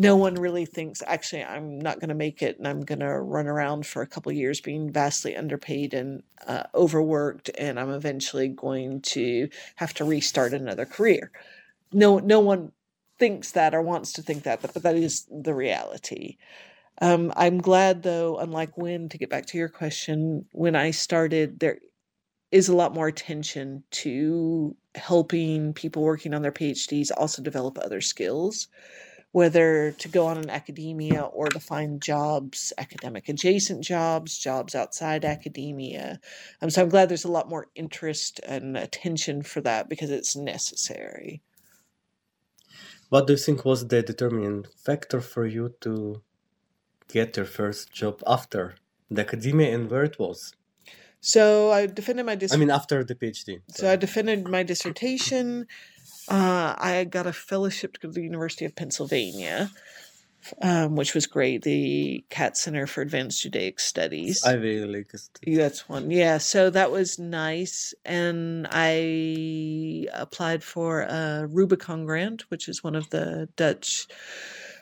no 0.00 0.16
one 0.16 0.34
really 0.34 0.64
thinks 0.64 1.02
actually 1.06 1.44
i'm 1.44 1.78
not 1.78 2.00
going 2.00 2.08
to 2.08 2.14
make 2.14 2.40
it 2.42 2.56
and 2.56 2.66
i'm 2.66 2.80
going 2.80 3.00
to 3.00 3.20
run 3.20 3.46
around 3.46 3.86
for 3.86 4.00
a 4.00 4.06
couple 4.06 4.32
years 4.32 4.58
being 4.60 4.90
vastly 4.90 5.36
underpaid 5.36 5.92
and 5.92 6.22
uh, 6.46 6.62
overworked 6.74 7.50
and 7.58 7.78
i'm 7.78 7.90
eventually 7.90 8.48
going 8.48 9.02
to 9.02 9.46
have 9.76 9.92
to 9.92 10.04
restart 10.04 10.54
another 10.54 10.86
career. 10.86 11.30
No 11.92 12.18
no 12.18 12.40
one 12.40 12.72
thinks 13.18 13.52
that 13.52 13.74
or 13.74 13.82
wants 13.82 14.12
to 14.14 14.22
think 14.22 14.44
that 14.44 14.62
but, 14.62 14.72
but 14.72 14.82
that 14.84 14.96
is 14.96 15.26
the 15.30 15.54
reality. 15.54 16.38
Um, 17.02 17.32
i'm 17.36 17.58
glad 17.58 18.02
though 18.02 18.38
unlike 18.38 18.78
when 18.78 19.08
to 19.10 19.18
get 19.18 19.30
back 19.30 19.46
to 19.46 19.58
your 19.58 19.68
question 19.68 20.46
when 20.52 20.76
i 20.76 20.90
started 20.92 21.60
there 21.60 21.78
is 22.52 22.68
a 22.68 22.76
lot 22.76 22.94
more 22.94 23.08
attention 23.08 23.84
to 23.92 24.76
helping 24.96 25.72
people 25.74 26.02
working 26.02 26.34
on 26.34 26.42
their 26.42 26.52
phds 26.52 27.10
also 27.16 27.42
develop 27.42 27.78
other 27.78 28.00
skills 28.00 28.68
whether 29.32 29.92
to 29.92 30.08
go 30.08 30.26
on 30.26 30.38
in 30.38 30.50
academia 30.50 31.22
or 31.22 31.46
to 31.48 31.60
find 31.60 32.02
jobs, 32.02 32.72
academic 32.78 33.28
adjacent 33.28 33.84
jobs, 33.84 34.36
jobs 34.36 34.74
outside 34.74 35.24
academia. 35.24 36.20
Um, 36.60 36.70
so 36.70 36.82
I'm 36.82 36.88
glad 36.88 37.08
there's 37.08 37.24
a 37.24 37.30
lot 37.30 37.48
more 37.48 37.68
interest 37.74 38.40
and 38.46 38.76
attention 38.76 39.42
for 39.42 39.60
that 39.60 39.88
because 39.88 40.10
it's 40.10 40.34
necessary. 40.34 41.42
What 43.08 43.26
do 43.26 43.32
you 43.32 43.38
think 43.38 43.64
was 43.64 43.86
the 43.86 44.02
determining 44.02 44.66
factor 44.76 45.20
for 45.20 45.46
you 45.46 45.74
to 45.80 46.22
get 47.08 47.36
your 47.36 47.46
first 47.46 47.92
job 47.92 48.22
after 48.26 48.76
the 49.10 49.22
academia 49.22 49.74
and 49.74 49.90
where 49.90 50.04
it 50.04 50.18
was? 50.18 50.54
So 51.20 51.70
I 51.70 51.86
defended 51.86 52.24
my 52.24 52.34
dissertation. 52.34 52.62
I 52.62 52.64
mean, 52.64 52.74
after 52.74 53.04
the 53.04 53.14
PhD. 53.14 53.60
So 53.68 53.90
I 53.90 53.96
defended 53.96 54.48
my 54.48 54.62
dissertation 54.62 55.66
uh, 56.28 56.74
I 56.78 57.04
got 57.04 57.26
a 57.26 57.32
fellowship 57.32 57.98
to 57.98 58.08
the 58.08 58.22
University 58.22 58.64
of 58.64 58.74
Pennsylvania, 58.74 59.70
um, 60.62 60.96
which 60.96 61.14
was 61.14 61.26
great. 61.26 61.62
The 61.62 62.24
Katz 62.30 62.62
Center 62.62 62.86
for 62.86 63.02
Advanced 63.02 63.42
Judaic 63.42 63.80
Studies. 63.80 64.44
Ivy 64.44 64.84
League. 64.84 65.10
That's 65.46 65.88
one. 65.88 66.10
Yeah, 66.10 66.38
so 66.38 66.70
that 66.70 66.90
was 66.90 67.18
nice. 67.18 67.94
And 68.04 68.66
I 68.70 70.06
applied 70.12 70.62
for 70.62 71.02
a 71.02 71.46
Rubicon 71.48 72.04
grant, 72.04 72.50
which 72.50 72.68
is 72.68 72.84
one 72.84 72.94
of 72.94 73.10
the 73.10 73.48
Dutch 73.56 74.06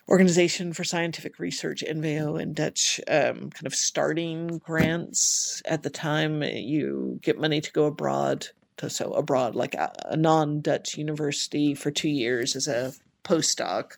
Organization 0.08 0.72
for 0.72 0.84
Scientific 0.84 1.38
Research, 1.38 1.84
NWO, 1.86 2.40
and 2.40 2.54
Dutch 2.54 2.98
um, 3.08 3.50
kind 3.50 3.66
of 3.66 3.74
starting 3.74 4.58
grants. 4.58 5.62
At 5.66 5.82
the 5.82 5.90
time, 5.90 6.42
you 6.42 7.18
get 7.22 7.38
money 7.38 7.60
to 7.60 7.72
go 7.72 7.84
abroad 7.84 8.48
so 8.86 9.12
abroad, 9.12 9.54
like 9.54 9.74
a, 9.74 9.92
a 10.06 10.16
non 10.16 10.60
Dutch 10.60 10.96
university 10.96 11.74
for 11.74 11.90
two 11.90 12.08
years 12.08 12.54
as 12.54 12.68
a 12.68 12.92
postdoc. 13.24 13.96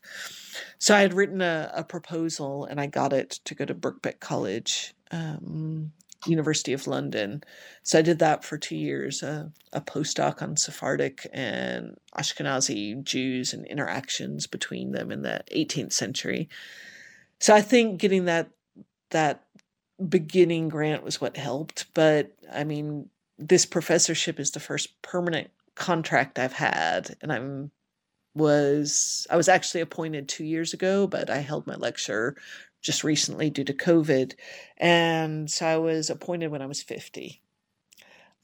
So 0.78 0.94
I 0.94 1.00
had 1.00 1.14
written 1.14 1.40
a, 1.40 1.70
a, 1.74 1.84
proposal 1.84 2.64
and 2.64 2.80
I 2.80 2.86
got 2.86 3.12
it 3.12 3.40
to 3.44 3.54
go 3.54 3.64
to 3.64 3.74
Birkbeck 3.74 4.18
College, 4.18 4.94
um, 5.10 5.92
University 6.26 6.72
of 6.72 6.86
London. 6.86 7.42
So 7.82 7.98
I 7.98 8.02
did 8.02 8.18
that 8.18 8.44
for 8.44 8.58
two 8.58 8.76
years, 8.76 9.22
uh, 9.22 9.48
a 9.72 9.80
postdoc 9.80 10.42
on 10.42 10.56
Sephardic 10.56 11.26
and 11.32 11.96
Ashkenazi 12.16 13.02
Jews 13.04 13.52
and 13.52 13.66
interactions 13.66 14.46
between 14.46 14.92
them 14.92 15.10
in 15.10 15.22
the 15.22 15.42
18th 15.54 15.92
century. 15.92 16.48
So 17.38 17.54
I 17.54 17.62
think 17.62 18.00
getting 18.00 18.26
that 18.26 18.50
that 19.10 19.44
beginning 20.08 20.68
grant 20.68 21.02
was 21.02 21.20
what 21.20 21.36
helped. 21.36 21.86
But 21.94 22.32
I 22.52 22.64
mean, 22.64 23.08
this 23.40 23.66
professorship 23.66 24.38
is 24.38 24.50
the 24.50 24.60
first 24.60 25.00
permanent 25.02 25.50
contract 25.74 26.38
I've 26.38 26.52
had, 26.52 27.16
and 27.22 27.32
I'm 27.32 27.70
was 28.34 29.26
I 29.30 29.36
was 29.36 29.48
actually 29.48 29.80
appointed 29.80 30.28
two 30.28 30.44
years 30.44 30.72
ago, 30.74 31.06
but 31.06 31.30
I 31.30 31.38
held 31.38 31.66
my 31.66 31.74
lecture 31.74 32.36
just 32.82 33.02
recently 33.04 33.50
due 33.50 33.64
to 33.64 33.74
COVID, 33.74 34.34
and 34.78 35.50
so 35.50 35.66
I 35.66 35.78
was 35.78 36.10
appointed 36.10 36.50
when 36.50 36.62
I 36.62 36.66
was 36.66 36.82
fifty. 36.82 37.42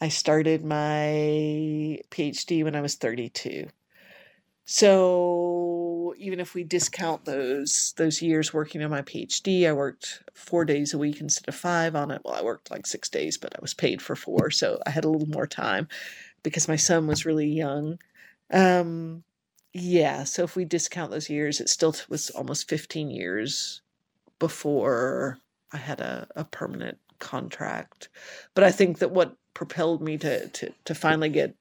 I 0.01 0.09
started 0.09 0.65
my 0.65 2.01
PhD 2.11 2.65
when 2.65 2.75
I 2.75 2.81
was 2.81 2.97
thirty-two. 2.97 3.69
So 4.65 5.86
even 6.17 6.41
if 6.41 6.55
we 6.55 6.65
discount 6.65 7.25
those 7.25 7.95
those 7.97 8.23
years 8.23 8.53
working 8.53 8.83
on 8.83 8.91
my 8.91 9.03
PhD, 9.03 9.69
I 9.69 9.73
worked 9.73 10.23
four 10.35 10.65
days 10.65 10.95
a 10.95 10.99
week 10.99 11.21
instead 11.21 11.49
of 11.49 11.55
five 11.55 11.97
on 11.97 12.11
it. 12.11 12.23
Well, 12.25 12.35
I 12.35 12.43
worked 12.43 12.71
like 12.71 12.87
six 12.87 13.09
days, 13.09 13.37
but 13.37 13.55
I 13.55 13.59
was 13.61 13.75
paid 13.75 14.03
for 14.03 14.17
four, 14.17 14.51
so 14.51 14.81
I 14.87 14.91
had 14.91 15.05
a 15.05 15.09
little 15.09 15.29
more 15.29 15.47
time 15.47 15.89
because 16.43 16.69
my 16.69 16.77
son 16.77 17.07
was 17.07 17.27
really 17.27 17.49
young. 17.49 17.99
Um, 18.53 19.25
yeah, 19.73 20.25
so 20.25 20.45
if 20.45 20.57
we 20.57 20.65
discount 20.65 21.11
those 21.11 21.29
years, 21.29 21.61
it 21.61 21.69
still 21.69 21.95
was 22.09 22.31
almost 22.31 22.69
15 22.69 23.11
years 23.11 23.83
before 24.39 25.39
I 25.73 25.77
had 25.79 26.01
a, 26.01 26.29
a 26.37 26.45
permanent 26.45 26.99
contract. 27.19 28.09
But 28.55 28.65
I 28.65 28.71
think 28.71 28.99
that 28.99 29.11
what 29.11 29.37
propelled 29.55 30.03
me 30.03 30.19
to 30.19 30.49
to 30.49 30.73
to 30.85 30.95
finally 30.95 31.31
get 31.31 31.55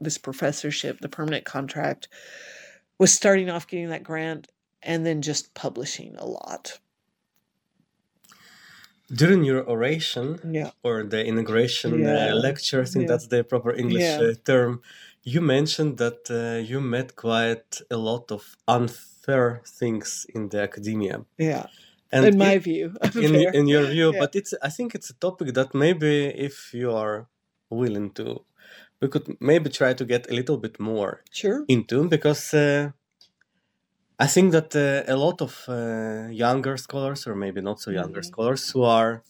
this 0.00 0.18
professorship, 0.18 1.00
the 1.00 1.08
permanent 1.08 1.44
contract, 1.44 2.08
was 2.98 3.12
starting 3.12 3.50
off 3.50 3.66
getting 3.66 3.88
that 3.88 4.02
grant 4.02 4.48
and 4.82 5.04
then 5.04 5.22
just 5.22 5.54
publishing 5.54 6.16
a 6.18 6.26
lot. 6.26 6.78
During 9.12 9.44
your 9.44 9.68
oration 9.68 10.40
yeah. 10.50 10.70
or 10.82 11.04
the 11.04 11.24
inauguration 11.24 11.92
uh, 11.94 11.96
yeah. 11.96 12.32
uh, 12.32 12.34
lecture, 12.34 12.82
I 12.82 12.86
think 12.86 13.04
yeah. 13.04 13.08
that's 13.08 13.28
the 13.28 13.44
proper 13.44 13.72
English 13.72 14.02
uh, 14.02 14.34
term, 14.44 14.82
you 15.22 15.40
mentioned 15.40 15.98
that 15.98 16.30
uh, 16.30 16.62
you 16.70 16.80
met 16.80 17.16
quite 17.16 17.80
a 17.90 17.96
lot 17.96 18.32
of 18.32 18.56
unfair 18.66 19.62
things 19.64 20.26
in 20.34 20.48
the 20.48 20.62
academia. 20.62 21.24
Yeah. 21.38 21.66
And 22.12 22.24
in 22.24 22.38
my 22.38 22.58
view, 22.58 22.94
in, 23.14 23.34
in 23.34 23.66
your 23.66 23.86
view, 23.86 24.12
but 24.12 24.36
it's 24.36 24.54
I 24.62 24.70
think 24.70 24.94
it's 24.94 25.10
a 25.10 25.14
topic 25.14 25.54
that 25.54 25.74
maybe 25.74 26.26
if 26.26 26.72
you 26.72 26.92
are 26.92 27.26
willing 27.68 28.10
to 28.12 28.44
we 29.00 29.08
could 29.08 29.36
maybe 29.40 29.70
try 29.70 29.94
to 29.94 30.04
get 30.04 30.30
a 30.30 30.34
little 30.34 30.58
bit 30.58 30.80
more 30.80 31.22
Sure. 31.30 31.64
into 31.68 32.08
because 32.08 32.54
uh, 32.54 32.90
I 34.18 34.26
think 34.26 34.52
that 34.52 34.74
uh, 34.74 35.12
a 35.12 35.16
lot 35.16 35.42
of 35.42 35.64
uh, 35.68 36.28
younger 36.30 36.76
scholars, 36.78 37.26
or 37.26 37.34
maybe 37.34 37.60
not 37.60 37.80
so 37.80 37.90
younger 37.90 38.20
Mhm. 38.20 38.24
scholars, 38.24 38.70
who 38.70 38.82
are 38.84 39.22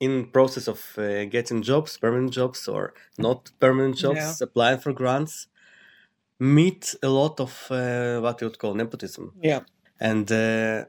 in 0.00 0.30
process 0.32 0.68
of 0.68 0.80
uh, 0.98 1.24
getting 1.26 1.62
jobs, 1.62 1.98
permanent 1.98 2.32
jobs 2.32 2.68
or 2.68 2.94
not 3.18 3.50
permanent 3.60 3.96
jobs, 3.96 4.18
Yeah. 4.40 4.46
applying 4.46 4.80
for 4.80 4.92
grants, 4.94 5.48
meet 6.40 6.96
a 7.02 7.08
lot 7.08 7.40
of 7.40 7.68
uh, 7.70 8.20
what 8.20 8.40
you 8.40 8.48
would 8.48 8.58
call 8.58 8.74
nepotism, 8.74 9.34
Yeah. 9.42 9.62
and 10.00 10.30
uh, 10.32 10.86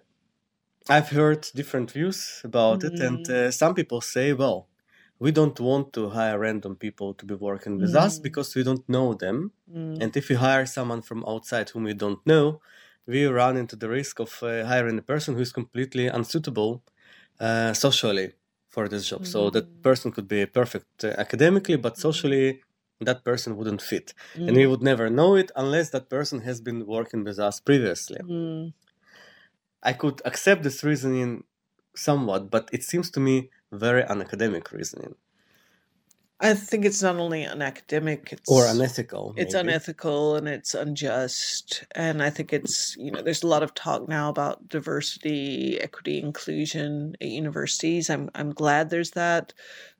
I've 0.89 1.09
heard 1.09 1.47
different 1.55 1.91
views 1.91 2.41
about 2.45 2.83
it, 2.85 2.99
and 3.01 3.19
Mm. 3.25 3.29
uh, 3.29 3.51
some 3.51 3.75
people 3.75 4.01
say, 4.01 4.33
well. 4.33 4.68
We 5.19 5.31
don't 5.31 5.59
want 5.59 5.93
to 5.93 6.09
hire 6.09 6.39
random 6.39 6.75
people 6.75 7.13
to 7.15 7.25
be 7.25 7.35
working 7.35 7.77
with 7.79 7.93
us 7.95 8.19
Mm. 8.19 8.23
because 8.23 8.55
we 8.55 8.63
don't 8.63 8.87
know 8.87 9.13
them. 9.13 9.51
Mm. 9.69 10.01
And 10.01 10.17
if 10.17 10.29
you 10.29 10.37
hire 10.37 10.65
someone 10.65 11.01
from 11.01 11.25
outside 11.27 11.69
whom 11.69 11.87
you 11.87 11.93
don't 11.93 12.25
know, 12.25 12.61
we 13.05 13.25
run 13.25 13.57
into 13.57 13.75
the 13.75 13.89
risk 13.89 14.19
of 14.19 14.31
uh, 14.43 14.65
hiring 14.65 14.97
a 14.99 15.01
person 15.01 15.35
who 15.35 15.41
is 15.41 15.51
completely 15.51 16.07
unsuitable 16.07 16.81
uh, 17.39 17.73
socially 17.73 18.33
for 18.69 18.87
this 18.87 19.07
job. 19.09 19.25
So 19.25 19.49
that 19.49 19.65
Mm. 19.65 19.81
person 19.83 20.11
could 20.11 20.27
be 20.27 20.45
perfect 20.45 21.03
uh, 21.03 21.07
academically, 21.17 21.77
but 21.77 21.97
socially, 21.97 22.61
that 23.01 23.23
person 23.23 23.55
wouldn't 23.57 23.81
fit. 23.81 24.13
And 24.47 24.55
we 24.55 24.63
Mm. 24.63 24.69
would 24.69 24.81
never 24.83 25.09
know 25.09 25.35
it 25.35 25.51
unless 25.55 25.89
that 25.89 26.09
person 26.09 26.41
has 26.41 26.61
been 26.61 26.85
working 26.85 27.23
with 27.25 27.39
us 27.39 27.59
previously. 27.59 28.19
Mm. 28.23 28.73
I 29.81 29.93
could 29.93 30.21
accept 30.25 30.63
this 30.63 30.83
reasoning 30.83 31.43
somewhat, 31.95 32.49
but 32.51 32.69
it 32.71 32.83
seems 32.83 33.09
to 33.11 33.19
me 33.19 33.49
very 33.71 34.03
unacademic 34.03 34.71
reasoning 34.71 35.15
I 36.41 36.53
think 36.53 36.85
it's 36.85 37.03
not 37.03 37.17
only 37.17 37.43
unacademic, 37.43 38.31
it's 38.31 38.49
or 38.49 38.65
unethical. 38.65 39.33
it's 39.35 39.53
maybe. 39.53 39.67
unethical 39.67 40.35
and 40.37 40.47
it's 40.47 40.73
unjust 40.73 41.83
and 41.95 42.23
i 42.23 42.29
think 42.29 42.53
it's 42.53 42.95
you 42.97 43.11
know 43.11 43.21
there's 43.21 43.43
a 43.43 43.47
lot 43.47 43.63
of 43.63 43.73
talk 43.73 44.07
now 44.07 44.29
about 44.29 44.67
diversity 44.69 45.79
equity 45.81 46.19
inclusion 46.19 47.15
at 47.19 47.27
universities 47.27 48.09
i'm 48.09 48.29
i'm 48.35 48.51
glad 48.51 48.89
there's 48.89 49.11
that 49.11 49.53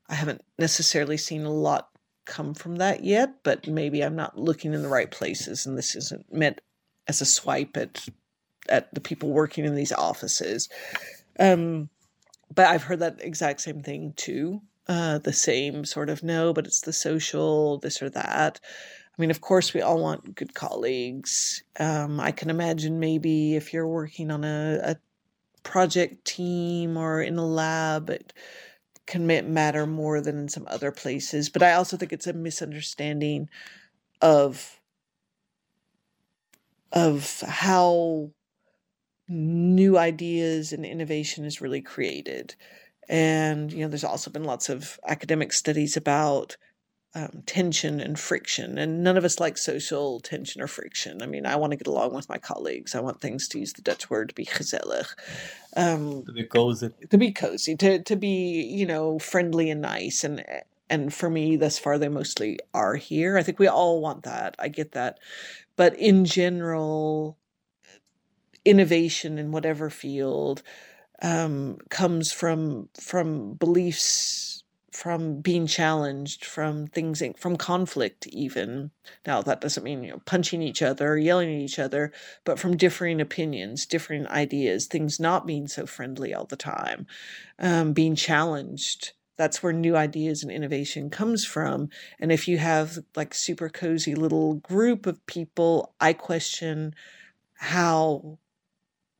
i 0.08 0.14
haven't 0.14 0.42
necessarily 0.58 1.16
seen 1.18 1.44
a 1.44 1.52
lot 1.52 1.88
come 2.24 2.54
from 2.54 2.76
that 2.76 3.04
yet 3.04 3.42
but 3.42 3.66
maybe 3.66 4.02
i'm 4.02 4.16
not 4.16 4.38
looking 4.38 4.72
in 4.72 4.82
the 4.82 4.88
right 4.88 5.10
places 5.10 5.66
and 5.66 5.76
this 5.76 5.94
isn't 5.94 6.24
meant 6.32 6.60
as 7.06 7.20
a 7.20 7.26
swipe 7.26 7.76
at 7.76 8.06
at 8.68 8.92
the 8.94 9.00
people 9.00 9.30
working 9.30 9.64
in 9.64 9.74
these 9.74 9.92
offices 9.92 10.68
um 11.38 11.88
but 12.54 12.66
i've 12.66 12.84
heard 12.84 13.00
that 13.00 13.20
exact 13.20 13.60
same 13.60 13.82
thing 13.82 14.12
too 14.16 14.60
uh, 14.90 15.18
the 15.18 15.32
same 15.32 15.84
sort 15.84 16.10
of 16.10 16.24
no, 16.24 16.52
but 16.52 16.66
it's 16.66 16.80
the 16.80 16.92
social, 16.92 17.78
this 17.78 18.02
or 18.02 18.10
that. 18.10 18.58
I 19.16 19.22
mean, 19.22 19.30
of 19.30 19.40
course, 19.40 19.72
we 19.72 19.80
all 19.80 20.02
want 20.02 20.34
good 20.34 20.52
colleagues. 20.54 21.62
Um, 21.78 22.18
I 22.18 22.32
can 22.32 22.50
imagine 22.50 22.98
maybe 22.98 23.54
if 23.54 23.72
you're 23.72 23.86
working 23.86 24.32
on 24.32 24.42
a, 24.42 24.80
a 24.82 24.96
project 25.62 26.24
team 26.24 26.96
or 26.96 27.22
in 27.22 27.38
a 27.38 27.46
lab, 27.46 28.10
it 28.10 28.32
can 29.06 29.28
matter 29.28 29.86
more 29.86 30.20
than 30.20 30.36
in 30.36 30.48
some 30.48 30.66
other 30.66 30.90
places. 30.90 31.48
But 31.48 31.62
I 31.62 31.74
also 31.74 31.96
think 31.96 32.12
it's 32.12 32.26
a 32.26 32.32
misunderstanding 32.32 33.48
of 34.20 34.80
of 36.92 37.42
how 37.46 38.32
new 39.30 39.96
ideas 39.96 40.72
and 40.72 40.84
innovation 40.84 41.44
is 41.44 41.60
really 41.60 41.80
created. 41.80 42.54
And 43.08 43.72
you 43.72 43.80
know 43.80 43.88
there's 43.88 44.04
also 44.04 44.30
been 44.30 44.44
lots 44.44 44.68
of 44.68 44.98
academic 45.06 45.52
studies 45.52 45.96
about 45.96 46.56
um, 47.12 47.42
tension 47.44 48.00
and 48.00 48.16
friction 48.18 48.78
and 48.78 49.02
none 49.02 49.16
of 49.16 49.24
us 49.24 49.40
like 49.40 49.58
social 49.58 50.20
tension 50.20 50.60
or 50.60 50.68
friction. 50.68 51.22
I 51.22 51.26
mean 51.26 51.46
i 51.46 51.56
want 51.56 51.72
to 51.72 51.76
get 51.76 51.86
along 51.86 52.14
with 52.14 52.28
my 52.28 52.38
colleagues. 52.38 52.94
I 52.94 53.00
want 53.00 53.20
things 53.20 53.48
to 53.48 53.58
use 53.58 53.72
the 53.72 53.82
dutch 53.82 54.10
word 54.10 54.28
to 54.28 54.34
be 54.34 54.44
gezellig. 54.46 55.06
Um, 55.76 56.24
to 56.24 56.32
be 56.32 56.44
cozy. 56.44 56.90
to 57.08 57.18
be 57.18 57.32
cozy 57.32 57.76
to, 57.76 58.02
to 58.02 58.16
be 58.16 58.62
you 58.62 58.86
know 58.86 59.18
friendly 59.18 59.70
and 59.70 59.80
nice 59.80 60.24
and 60.24 60.44
and 60.88 61.14
for 61.14 61.30
me 61.30 61.56
thus 61.56 61.78
far 61.78 61.98
they 61.98 62.08
mostly 62.08 62.58
are 62.74 62.96
here. 62.96 63.38
I 63.38 63.42
think 63.44 63.58
we 63.58 63.68
all 63.68 64.00
want 64.00 64.24
that. 64.24 64.56
I 64.58 64.68
get 64.68 64.92
that. 64.92 65.18
But 65.76 65.96
in 65.98 66.24
general 66.24 67.38
innovation 68.70 69.38
in 69.38 69.52
whatever 69.52 69.90
field 69.90 70.62
um, 71.22 71.78
comes 71.90 72.32
from 72.32 72.88
from 73.00 73.54
beliefs 73.54 74.64
from 74.92 75.40
being 75.40 75.66
challenged 75.66 76.44
from 76.44 76.86
things 76.88 77.22
from 77.38 77.56
conflict 77.56 78.26
even. 78.28 78.92
Now 79.26 79.42
that 79.42 79.62
doesn't 79.62 79.84
mean 79.84 80.04
you 80.04 80.12
know 80.12 80.22
punching 80.26 80.62
each 80.62 80.82
other 80.82 81.12
or 81.12 81.18
yelling 81.18 81.50
at 81.50 81.62
each 81.62 81.80
other 81.80 82.12
but 82.44 82.58
from 82.60 82.76
differing 82.76 83.20
opinions 83.20 83.86
differing 83.86 84.26
ideas 84.28 84.86
things 84.86 85.20
not 85.20 85.46
being 85.46 85.68
so 85.68 85.86
friendly 85.86 86.34
all 86.34 86.46
the 86.46 86.56
time 86.56 87.06
um, 87.60 87.94
being 87.94 88.16
challenged. 88.16 89.12
That's 89.38 89.62
where 89.62 89.74
new 89.74 89.96
ideas 89.96 90.44
and 90.44 90.52
innovation 90.52 91.10
comes 91.10 91.44
from. 91.46 91.90
And 92.20 92.32
if 92.32 92.48
you 92.48 92.58
have 92.58 92.98
like 93.16 93.34
super 93.34 93.70
cozy 93.70 94.14
little 94.14 94.54
group 94.56 95.06
of 95.06 95.26
people 95.26 95.94
i 96.00 96.12
question 96.14 96.94
how 97.56 98.38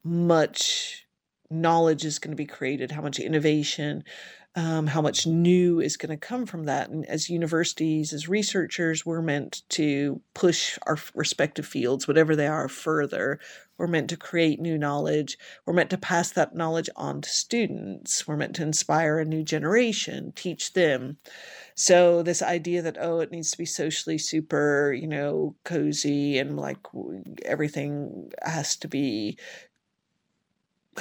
much 0.04 1.06
knowledge 1.50 2.04
is 2.04 2.18
going 2.18 2.30
to 2.30 2.36
be 2.36 2.46
created, 2.46 2.92
how 2.92 3.02
much 3.02 3.18
innovation, 3.18 4.04
um, 4.56 4.88
how 4.88 5.00
much 5.00 5.26
new 5.26 5.80
is 5.80 5.96
going 5.96 6.10
to 6.10 6.16
come 6.16 6.44
from 6.44 6.64
that. 6.64 6.90
And 6.90 7.06
as 7.06 7.30
universities, 7.30 8.12
as 8.12 8.28
researchers, 8.28 9.06
we're 9.06 9.22
meant 9.22 9.62
to 9.70 10.20
push 10.34 10.76
our 10.86 10.98
respective 11.14 11.66
fields, 11.66 12.08
whatever 12.08 12.34
they 12.34 12.48
are, 12.48 12.68
further. 12.68 13.38
We're 13.78 13.86
meant 13.86 14.10
to 14.10 14.16
create 14.16 14.60
new 14.60 14.76
knowledge. 14.76 15.38
We're 15.64 15.74
meant 15.74 15.90
to 15.90 15.98
pass 15.98 16.32
that 16.32 16.54
knowledge 16.54 16.90
on 16.96 17.20
to 17.20 17.28
students. 17.28 18.26
We're 18.26 18.36
meant 18.36 18.56
to 18.56 18.62
inspire 18.62 19.18
a 19.18 19.24
new 19.24 19.44
generation, 19.44 20.32
teach 20.34 20.72
them. 20.72 21.18
So 21.76 22.22
this 22.22 22.42
idea 22.42 22.82
that 22.82 22.98
oh, 23.00 23.20
it 23.20 23.30
needs 23.30 23.52
to 23.52 23.58
be 23.58 23.64
socially 23.64 24.18
super, 24.18 24.92
you 24.92 25.06
know, 25.06 25.54
cozy 25.64 26.38
and 26.38 26.58
like 26.58 26.78
everything 27.44 28.32
has 28.42 28.76
to 28.78 28.88
be 28.88 29.38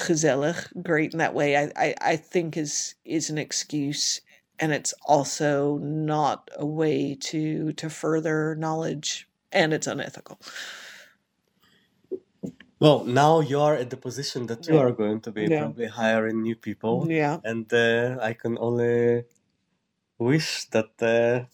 gezellig, 0.07 0.71
great 0.83 1.13
in 1.13 1.19
that 1.19 1.33
way, 1.33 1.57
I, 1.57 1.71
I, 1.75 1.95
I 2.01 2.15
think 2.17 2.57
is 2.57 2.95
is 3.05 3.29
an 3.29 3.37
excuse 3.37 4.21
and 4.59 4.71
it's 4.73 4.93
also 5.07 5.77
not 5.79 6.49
a 6.57 6.65
way 6.65 7.15
to 7.15 7.73
to 7.73 7.89
further 7.89 8.55
knowledge 8.55 9.27
and 9.51 9.73
it's 9.73 9.87
unethical. 9.87 10.39
Well, 12.79 13.03
now 13.03 13.41
you 13.41 13.59
are 13.59 13.75
at 13.75 13.89
the 13.89 13.97
position 13.97 14.47
that 14.47 14.67
you 14.67 14.75
Yeah. 14.75 14.81
are 14.83 14.91
going 14.91 15.19
to 15.21 15.31
be 15.31 15.47
Yeah. 15.47 15.59
probably 15.59 15.87
hiring 15.87 16.41
new 16.43 16.55
people, 16.55 17.07
Yeah. 17.09 17.39
and 17.43 17.71
uh, 17.73 18.17
I 18.21 18.33
can 18.33 18.57
only 18.57 19.25
wish 20.17 20.65
that 20.71 20.91
uh, 21.01 21.45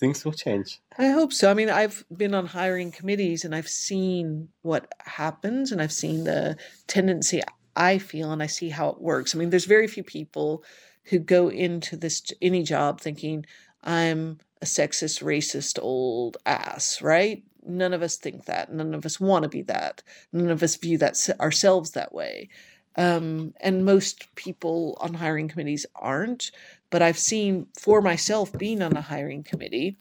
things 0.00 0.24
will 0.24 0.32
change. 0.32 0.80
I 0.98 1.08
hope 1.08 1.32
so. 1.32 1.50
I 1.50 1.54
mean, 1.54 1.70
I've 1.70 2.04
been 2.16 2.34
on 2.34 2.46
hiring 2.46 2.90
committees 2.92 3.44
and 3.44 3.54
I've 3.54 3.68
seen 3.68 4.48
what 4.62 4.92
happens 5.00 5.72
and 5.72 5.80
I've 5.82 5.92
seen 5.92 6.24
the 6.24 6.56
tendency 6.86 7.40
I 7.78 7.98
feel 7.98 8.32
and 8.32 8.42
I 8.42 8.46
see 8.46 8.68
how 8.68 8.88
it 8.88 9.00
works. 9.00 9.34
I 9.34 9.38
mean, 9.38 9.50
there's 9.50 9.64
very 9.64 9.86
few 9.86 10.02
people 10.02 10.64
who 11.04 11.20
go 11.20 11.48
into 11.48 11.96
this 11.96 12.22
any 12.42 12.64
job 12.64 13.00
thinking 13.00 13.46
I'm 13.84 14.40
a 14.60 14.64
sexist, 14.64 15.22
racist 15.22 15.78
old 15.80 16.36
ass, 16.44 17.00
right? 17.00 17.44
None 17.64 17.94
of 17.94 18.02
us 18.02 18.16
think 18.16 18.46
that. 18.46 18.72
None 18.72 18.94
of 18.94 19.06
us 19.06 19.20
want 19.20 19.44
to 19.44 19.48
be 19.48 19.62
that. 19.62 20.02
None 20.32 20.50
of 20.50 20.62
us 20.62 20.74
view 20.74 20.98
that 20.98 21.16
ourselves 21.40 21.92
that 21.92 22.12
way. 22.12 22.48
Um, 22.96 23.54
and 23.60 23.84
most 23.84 24.34
people 24.34 24.98
on 25.00 25.14
hiring 25.14 25.46
committees 25.46 25.86
aren't. 25.94 26.50
But 26.90 27.02
I've 27.02 27.18
seen 27.18 27.68
for 27.78 28.02
myself 28.02 28.52
being 28.58 28.82
on 28.82 28.96
a 28.96 29.02
hiring 29.02 29.44
committee, 29.44 29.98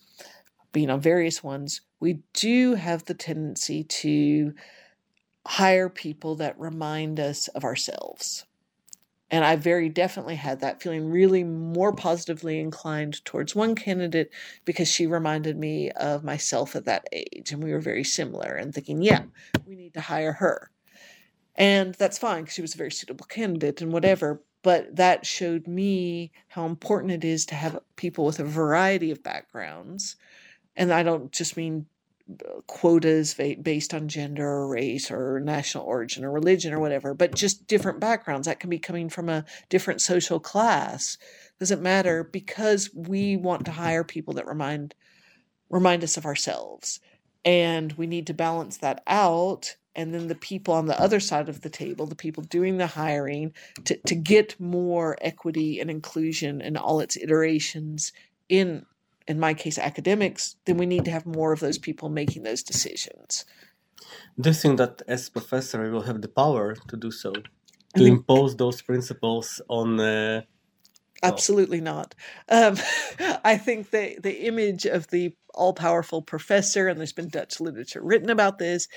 being 0.71 0.89
on 0.89 0.99
various 0.99 1.43
ones, 1.43 1.82
we 1.99 2.21
do 2.34 2.73
have 2.73 3.05
the 3.05 3.13
tendency 3.13 3.84
to 3.84 4.53
hire 5.48 5.88
people 5.88 6.36
that 6.36 6.60
remind 6.60 7.22
us 7.22 7.48
of 7.50 7.64
ourselves. 7.64 8.45
And 9.32 9.45
I 9.45 9.56
very 9.56 9.88
definitely 9.88 10.36
had 10.36 10.60
that 10.60 10.82
feeling 10.82 11.10
really 11.10 11.43
more 11.43 11.93
positively 11.93 12.60
inclined 12.60 13.24
towards 13.24 13.56
one 13.56 13.74
candidate 13.74 14.30
because 14.66 14.89
she 14.89 15.08
reminded 15.08 15.58
me 15.58 15.91
of 15.91 16.24
myself 16.24 16.76
at 16.76 16.86
that 16.86 17.08
age. 17.14 17.52
And 17.52 17.64
we 17.64 17.72
were 17.72 17.80
very 17.80 18.04
similar 18.04 18.56
and 18.56 18.74
thinking, 18.74 19.02
yeah, 19.02 19.24
we 19.66 19.76
need 19.76 19.93
to 19.93 20.02
hire 20.02 20.34
her. 20.34 20.70
And 21.56 21.93
that's 21.95 22.18
fine 22.18 22.43
because 22.43 22.56
she 22.56 22.62
was 22.62 22.76
a 22.76 22.78
very 22.78 22.91
suitable 22.91 23.26
candidate 23.26 23.82
and 23.82 23.91
whatever. 23.91 24.41
But 24.64 24.98
that 24.98 25.26
showed 25.26 25.66
me 25.66 26.32
how 26.50 26.66
important 26.66 27.12
it 27.12 27.24
is 27.24 27.45
to 27.48 27.56
have 27.56 27.80
people 27.95 28.26
with 28.26 28.39
a 28.39 28.45
variety 28.45 29.12
of 29.12 29.24
backgrounds. 29.24 30.18
And 30.76 30.93
I 30.93 31.04
don't 31.04 31.32
just 31.32 31.56
mean 31.56 31.86
quotas 32.67 33.34
based 33.34 33.93
on 33.93 34.07
gender 34.07 34.47
or 34.47 34.67
race 34.67 35.09
or 35.09 35.39
national 35.39 35.86
origin 35.86 36.25
or 36.25 36.32
religion 36.32 36.73
or 36.73 36.80
whatever, 36.80 37.13
but 37.13 37.36
just 37.36 37.67
different 37.67 37.99
backgrounds. 37.99 38.47
That 38.47 38.59
can 38.59 38.69
be 38.69 38.80
coming 38.80 39.09
from 39.09 39.30
a 39.30 39.45
different 39.69 40.01
social 40.01 40.39
class. 40.39 41.17
Doesn't 41.59 41.82
matter 41.82 42.23
because 42.23 42.89
we 42.93 43.38
want 43.38 43.65
to 43.65 43.71
hire 43.71 44.03
people 44.03 44.34
that 44.36 44.47
remind 44.47 44.93
remind 45.69 46.03
us 46.03 46.17
of 46.17 46.25
ourselves. 46.25 46.99
And 47.43 47.93
we 47.93 48.07
need 48.07 48.28
to 48.28 48.34
balance 48.34 48.78
that 48.78 49.03
out. 49.07 49.75
And 49.95 50.13
then 50.13 50.28
the 50.28 50.36
people 50.36 50.73
on 50.73 50.86
the 50.86 50.99
other 50.99 51.19
side 51.19 51.49
of 51.49 51.61
the 51.61 51.69
table, 51.69 52.05
the 52.05 52.15
people 52.15 52.43
doing 52.43 52.78
the 52.78 52.88
hiring, 52.88 53.53
to, 53.86 53.97
to 54.05 54.15
get 54.15 54.59
more 54.59 55.17
equity 55.21 55.80
and 55.80 55.89
inclusion 55.89 56.61
in 56.61 56.78
all 56.78 56.99
its 56.99 57.17
iterations 57.17 58.13
in 58.47 58.86
in 59.28 59.39
my 59.39 59.53
case 59.53 59.78
academics, 59.78 60.55
then 60.65 60.78
we 60.78 60.86
need 60.86 61.05
to 61.05 61.11
have 61.11 61.25
more 61.25 61.51
of 61.51 61.59
those 61.59 61.78
people 61.78 62.09
making 62.09 62.43
those 62.43 62.63
decisions. 62.63 63.45
Do 64.39 64.49
you 64.49 64.53
think 64.53 64.78
that 64.78 65.01
as 65.07 65.30
professor 65.30 65.86
you 65.86 65.91
will 65.91 66.03
have 66.03 66.21
the 66.21 66.28
power 66.28 66.75
to 66.88 66.97
do 66.97 67.11
so? 67.11 67.34
To 67.95 68.05
impose 68.05 68.55
those 68.55 68.82
principles 68.82 69.59
on 69.69 69.99
uh, 69.99 70.41
Absolutely 71.23 71.82
not. 71.82 72.13
Um, 72.49 72.78
I 73.43 73.57
think 73.57 73.89
the 73.89 74.17
the 74.21 74.45
image 74.45 74.86
of 74.86 75.07
the 75.07 75.34
all 75.53 75.73
powerful 75.73 76.21
professor, 76.21 76.88
and 76.88 76.99
there's 76.99 77.13
been 77.13 77.30
Dutch 77.30 77.59
literature 77.59 78.01
written 78.03 78.30
about 78.30 78.59
this, 78.59 78.88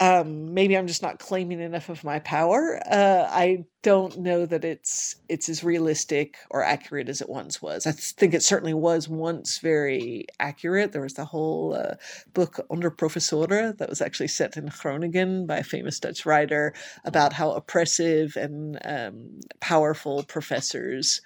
um, 0.00 0.54
maybe 0.54 0.76
I'm 0.78 0.86
just 0.86 1.02
not 1.02 1.18
claiming 1.18 1.60
enough 1.60 1.88
of 1.88 2.04
my 2.04 2.20
power. 2.20 2.80
Uh, 2.88 3.26
I 3.28 3.64
don't 3.82 4.18
know 4.18 4.46
that 4.46 4.64
it's 4.64 5.16
it's 5.28 5.48
as 5.48 5.64
realistic 5.64 6.36
or 6.50 6.62
accurate 6.62 7.08
as 7.08 7.20
it 7.20 7.28
once 7.28 7.60
was. 7.60 7.84
I 7.84 7.92
think 7.92 8.32
it 8.32 8.44
certainly 8.44 8.74
was 8.74 9.08
once 9.08 9.58
very 9.58 10.26
accurate. 10.38 10.92
There 10.92 11.02
was 11.02 11.14
the 11.14 11.24
whole 11.24 11.74
uh, 11.74 11.94
book 12.32 12.60
Onder 12.70 12.92
Professoren 12.92 13.76
that 13.78 13.88
was 13.88 14.00
actually 14.00 14.28
set 14.28 14.56
in 14.56 14.66
Groningen 14.66 15.46
by 15.46 15.58
a 15.58 15.64
famous 15.64 15.98
Dutch 15.98 16.24
writer 16.24 16.74
about 17.04 17.32
how 17.32 17.50
oppressive 17.50 18.36
and 18.36 18.78
um, 18.84 19.40
powerful 19.60 20.22
professors 20.22 21.20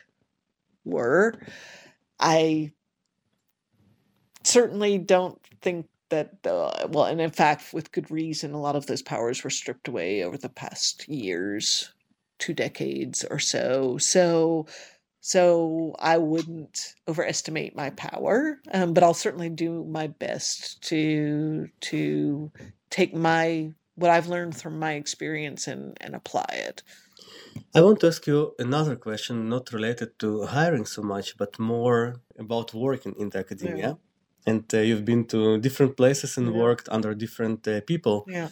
were. 0.84 1.34
I 2.18 2.72
certainly 4.44 4.96
don't 4.98 5.38
think 5.60 5.86
that 6.12 6.46
uh, 6.46 6.86
well 6.90 7.04
and 7.04 7.20
in 7.20 7.30
fact 7.30 7.72
with 7.72 7.90
good 7.90 8.10
reason 8.10 8.52
a 8.52 8.60
lot 8.60 8.76
of 8.76 8.86
those 8.86 9.02
powers 9.02 9.42
were 9.42 9.50
stripped 9.50 9.88
away 9.88 10.22
over 10.22 10.36
the 10.36 10.48
past 10.48 11.08
years 11.08 11.92
two 12.38 12.52
decades 12.52 13.24
or 13.30 13.38
so. 13.38 13.98
So 13.98 14.66
so 15.24 15.94
i 16.00 16.18
wouldn't 16.18 16.94
overestimate 17.06 17.76
my 17.76 17.90
power 17.90 18.60
um, 18.74 18.92
but 18.92 19.04
i'll 19.04 19.22
certainly 19.26 19.48
do 19.48 19.84
my 19.84 20.08
best 20.08 20.82
to 20.82 21.68
to 21.80 22.50
take 22.90 23.14
my 23.14 23.72
what 23.94 24.10
i've 24.10 24.26
learned 24.26 24.56
from 24.56 24.80
my 24.80 24.94
experience 24.94 25.68
and 25.68 25.96
and 26.00 26.14
apply 26.16 26.50
it. 26.68 26.82
I 27.74 27.82
want 27.82 28.00
to 28.00 28.08
ask 28.08 28.26
you 28.26 28.54
another 28.58 28.96
question, 28.96 29.48
not 29.48 29.72
related 29.72 30.18
to 30.20 30.28
hiring 30.56 30.86
so 30.86 31.02
much, 31.02 31.36
but 31.36 31.58
more 31.58 32.16
about 32.38 32.74
working 32.74 33.14
in 33.18 33.28
the 33.30 33.38
academia. 33.38 33.88
Yeah 33.88 34.11
and 34.46 34.64
uh, 34.74 34.78
you've 34.78 35.04
been 35.04 35.24
to 35.26 35.58
different 35.58 35.96
places 35.96 36.36
and 36.36 36.46
yeah. 36.48 36.60
worked 36.60 36.88
under 36.90 37.14
different 37.14 37.66
uh, 37.68 37.80
people. 37.82 38.24
Yeah. 38.28 38.48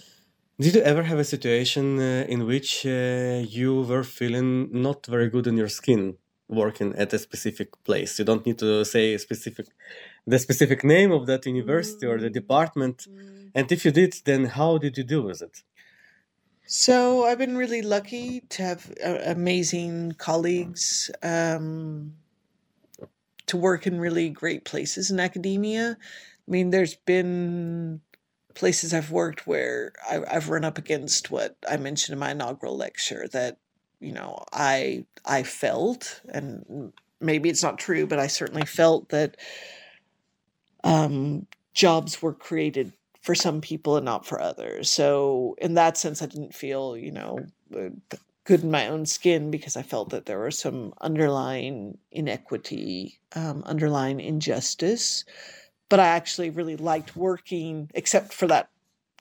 Did 0.59 0.75
you 0.75 0.83
ever 0.83 1.03
have 1.03 1.19
a 1.19 1.25
situation 1.25 1.99
uh, 1.99 2.27
in 2.29 2.47
which 2.47 2.85
uh, 2.85 3.43
you 3.49 3.83
were 3.83 4.05
feeling 4.05 4.69
not 4.71 5.07
very 5.07 5.31
good 5.31 5.47
in 5.47 5.57
your 5.57 5.69
skin 5.69 6.17
working 6.49 6.95
at 6.97 7.13
a 7.15 7.19
specific 7.19 7.69
place? 7.85 8.19
You 8.19 8.27
don't 8.27 8.45
need 8.45 8.59
to 8.59 8.85
say 8.85 9.17
specific 9.17 9.67
the 10.27 10.39
specific 10.39 10.85
name 10.85 11.13
of 11.13 11.27
that 11.27 11.47
university 11.47 12.07
mm-hmm. 12.07 12.15
or 12.15 12.21
the 12.21 12.29
mm. 12.29 12.35
department. 12.35 13.07
Mm-hmm. 13.09 13.49
And 13.55 13.73
if 13.73 13.85
you 13.85 13.91
did, 13.91 14.15
then 14.25 14.45
how 14.45 14.79
did 14.79 14.99
you 14.99 15.05
deal 15.05 15.23
with 15.23 15.43
it? 15.43 15.63
So 16.67 17.25
I've 17.25 17.39
been 17.39 17.57
really 17.57 17.83
lucky 17.83 18.43
to 18.51 18.63
have 18.63 18.93
uh, 19.05 19.19
amazing 19.25 20.13
colleagues. 20.19 21.11
Um, 21.23 22.15
to 23.51 23.57
work 23.57 23.87
in 23.87 23.99
really 23.99 24.29
great 24.31 24.65
places 24.65 25.11
in 25.11 25.19
academia. 25.19 25.97
I 26.01 26.51
mean, 26.51 26.71
there's 26.71 26.95
been 26.95 28.01
places 28.55 28.95
I've 28.95 29.11
worked 29.11 29.47
where 29.47 29.93
I, 30.09 30.21
I've 30.31 30.49
run 30.49 30.65
up 30.65 30.79
against 30.79 31.33
what 31.33 31.57
I 31.69 31.77
mentioned 31.77 32.13
in 32.13 32.21
my 32.21 32.31
inaugural 32.31 32.77
lecture 32.77 33.27
that 33.33 33.59
you 33.99 34.13
know 34.13 34.45
I 34.53 35.05
I 35.25 35.43
felt, 35.43 36.21
and 36.29 36.93
maybe 37.21 37.49
it's 37.49 37.63
not 37.63 37.79
true, 37.79 38.07
but 38.07 38.21
I 38.21 38.29
certainly 38.29 38.67
felt 38.67 39.09
that 39.09 39.37
um, 40.85 41.47
jobs 41.75 42.23
were 42.23 42.33
created 42.33 42.93
for 43.21 43.35
some 43.35 43.61
people 43.61 43.97
and 43.97 44.05
not 44.05 44.25
for 44.25 44.41
others. 44.41 44.89
So 44.89 45.57
in 45.59 45.75
that 45.75 45.99
sense, 45.99 46.23
I 46.23 46.27
didn't 46.27 46.55
feel 46.55 46.97
you 46.97 47.11
know 47.11 47.47
good 48.51 48.65
in 48.65 48.71
my 48.73 48.89
own 48.89 49.07
skin 49.07 49.49
because 49.49 49.77
I 49.77 49.83
felt 49.83 50.11
that 50.11 50.27
there 50.27 50.41
was 50.41 50.59
some 50.59 50.93
underlying 51.01 51.99
inequity, 52.11 53.21
um, 53.37 53.63
underlying 53.65 54.19
injustice. 54.19 55.25
But 55.89 56.01
I 56.01 56.09
actually 56.09 56.51
really 56.51 56.75
liked 56.75 57.15
working, 57.15 57.89
except 57.95 58.33
for 58.33 58.49
that 58.49 58.69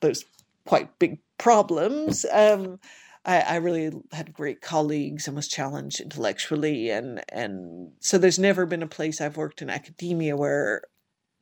those 0.01 0.25
quite 0.65 0.97
big 0.97 1.19
problems. 1.37 2.25
Um, 2.31 2.79
I, 3.23 3.41
I, 3.41 3.55
really 3.57 3.91
had 4.13 4.33
great 4.33 4.61
colleagues 4.61 5.27
and 5.27 5.35
was 5.35 5.47
challenged 5.47 5.99
intellectually, 5.99 6.89
and 6.89 7.23
and 7.31 7.91
so 7.99 8.17
there's 8.17 8.39
never 8.39 8.65
been 8.65 8.81
a 8.81 8.87
place 8.87 9.21
I've 9.21 9.37
worked 9.37 9.61
in 9.61 9.69
academia 9.69 10.35
where 10.35 10.81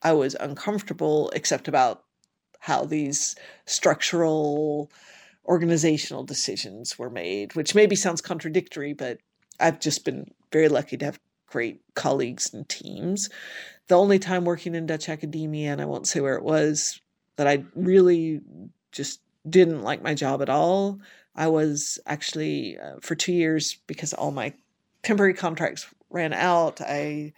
I 0.02 0.12
was 0.12 0.36
uncomfortable, 0.36 1.30
except 1.34 1.70
about 1.70 2.04
how 2.60 2.84
these 2.84 3.36
structural 3.66 4.92
organizational 5.48 6.24
decisions 6.24 7.00
were 7.00 7.10
made, 7.10 7.56
which 7.56 7.76
maybe 7.76 7.96
sounds 7.96 8.22
contradictory, 8.22 8.94
but 8.94 9.20
I've 9.60 9.80
just 9.80 10.06
been 10.06 10.32
very 10.52 10.70
lucky 10.70 10.98
to 10.98 11.06
have 11.06 11.20
great 11.48 11.82
colleagues 11.96 12.54
and 12.54 12.68
teams. 12.68 13.30
The 13.88 13.98
only 13.98 14.20
time 14.20 14.46
working 14.46 14.76
in 14.76 14.86
Dutch 14.86 15.10
academia, 15.10 15.72
and 15.72 15.82
I 15.82 15.86
won't 15.86 16.08
say 16.08 16.20
where 16.20 16.36
it 16.36 16.44
was, 16.44 17.00
that 17.38 17.48
I 17.48 17.64
really 17.76 18.42
just 18.92 19.22
didn't 19.50 19.84
like 19.84 20.04
my 20.04 20.14
job 20.14 20.42
at 20.42 20.50
all. 20.50 21.00
I 21.36 21.48
was 21.48 22.00
actually 22.06 22.78
uh, 22.78 22.96
for 23.02 23.16
two 23.16 23.34
years 23.34 23.78
because 23.88 24.14
all 24.14 24.32
my 24.32 24.54
temporary 25.04 25.34
contracts 25.34 25.88
ran 26.10 26.34
out. 26.34 26.82
I 26.82 27.34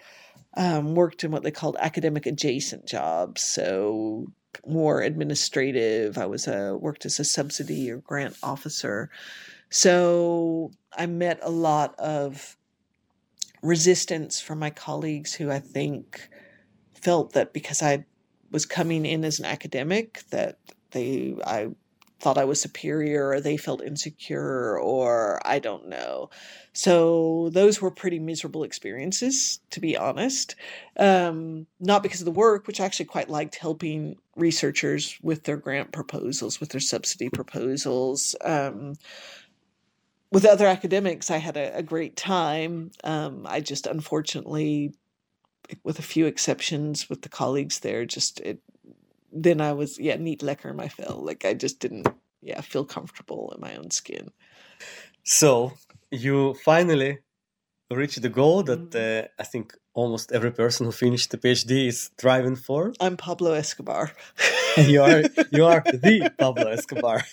um, 0.57 0.95
worked 0.95 1.23
in 1.23 1.31
what 1.31 1.43
they 1.43 1.51
called 1.51 1.77
academic 1.79 2.25
adjacent 2.25 2.87
jobs, 2.87 3.41
so 3.43 4.31
more 4.65 5.01
administrative. 5.01 6.17
I 6.17 6.25
was 6.25 6.47
a 6.47 6.75
worked 6.75 7.05
as 7.05 7.19
a 7.19 7.23
subsidy 7.23 7.91
or 7.91 7.97
grant 7.97 8.37
officer. 8.43 9.09
So 9.69 10.71
I 10.93 11.05
met 11.05 11.39
a 11.41 11.49
lot 11.49 11.97
of 11.99 12.57
resistance 13.61 14.39
from 14.39 14.59
my 14.59 14.69
colleagues 14.69 15.33
who 15.33 15.51
I 15.51 15.59
think 15.59 16.29
felt 16.93 17.33
that 17.33 17.53
because 17.53 17.81
I 17.81 18.05
was 18.51 18.65
coming 18.65 19.05
in 19.05 19.23
as 19.23 19.39
an 19.39 19.45
academic 19.45 20.23
that 20.31 20.57
they 20.91 21.35
I 21.45 21.69
thought 22.19 22.37
I 22.37 22.45
was 22.45 22.61
superior 22.61 23.29
or 23.29 23.41
they 23.41 23.57
felt 23.57 23.81
insecure 23.81 24.77
or 24.77 25.39
I 25.45 25.59
don't 25.59 25.87
know. 25.87 26.29
So 26.73 27.49
those 27.51 27.81
were 27.81 27.91
pretty 27.91 28.19
miserable 28.19 28.63
experiences, 28.63 29.59
to 29.71 29.79
be 29.79 29.97
honest. 29.97 30.55
Um, 30.97 31.65
not 31.79 32.03
because 32.03 32.21
of 32.21 32.25
the 32.25 32.31
work, 32.31 32.67
which 32.67 32.79
I 32.79 32.85
actually 32.85 33.05
quite 33.05 33.29
liked 33.29 33.55
helping 33.55 34.17
researchers 34.35 35.17
with 35.21 35.43
their 35.43 35.57
grant 35.57 35.91
proposals, 35.91 36.59
with 36.59 36.69
their 36.69 36.81
subsidy 36.81 37.29
proposals. 37.29 38.35
Um, 38.43 38.95
with 40.31 40.45
other 40.45 40.67
academics, 40.67 41.31
I 41.31 41.37
had 41.37 41.57
a, 41.57 41.77
a 41.77 41.83
great 41.83 42.15
time. 42.15 42.91
Um, 43.03 43.45
I 43.47 43.61
just 43.61 43.87
unfortunately, 43.87 44.93
with 45.83 45.99
a 45.99 46.03
few 46.03 46.25
exceptions, 46.27 47.09
with 47.09 47.21
the 47.23 47.29
colleagues 47.29 47.79
there, 47.79 48.05
just 48.05 48.39
it 48.41 48.61
then 49.31 49.61
I 49.61 49.73
was 49.73 49.99
yeah 49.99 50.15
neat 50.15 50.41
lekker 50.41 50.75
my 50.75 50.87
feel. 50.87 51.21
Like 51.23 51.45
I 51.45 51.53
just 51.53 51.79
didn't 51.79 52.07
yeah 52.41 52.61
feel 52.61 52.85
comfortable 52.85 53.53
in 53.55 53.61
my 53.61 53.75
own 53.75 53.91
skin. 53.91 54.31
So 55.23 55.73
you 56.11 56.55
finally 56.65 57.19
reached 57.91 58.21
the 58.21 58.29
goal 58.29 58.63
that 58.63 58.91
mm-hmm. 58.91 59.25
uh, 59.25 59.27
I 59.39 59.43
think 59.43 59.73
almost 59.93 60.31
every 60.31 60.51
person 60.51 60.85
who 60.85 60.91
finished 60.91 61.31
the 61.31 61.37
PhD 61.37 61.87
is 61.87 62.11
driving 62.17 62.55
for. 62.55 62.93
I'm 62.99 63.17
Pablo 63.17 63.53
Escobar. 63.53 64.11
you 64.77 65.01
are 65.01 65.23
you 65.51 65.65
are 65.65 65.83
the 65.85 66.31
Pablo 66.37 66.67
Escobar. 66.71 67.23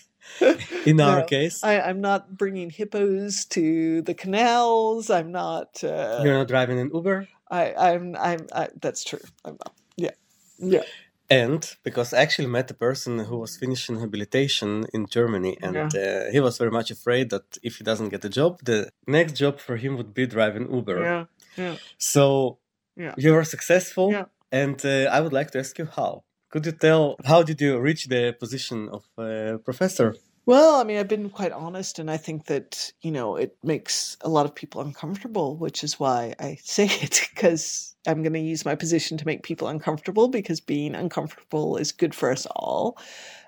In 0.86 1.00
our 1.00 1.20
no, 1.20 1.24
case, 1.24 1.62
I, 1.62 1.88
am 1.88 2.00
not 2.00 2.36
bringing 2.36 2.68
hippos 2.68 3.44
to 3.50 4.02
the 4.02 4.12
canals. 4.12 5.08
I'm 5.08 5.30
not. 5.30 5.84
Uh, 5.84 6.20
You're 6.24 6.34
not 6.34 6.48
driving 6.48 6.80
an 6.80 6.90
Uber. 6.92 7.28
I, 7.48 7.72
I'm. 7.74 8.16
I'm. 8.16 8.48
I, 8.52 8.68
that's 8.80 9.04
true. 9.04 9.20
I'm 9.44 9.56
not. 9.64 9.72
Yeah. 9.96 10.10
Yeah 10.58 10.82
and 11.28 11.76
because 11.82 12.12
I 12.12 12.18
actually 12.20 12.48
met 12.48 12.70
a 12.70 12.74
person 12.74 13.18
who 13.18 13.38
was 13.38 13.56
finishing 13.56 14.00
habilitation 14.00 14.86
in 14.92 15.06
Germany, 15.06 15.56
and 15.60 15.92
yeah. 15.92 16.26
uh, 16.26 16.30
he 16.32 16.40
was 16.40 16.58
very 16.58 16.70
much 16.70 16.90
afraid 16.90 17.30
that 17.30 17.58
if 17.62 17.76
he 17.78 17.84
doesn't 17.84 18.10
get 18.10 18.24
a 18.24 18.28
job, 18.28 18.60
the 18.62 18.90
next 19.06 19.32
job 19.32 19.58
for 19.58 19.76
him 19.76 19.96
would 19.96 20.14
be 20.14 20.26
driving 20.26 20.72
Uber. 20.72 21.02
Yeah, 21.02 21.24
yeah. 21.56 21.76
So 21.98 22.58
yeah. 22.96 23.14
you 23.16 23.32
were 23.32 23.44
successful, 23.44 24.12
yeah. 24.12 24.24
and 24.52 24.84
uh, 24.84 25.10
I 25.10 25.20
would 25.20 25.32
like 25.32 25.50
to 25.52 25.58
ask 25.58 25.78
you 25.78 25.86
how. 25.86 26.24
Could 26.50 26.64
you 26.64 26.72
tell 26.72 27.16
how 27.24 27.42
did 27.42 27.60
you 27.60 27.78
reach 27.78 28.06
the 28.06 28.34
position 28.38 28.88
of 28.88 29.04
uh, 29.18 29.58
professor? 29.58 30.14
Well, 30.46 30.76
I 30.76 30.84
mean, 30.84 30.98
I've 30.98 31.08
been 31.08 31.28
quite 31.28 31.50
honest, 31.50 31.98
and 31.98 32.08
I 32.08 32.18
think 32.18 32.46
that, 32.46 32.92
you 33.00 33.10
know, 33.10 33.34
it 33.34 33.58
makes 33.64 34.16
a 34.20 34.28
lot 34.28 34.46
of 34.46 34.54
people 34.54 34.80
uncomfortable, 34.80 35.56
which 35.56 35.82
is 35.82 35.98
why 35.98 36.34
I 36.38 36.58
say 36.62 36.86
it, 36.86 37.28
because 37.34 37.95
I'm 38.06 38.22
going 38.22 38.32
to 38.32 38.40
use 38.40 38.64
my 38.64 38.74
position 38.74 39.16
to 39.18 39.26
make 39.26 39.42
people 39.42 39.68
uncomfortable, 39.68 40.28
because 40.28 40.60
being 40.60 40.94
uncomfortable 40.94 41.76
is 41.76 41.92
good 41.92 42.14
for 42.14 42.30
us 42.30 42.46
all. 42.54 42.98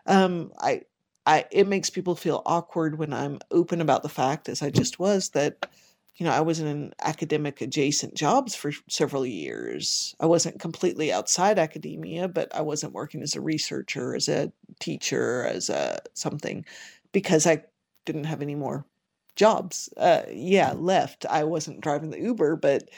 Um, 0.07 0.53
I, 0.61 0.83
I, 1.27 1.45
it 1.51 1.69
makes 1.69 1.91
people 1.91 2.15
feel 2.15 2.43
awkward 2.47 2.99
when 2.99 3.13
I'm 3.13 3.39
open 3.51 3.81
about 3.81 4.03
the 4.03 4.09
fact, 4.09 4.49
as 4.49 4.63
I 4.63 4.71
just 4.71 4.99
was, 4.99 5.31
that 5.31 5.69
you 6.17 6.27
know, 6.27 6.33
I 6.33 6.41
was 6.41 6.59
in 6.59 6.93
academic 7.01 7.61
adjacent 7.61 8.15
jobs 8.15 8.53
for 8.53 8.73
several 8.89 9.25
years. 9.25 10.17
I 10.19 10.27
wasn't 10.27 10.59
completely 10.59 11.13
outside 11.13 11.61
academia, 11.61 12.27
but 12.27 12.53
I 12.53 12.63
wasn't 12.63 12.93
working 12.93 13.23
as 13.23 13.37
a 13.37 13.41
researcher, 13.41 14.17
as 14.17 14.29
a 14.29 14.53
teacher, 14.81 15.45
as 15.45 15.71
a 15.71 16.01
something, 16.15 16.65
because 17.13 17.47
I 17.47 17.63
didn't 18.05 18.25
have 18.25 18.43
any 18.43 18.57
more 18.57 18.85
jobs. 19.39 19.89
Uh, 19.97 20.23
yeah, 20.31 20.73
left. 20.73 21.25
I 21.31 21.45
wasn't 21.45 21.81
driving 21.81 22.11
the 22.11 22.21
Uber, 22.21 22.57
but 22.57 22.91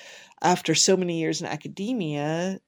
after 0.43 0.75
so 0.75 0.97
many 0.97 1.21
years 1.21 1.41
in 1.41 1.47
academia, 1.47 2.61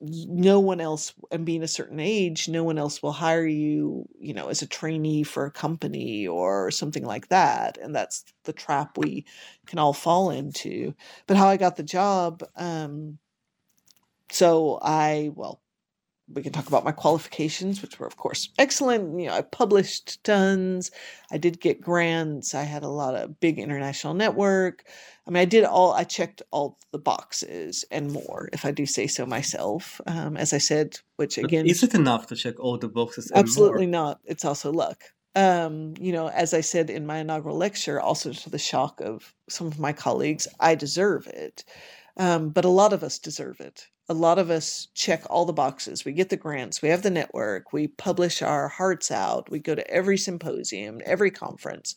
no 0.00 0.60
one 0.60 0.80
else 0.80 1.12
and 1.30 1.44
being 1.44 1.62
a 1.62 1.68
certain 1.68 2.00
age 2.00 2.48
no 2.48 2.64
one 2.64 2.78
else 2.78 3.02
will 3.02 3.12
hire 3.12 3.46
you 3.46 4.08
you 4.18 4.32
know 4.32 4.48
as 4.48 4.62
a 4.62 4.66
trainee 4.66 5.22
for 5.22 5.44
a 5.44 5.50
company 5.50 6.26
or 6.26 6.70
something 6.70 7.04
like 7.04 7.28
that 7.28 7.76
and 7.76 7.94
that's 7.94 8.24
the 8.44 8.52
trap 8.52 8.96
we 8.96 9.26
can 9.66 9.78
all 9.78 9.92
fall 9.92 10.30
into 10.30 10.94
but 11.26 11.36
how 11.36 11.46
i 11.48 11.58
got 11.58 11.76
the 11.76 11.82
job 11.82 12.42
um 12.56 13.18
so 14.30 14.78
i 14.82 15.30
well 15.34 15.60
we 16.32 16.42
can 16.42 16.52
talk 16.52 16.68
about 16.68 16.84
my 16.84 16.92
qualifications, 16.92 17.82
which 17.82 17.98
were, 17.98 18.06
of 18.06 18.16
course, 18.16 18.50
excellent. 18.58 19.18
You 19.18 19.26
know, 19.26 19.34
I 19.34 19.42
published 19.42 20.22
tons. 20.22 20.90
I 21.30 21.38
did 21.38 21.60
get 21.60 21.80
grants. 21.80 22.54
I 22.54 22.62
had 22.62 22.82
a 22.82 22.88
lot 22.88 23.14
of 23.14 23.40
big 23.40 23.58
international 23.58 24.14
network. 24.14 24.84
I 25.26 25.30
mean, 25.30 25.40
I 25.40 25.44
did 25.44 25.64
all. 25.64 25.92
I 25.92 26.04
checked 26.04 26.42
all 26.50 26.78
the 26.92 26.98
boxes 26.98 27.84
and 27.90 28.12
more, 28.12 28.48
if 28.52 28.64
I 28.64 28.70
do 28.70 28.86
say 28.86 29.06
so 29.06 29.26
myself. 29.26 30.00
Um, 30.06 30.36
as 30.36 30.52
I 30.52 30.58
said, 30.58 30.98
which 31.16 31.38
again, 31.38 31.64
but 31.64 31.70
is 31.70 31.82
it 31.82 31.94
enough 31.94 32.26
to 32.28 32.36
check 32.36 32.58
all 32.60 32.78
the 32.78 32.88
boxes? 32.88 33.30
absolutely 33.34 33.86
more? 33.86 34.02
not. 34.02 34.20
It's 34.24 34.44
also 34.44 34.72
luck. 34.72 35.02
Um, 35.36 35.94
you 36.00 36.12
know, 36.12 36.28
as 36.28 36.54
I 36.54 36.60
said 36.60 36.90
in 36.90 37.06
my 37.06 37.18
inaugural 37.18 37.56
lecture, 37.56 38.00
also 38.00 38.32
to 38.32 38.50
the 38.50 38.58
shock 38.58 39.00
of 39.00 39.34
some 39.48 39.66
of 39.66 39.78
my 39.78 39.92
colleagues, 39.92 40.48
I 40.58 40.74
deserve 40.74 41.26
it. 41.28 41.64
Um, 42.16 42.50
but 42.50 42.64
a 42.64 42.68
lot 42.68 42.92
of 42.92 43.04
us 43.04 43.18
deserve 43.18 43.60
it 43.60 43.86
a 44.10 44.14
lot 44.14 44.40
of 44.40 44.50
us 44.50 44.88
check 44.92 45.22
all 45.30 45.44
the 45.44 45.52
boxes. 45.52 46.04
We 46.04 46.10
get 46.12 46.30
the 46.30 46.36
grants, 46.36 46.82
we 46.82 46.88
have 46.88 47.02
the 47.02 47.10
network, 47.10 47.72
we 47.72 47.86
publish 47.86 48.42
our 48.42 48.66
hearts 48.66 49.12
out, 49.12 49.48
we 49.48 49.60
go 49.60 49.76
to 49.76 49.88
every 49.88 50.18
symposium, 50.18 51.00
every 51.06 51.30
conference, 51.30 51.94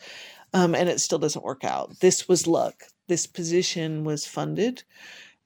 um, 0.54 0.76
and 0.76 0.88
it 0.88 1.02
still 1.02 1.18
doesn't 1.18 1.44
work 1.44 1.64
out. 1.64 2.00
This 2.02 2.28
was 2.30 2.46
luck. 2.46 2.84
This 3.08 3.26
position 3.26 4.04
was 4.04 4.28
funded 4.28 4.84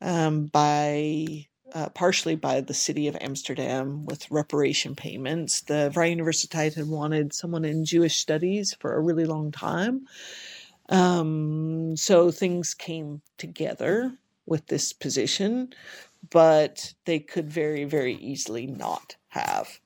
um, 0.02 0.48
by 0.48 1.48
uh, 1.74 1.88
partially 1.90 2.36
by 2.36 2.60
the 2.60 2.74
city 2.74 3.08
of 3.08 3.18
Amsterdam 3.22 4.06
with 4.06 4.30
reparation 4.30 4.94
payments. 4.94 5.62
The 5.62 5.90
Vrije 5.94 6.18
Universiteit 6.18 6.76
had 6.76 6.90
wanted 6.90 7.34
someone 7.34 7.64
in 7.64 7.86
Jewish 7.86 8.18
studies 8.18 8.76
for 8.80 8.94
a 8.94 9.02
really 9.02 9.26
long 9.26 9.52
time. 9.52 10.06
Um, 10.90 11.96
so 11.96 12.30
things 12.30 12.74
came 12.74 13.22
together 13.38 14.14
with 14.46 14.68
this 14.68 14.94
position 14.94 15.74
but 16.30 16.94
they 17.06 17.20
could 17.20 17.50
very, 17.50 17.84
very 17.86 18.16
easily 18.16 18.68
not 18.68 19.16
have. 19.30 19.80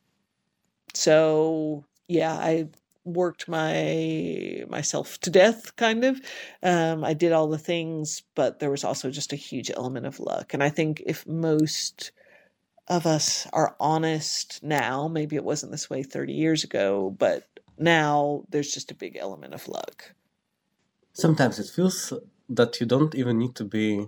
So 0.93 1.85
yeah, 2.07 2.33
I 2.33 2.67
worked 3.03 3.47
my 3.47 4.63
myself 4.69 5.19
to 5.21 5.29
death 5.29 5.75
kind 5.75 6.05
of. 6.05 6.21
Um, 6.61 7.03
i 7.03 7.15
did 7.15 7.31
all 7.31 7.47
the 7.47 7.57
things 7.57 8.21
but 8.35 8.59
there 8.59 8.69
was 8.69 8.83
also 8.83 9.09
just 9.09 9.33
a 9.33 9.35
huge 9.35 9.71
element 9.71 10.05
of 10.05 10.19
luck. 10.19 10.53
And 10.53 10.61
i 10.63 10.69
think 10.69 11.01
if 11.07 11.25
most 11.25 12.11
of 12.87 13.07
us 13.07 13.47
are 13.53 13.75
honest 13.79 14.63
now 14.63 15.07
maybe 15.07 15.35
it 15.35 15.43
wasn't 15.43 15.71
this 15.71 15.89
way 15.89 16.03
30 16.03 16.33
years 16.33 16.63
ago 16.63 17.15
but 17.17 17.47
now 17.79 18.43
there's 18.49 18.71
just 18.71 18.91
a 18.91 18.95
big 18.95 19.17
element 19.17 19.53
of 19.53 19.67
luck. 19.67 20.13
Sometimes 21.13 21.59
it 21.59 21.69
feels 21.75 22.13
that 22.49 22.79
you 22.79 22.85
don't 22.85 23.15
even 23.15 23.39
need 23.39 23.55
to 23.55 23.65
be 23.65 24.07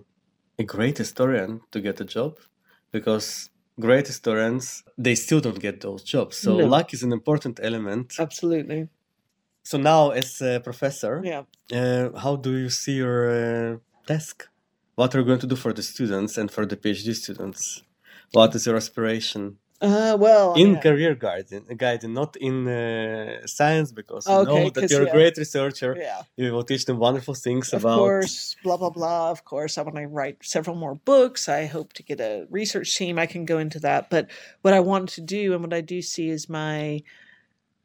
a 0.60 0.64
great 0.64 0.98
historian 0.98 1.62
to 1.72 1.82
get 1.82 2.00
a 2.02 2.06
job 2.06 2.40
because 2.92 3.50
great 3.80 4.08
historians 4.08 4.84
they 4.98 5.16
still 5.16 5.40
don't 5.40 5.60
get 5.60 5.82
those 5.82 6.04
jobs. 6.04 6.38
So 6.38 6.58
no. 6.58 6.66
luck 6.66 6.94
is 6.94 7.04
an 7.04 7.12
important 7.12 7.60
element. 7.62 8.16
Absolutely. 8.20 8.90
So 9.64 9.78
now 9.78 10.12
as 10.12 10.42
a 10.42 10.60
professor 10.60 11.22
yeah. 11.24 11.44
uh, 11.74 12.18
how 12.18 12.36
do 12.36 12.58
you 12.58 12.70
see 12.70 12.96
your 12.98 13.20
uh, 13.30 13.78
desk 14.06 14.48
what 14.96 15.16
are 15.16 15.20
you 15.20 15.26
going 15.26 15.40
to 15.40 15.48
do 15.48 15.56
for 15.56 15.74
the 15.74 15.82
students 15.82 16.38
and 16.38 16.52
for 16.52 16.66
the 16.66 16.78
phd 16.78 17.16
students? 17.16 17.82
What 18.32 18.54
is 18.54 18.66
your 18.68 18.76
aspiration 18.76 19.58
uh, 19.82 20.16
well, 20.18 20.54
in 20.54 20.74
yeah. 20.74 20.80
career 20.80 21.16
guiding, 21.16 21.66
guiding, 21.78 22.14
not 22.14 22.36
in 22.38 22.68
uh, 22.68 23.46
science, 23.46 23.92
because 23.92 24.26
you 24.28 24.46
know 24.46 24.70
that 24.70 24.90
you're 24.90 25.04
yeah. 25.04 25.10
a 25.10 25.12
great 25.12 25.38
researcher. 25.38 25.96
Yeah. 26.00 26.22
You 26.38 26.54
will 26.54 26.64
teach 26.64 26.86
them 26.86 27.00
wonderful 27.00 27.34
things 27.34 27.74
of 27.74 27.82
about. 27.82 27.94
Of 27.94 28.00
course, 28.00 28.56
blah 28.64 28.78
blah 28.78 28.92
blah. 28.92 29.32
Of 29.32 29.44
course, 29.44 29.78
I 29.78 29.82
want 29.82 29.96
to 29.96 30.08
write 30.08 30.38
several 30.42 30.76
more 30.76 30.96
books. 30.96 31.50
I 31.50 31.66
hope 31.66 31.94
to 31.94 32.04
get 32.04 32.22
a 32.22 32.48
research 32.50 32.96
team. 32.96 33.20
I 33.20 33.26
can 33.26 33.46
go 33.46 33.58
into 33.58 33.80
that, 33.80 34.10
but 34.10 34.30
what 34.62 34.74
I 34.74 34.80
want 34.80 35.10
to 35.10 35.22
do 35.22 35.54
and 35.54 35.62
what 35.62 35.74
I 35.74 35.82
do 35.82 36.02
see 36.02 36.30
is 36.30 36.48
my 36.48 37.02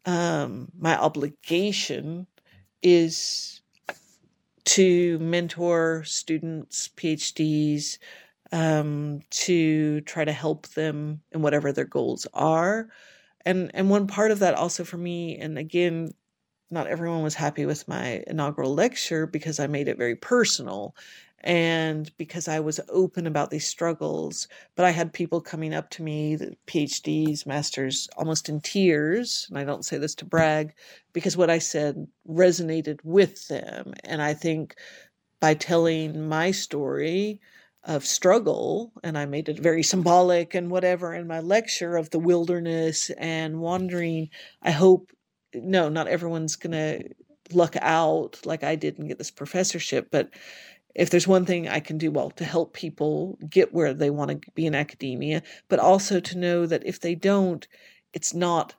um, 0.06 0.68
my 0.78 0.96
obligation 0.96 2.26
is 2.82 3.60
to 4.64 5.18
mentor 5.18 6.04
students, 6.04 6.88
PhDs, 6.96 7.98
um, 8.52 9.20
to 9.30 10.00
try 10.02 10.24
to 10.24 10.32
help 10.32 10.68
them 10.68 11.20
in 11.32 11.42
whatever 11.42 11.72
their 11.72 11.84
goals 11.84 12.26
are. 12.34 12.88
And 13.44 13.70
and 13.74 13.90
one 13.90 14.06
part 14.06 14.30
of 14.30 14.40
that 14.40 14.54
also 14.54 14.84
for 14.84 14.96
me, 14.96 15.36
and 15.38 15.58
again, 15.58 16.12
not 16.70 16.86
everyone 16.86 17.22
was 17.22 17.34
happy 17.34 17.66
with 17.66 17.88
my 17.88 18.22
inaugural 18.26 18.74
lecture 18.74 19.26
because 19.26 19.58
I 19.58 19.66
made 19.66 19.88
it 19.88 19.96
very 19.96 20.16
personal 20.16 20.94
and 21.40 22.10
because 22.18 22.48
I 22.48 22.60
was 22.60 22.80
open 22.88 23.26
about 23.26 23.50
these 23.50 23.66
struggles. 23.66 24.48
But 24.74 24.84
I 24.84 24.90
had 24.90 25.12
people 25.12 25.40
coming 25.40 25.72
up 25.72 25.88
to 25.90 26.02
me, 26.02 26.36
PhDs, 26.66 27.46
masters, 27.46 28.08
almost 28.16 28.48
in 28.48 28.60
tears. 28.60 29.46
And 29.48 29.58
I 29.58 29.64
don't 29.64 29.84
say 29.84 29.98
this 29.98 30.14
to 30.16 30.24
brag 30.24 30.74
because 31.12 31.36
what 31.36 31.50
I 31.50 31.58
said 31.58 32.08
resonated 32.28 32.98
with 33.04 33.48
them. 33.48 33.94
And 34.04 34.20
I 34.20 34.34
think 34.34 34.74
by 35.40 35.54
telling 35.54 36.28
my 36.28 36.50
story, 36.50 37.40
of 37.88 38.04
struggle, 38.04 38.92
and 39.02 39.16
I 39.16 39.24
made 39.24 39.48
it 39.48 39.58
very 39.58 39.82
symbolic 39.82 40.54
and 40.54 40.70
whatever 40.70 41.14
in 41.14 41.26
my 41.26 41.40
lecture 41.40 41.96
of 41.96 42.10
the 42.10 42.18
wilderness 42.18 43.10
and 43.18 43.60
wandering. 43.60 44.28
I 44.62 44.70
hope, 44.70 45.10
no, 45.54 45.88
not 45.88 46.06
everyone's 46.06 46.54
going 46.54 46.72
to 46.72 47.08
luck 47.50 47.76
out 47.80 48.38
like 48.44 48.62
I 48.62 48.76
did 48.76 48.98
and 48.98 49.08
get 49.08 49.16
this 49.16 49.30
professorship, 49.30 50.08
but 50.10 50.28
if 50.94 51.08
there's 51.08 51.26
one 51.26 51.46
thing 51.46 51.66
I 51.66 51.80
can 51.80 51.96
do, 51.96 52.10
well, 52.10 52.30
to 52.32 52.44
help 52.44 52.74
people 52.74 53.38
get 53.48 53.72
where 53.72 53.94
they 53.94 54.10
want 54.10 54.30
to 54.42 54.50
be 54.54 54.66
in 54.66 54.74
academia, 54.74 55.42
but 55.68 55.78
also 55.78 56.20
to 56.20 56.38
know 56.38 56.66
that 56.66 56.84
if 56.84 57.00
they 57.00 57.14
don't, 57.14 57.66
it's 58.12 58.34
not 58.34 58.74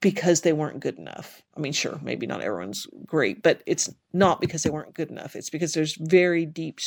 because 0.00 0.42
they 0.42 0.52
weren't 0.52 0.80
good 0.80 0.98
enough. 0.98 1.42
I 1.56 1.60
mean, 1.60 1.72
sure, 1.72 1.98
maybe 2.02 2.26
not 2.26 2.42
everyone's 2.42 2.86
great, 3.06 3.42
but 3.42 3.62
it's 3.66 3.88
not 4.12 4.40
because 4.40 4.64
they 4.64 4.70
weren't 4.70 4.94
good 4.94 5.10
enough. 5.10 5.36
It's 5.36 5.50
because 5.50 5.72
there's 5.72 5.96
very 5.96 6.44
deep 6.44 6.80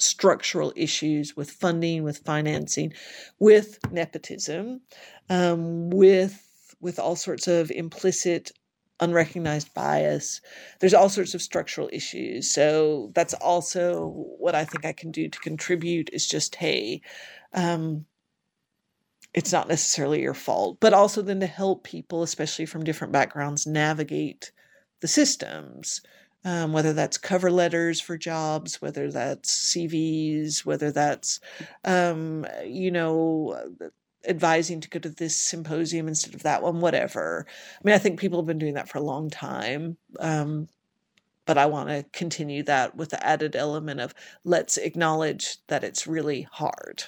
structural 0.00 0.72
issues 0.76 1.36
with 1.36 1.50
funding, 1.50 2.02
with 2.02 2.18
financing, 2.18 2.92
with 3.38 3.78
nepotism, 3.92 4.80
um, 5.28 5.90
with 5.90 6.46
with 6.80 6.98
all 6.98 7.16
sorts 7.16 7.46
of 7.46 7.70
implicit 7.70 8.52
unrecognized 9.00 9.72
bias. 9.74 10.40
There's 10.78 10.94
all 10.94 11.08
sorts 11.08 11.34
of 11.34 11.42
structural 11.42 11.90
issues. 11.92 12.50
So 12.50 13.10
that's 13.14 13.34
also 13.34 14.08
what 14.38 14.54
I 14.54 14.64
think 14.64 14.84
I 14.84 14.92
can 14.92 15.10
do 15.10 15.28
to 15.28 15.38
contribute 15.40 16.10
is 16.12 16.26
just, 16.26 16.54
hey, 16.54 17.02
um, 17.52 18.04
it's 19.32 19.52
not 19.52 19.68
necessarily 19.68 20.22
your 20.22 20.34
fault, 20.34 20.78
but 20.80 20.92
also 20.92 21.22
then 21.22 21.40
to 21.40 21.46
help 21.46 21.84
people, 21.84 22.22
especially 22.22 22.66
from 22.66 22.84
different 22.84 23.12
backgrounds, 23.12 23.66
navigate 23.66 24.52
the 25.00 25.08
systems 25.08 26.00
um, 26.44 26.72
whether 26.72 26.92
that's 26.92 27.18
cover 27.18 27.50
letters 27.50 28.00
for 28.00 28.16
jobs, 28.16 28.80
whether 28.80 29.10
that's 29.10 29.74
CVs, 29.74 30.64
whether 30.64 30.90
that's, 30.90 31.40
um, 31.84 32.46
you 32.64 32.90
know, 32.90 33.58
advising 34.28 34.80
to 34.80 34.88
go 34.88 34.98
to 34.98 35.10
this 35.10 35.36
symposium 35.36 36.08
instead 36.08 36.34
of 36.34 36.42
that 36.42 36.62
one, 36.62 36.80
whatever. 36.80 37.46
I 37.48 37.80
mean, 37.84 37.94
I 37.94 37.98
think 37.98 38.20
people 38.20 38.38
have 38.38 38.46
been 38.46 38.58
doing 38.58 38.74
that 38.74 38.88
for 38.88 38.98
a 38.98 39.02
long 39.02 39.30
time. 39.30 39.96
Um, 40.18 40.68
but 41.46 41.58
I 41.58 41.66
want 41.66 41.88
to 41.88 42.04
continue 42.12 42.62
that 42.64 42.94
with 42.94 43.10
the 43.10 43.26
added 43.26 43.56
element 43.56 44.00
of 44.00 44.14
let's 44.44 44.76
acknowledge 44.76 45.56
that 45.66 45.82
it's 45.82 46.06
really 46.06 46.42
hard. 46.42 47.04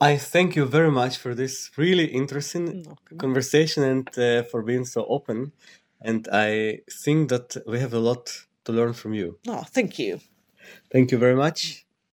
I 0.00 0.16
thank 0.16 0.56
you 0.56 0.64
very 0.66 0.90
much 0.90 1.16
for 1.16 1.34
this 1.34 1.70
really 1.76 2.06
interesting 2.06 2.96
conversation 3.18 3.82
and 3.82 4.18
uh, 4.18 4.42
for 4.42 4.62
being 4.62 4.84
so 4.84 5.06
open. 5.06 5.52
And 6.06 6.28
I 6.32 6.82
think 7.04 7.30
that 7.30 7.56
we 7.66 7.80
have 7.80 7.92
a 7.92 7.98
lot 7.98 8.30
to 8.64 8.72
learn 8.72 8.92
from 8.92 9.12
you. 9.12 9.38
Oh, 9.48 9.64
thank 9.64 9.98
you. 9.98 10.20
Thank 10.92 11.10
you 11.10 11.18
very 11.18 11.34
much. 11.34 11.85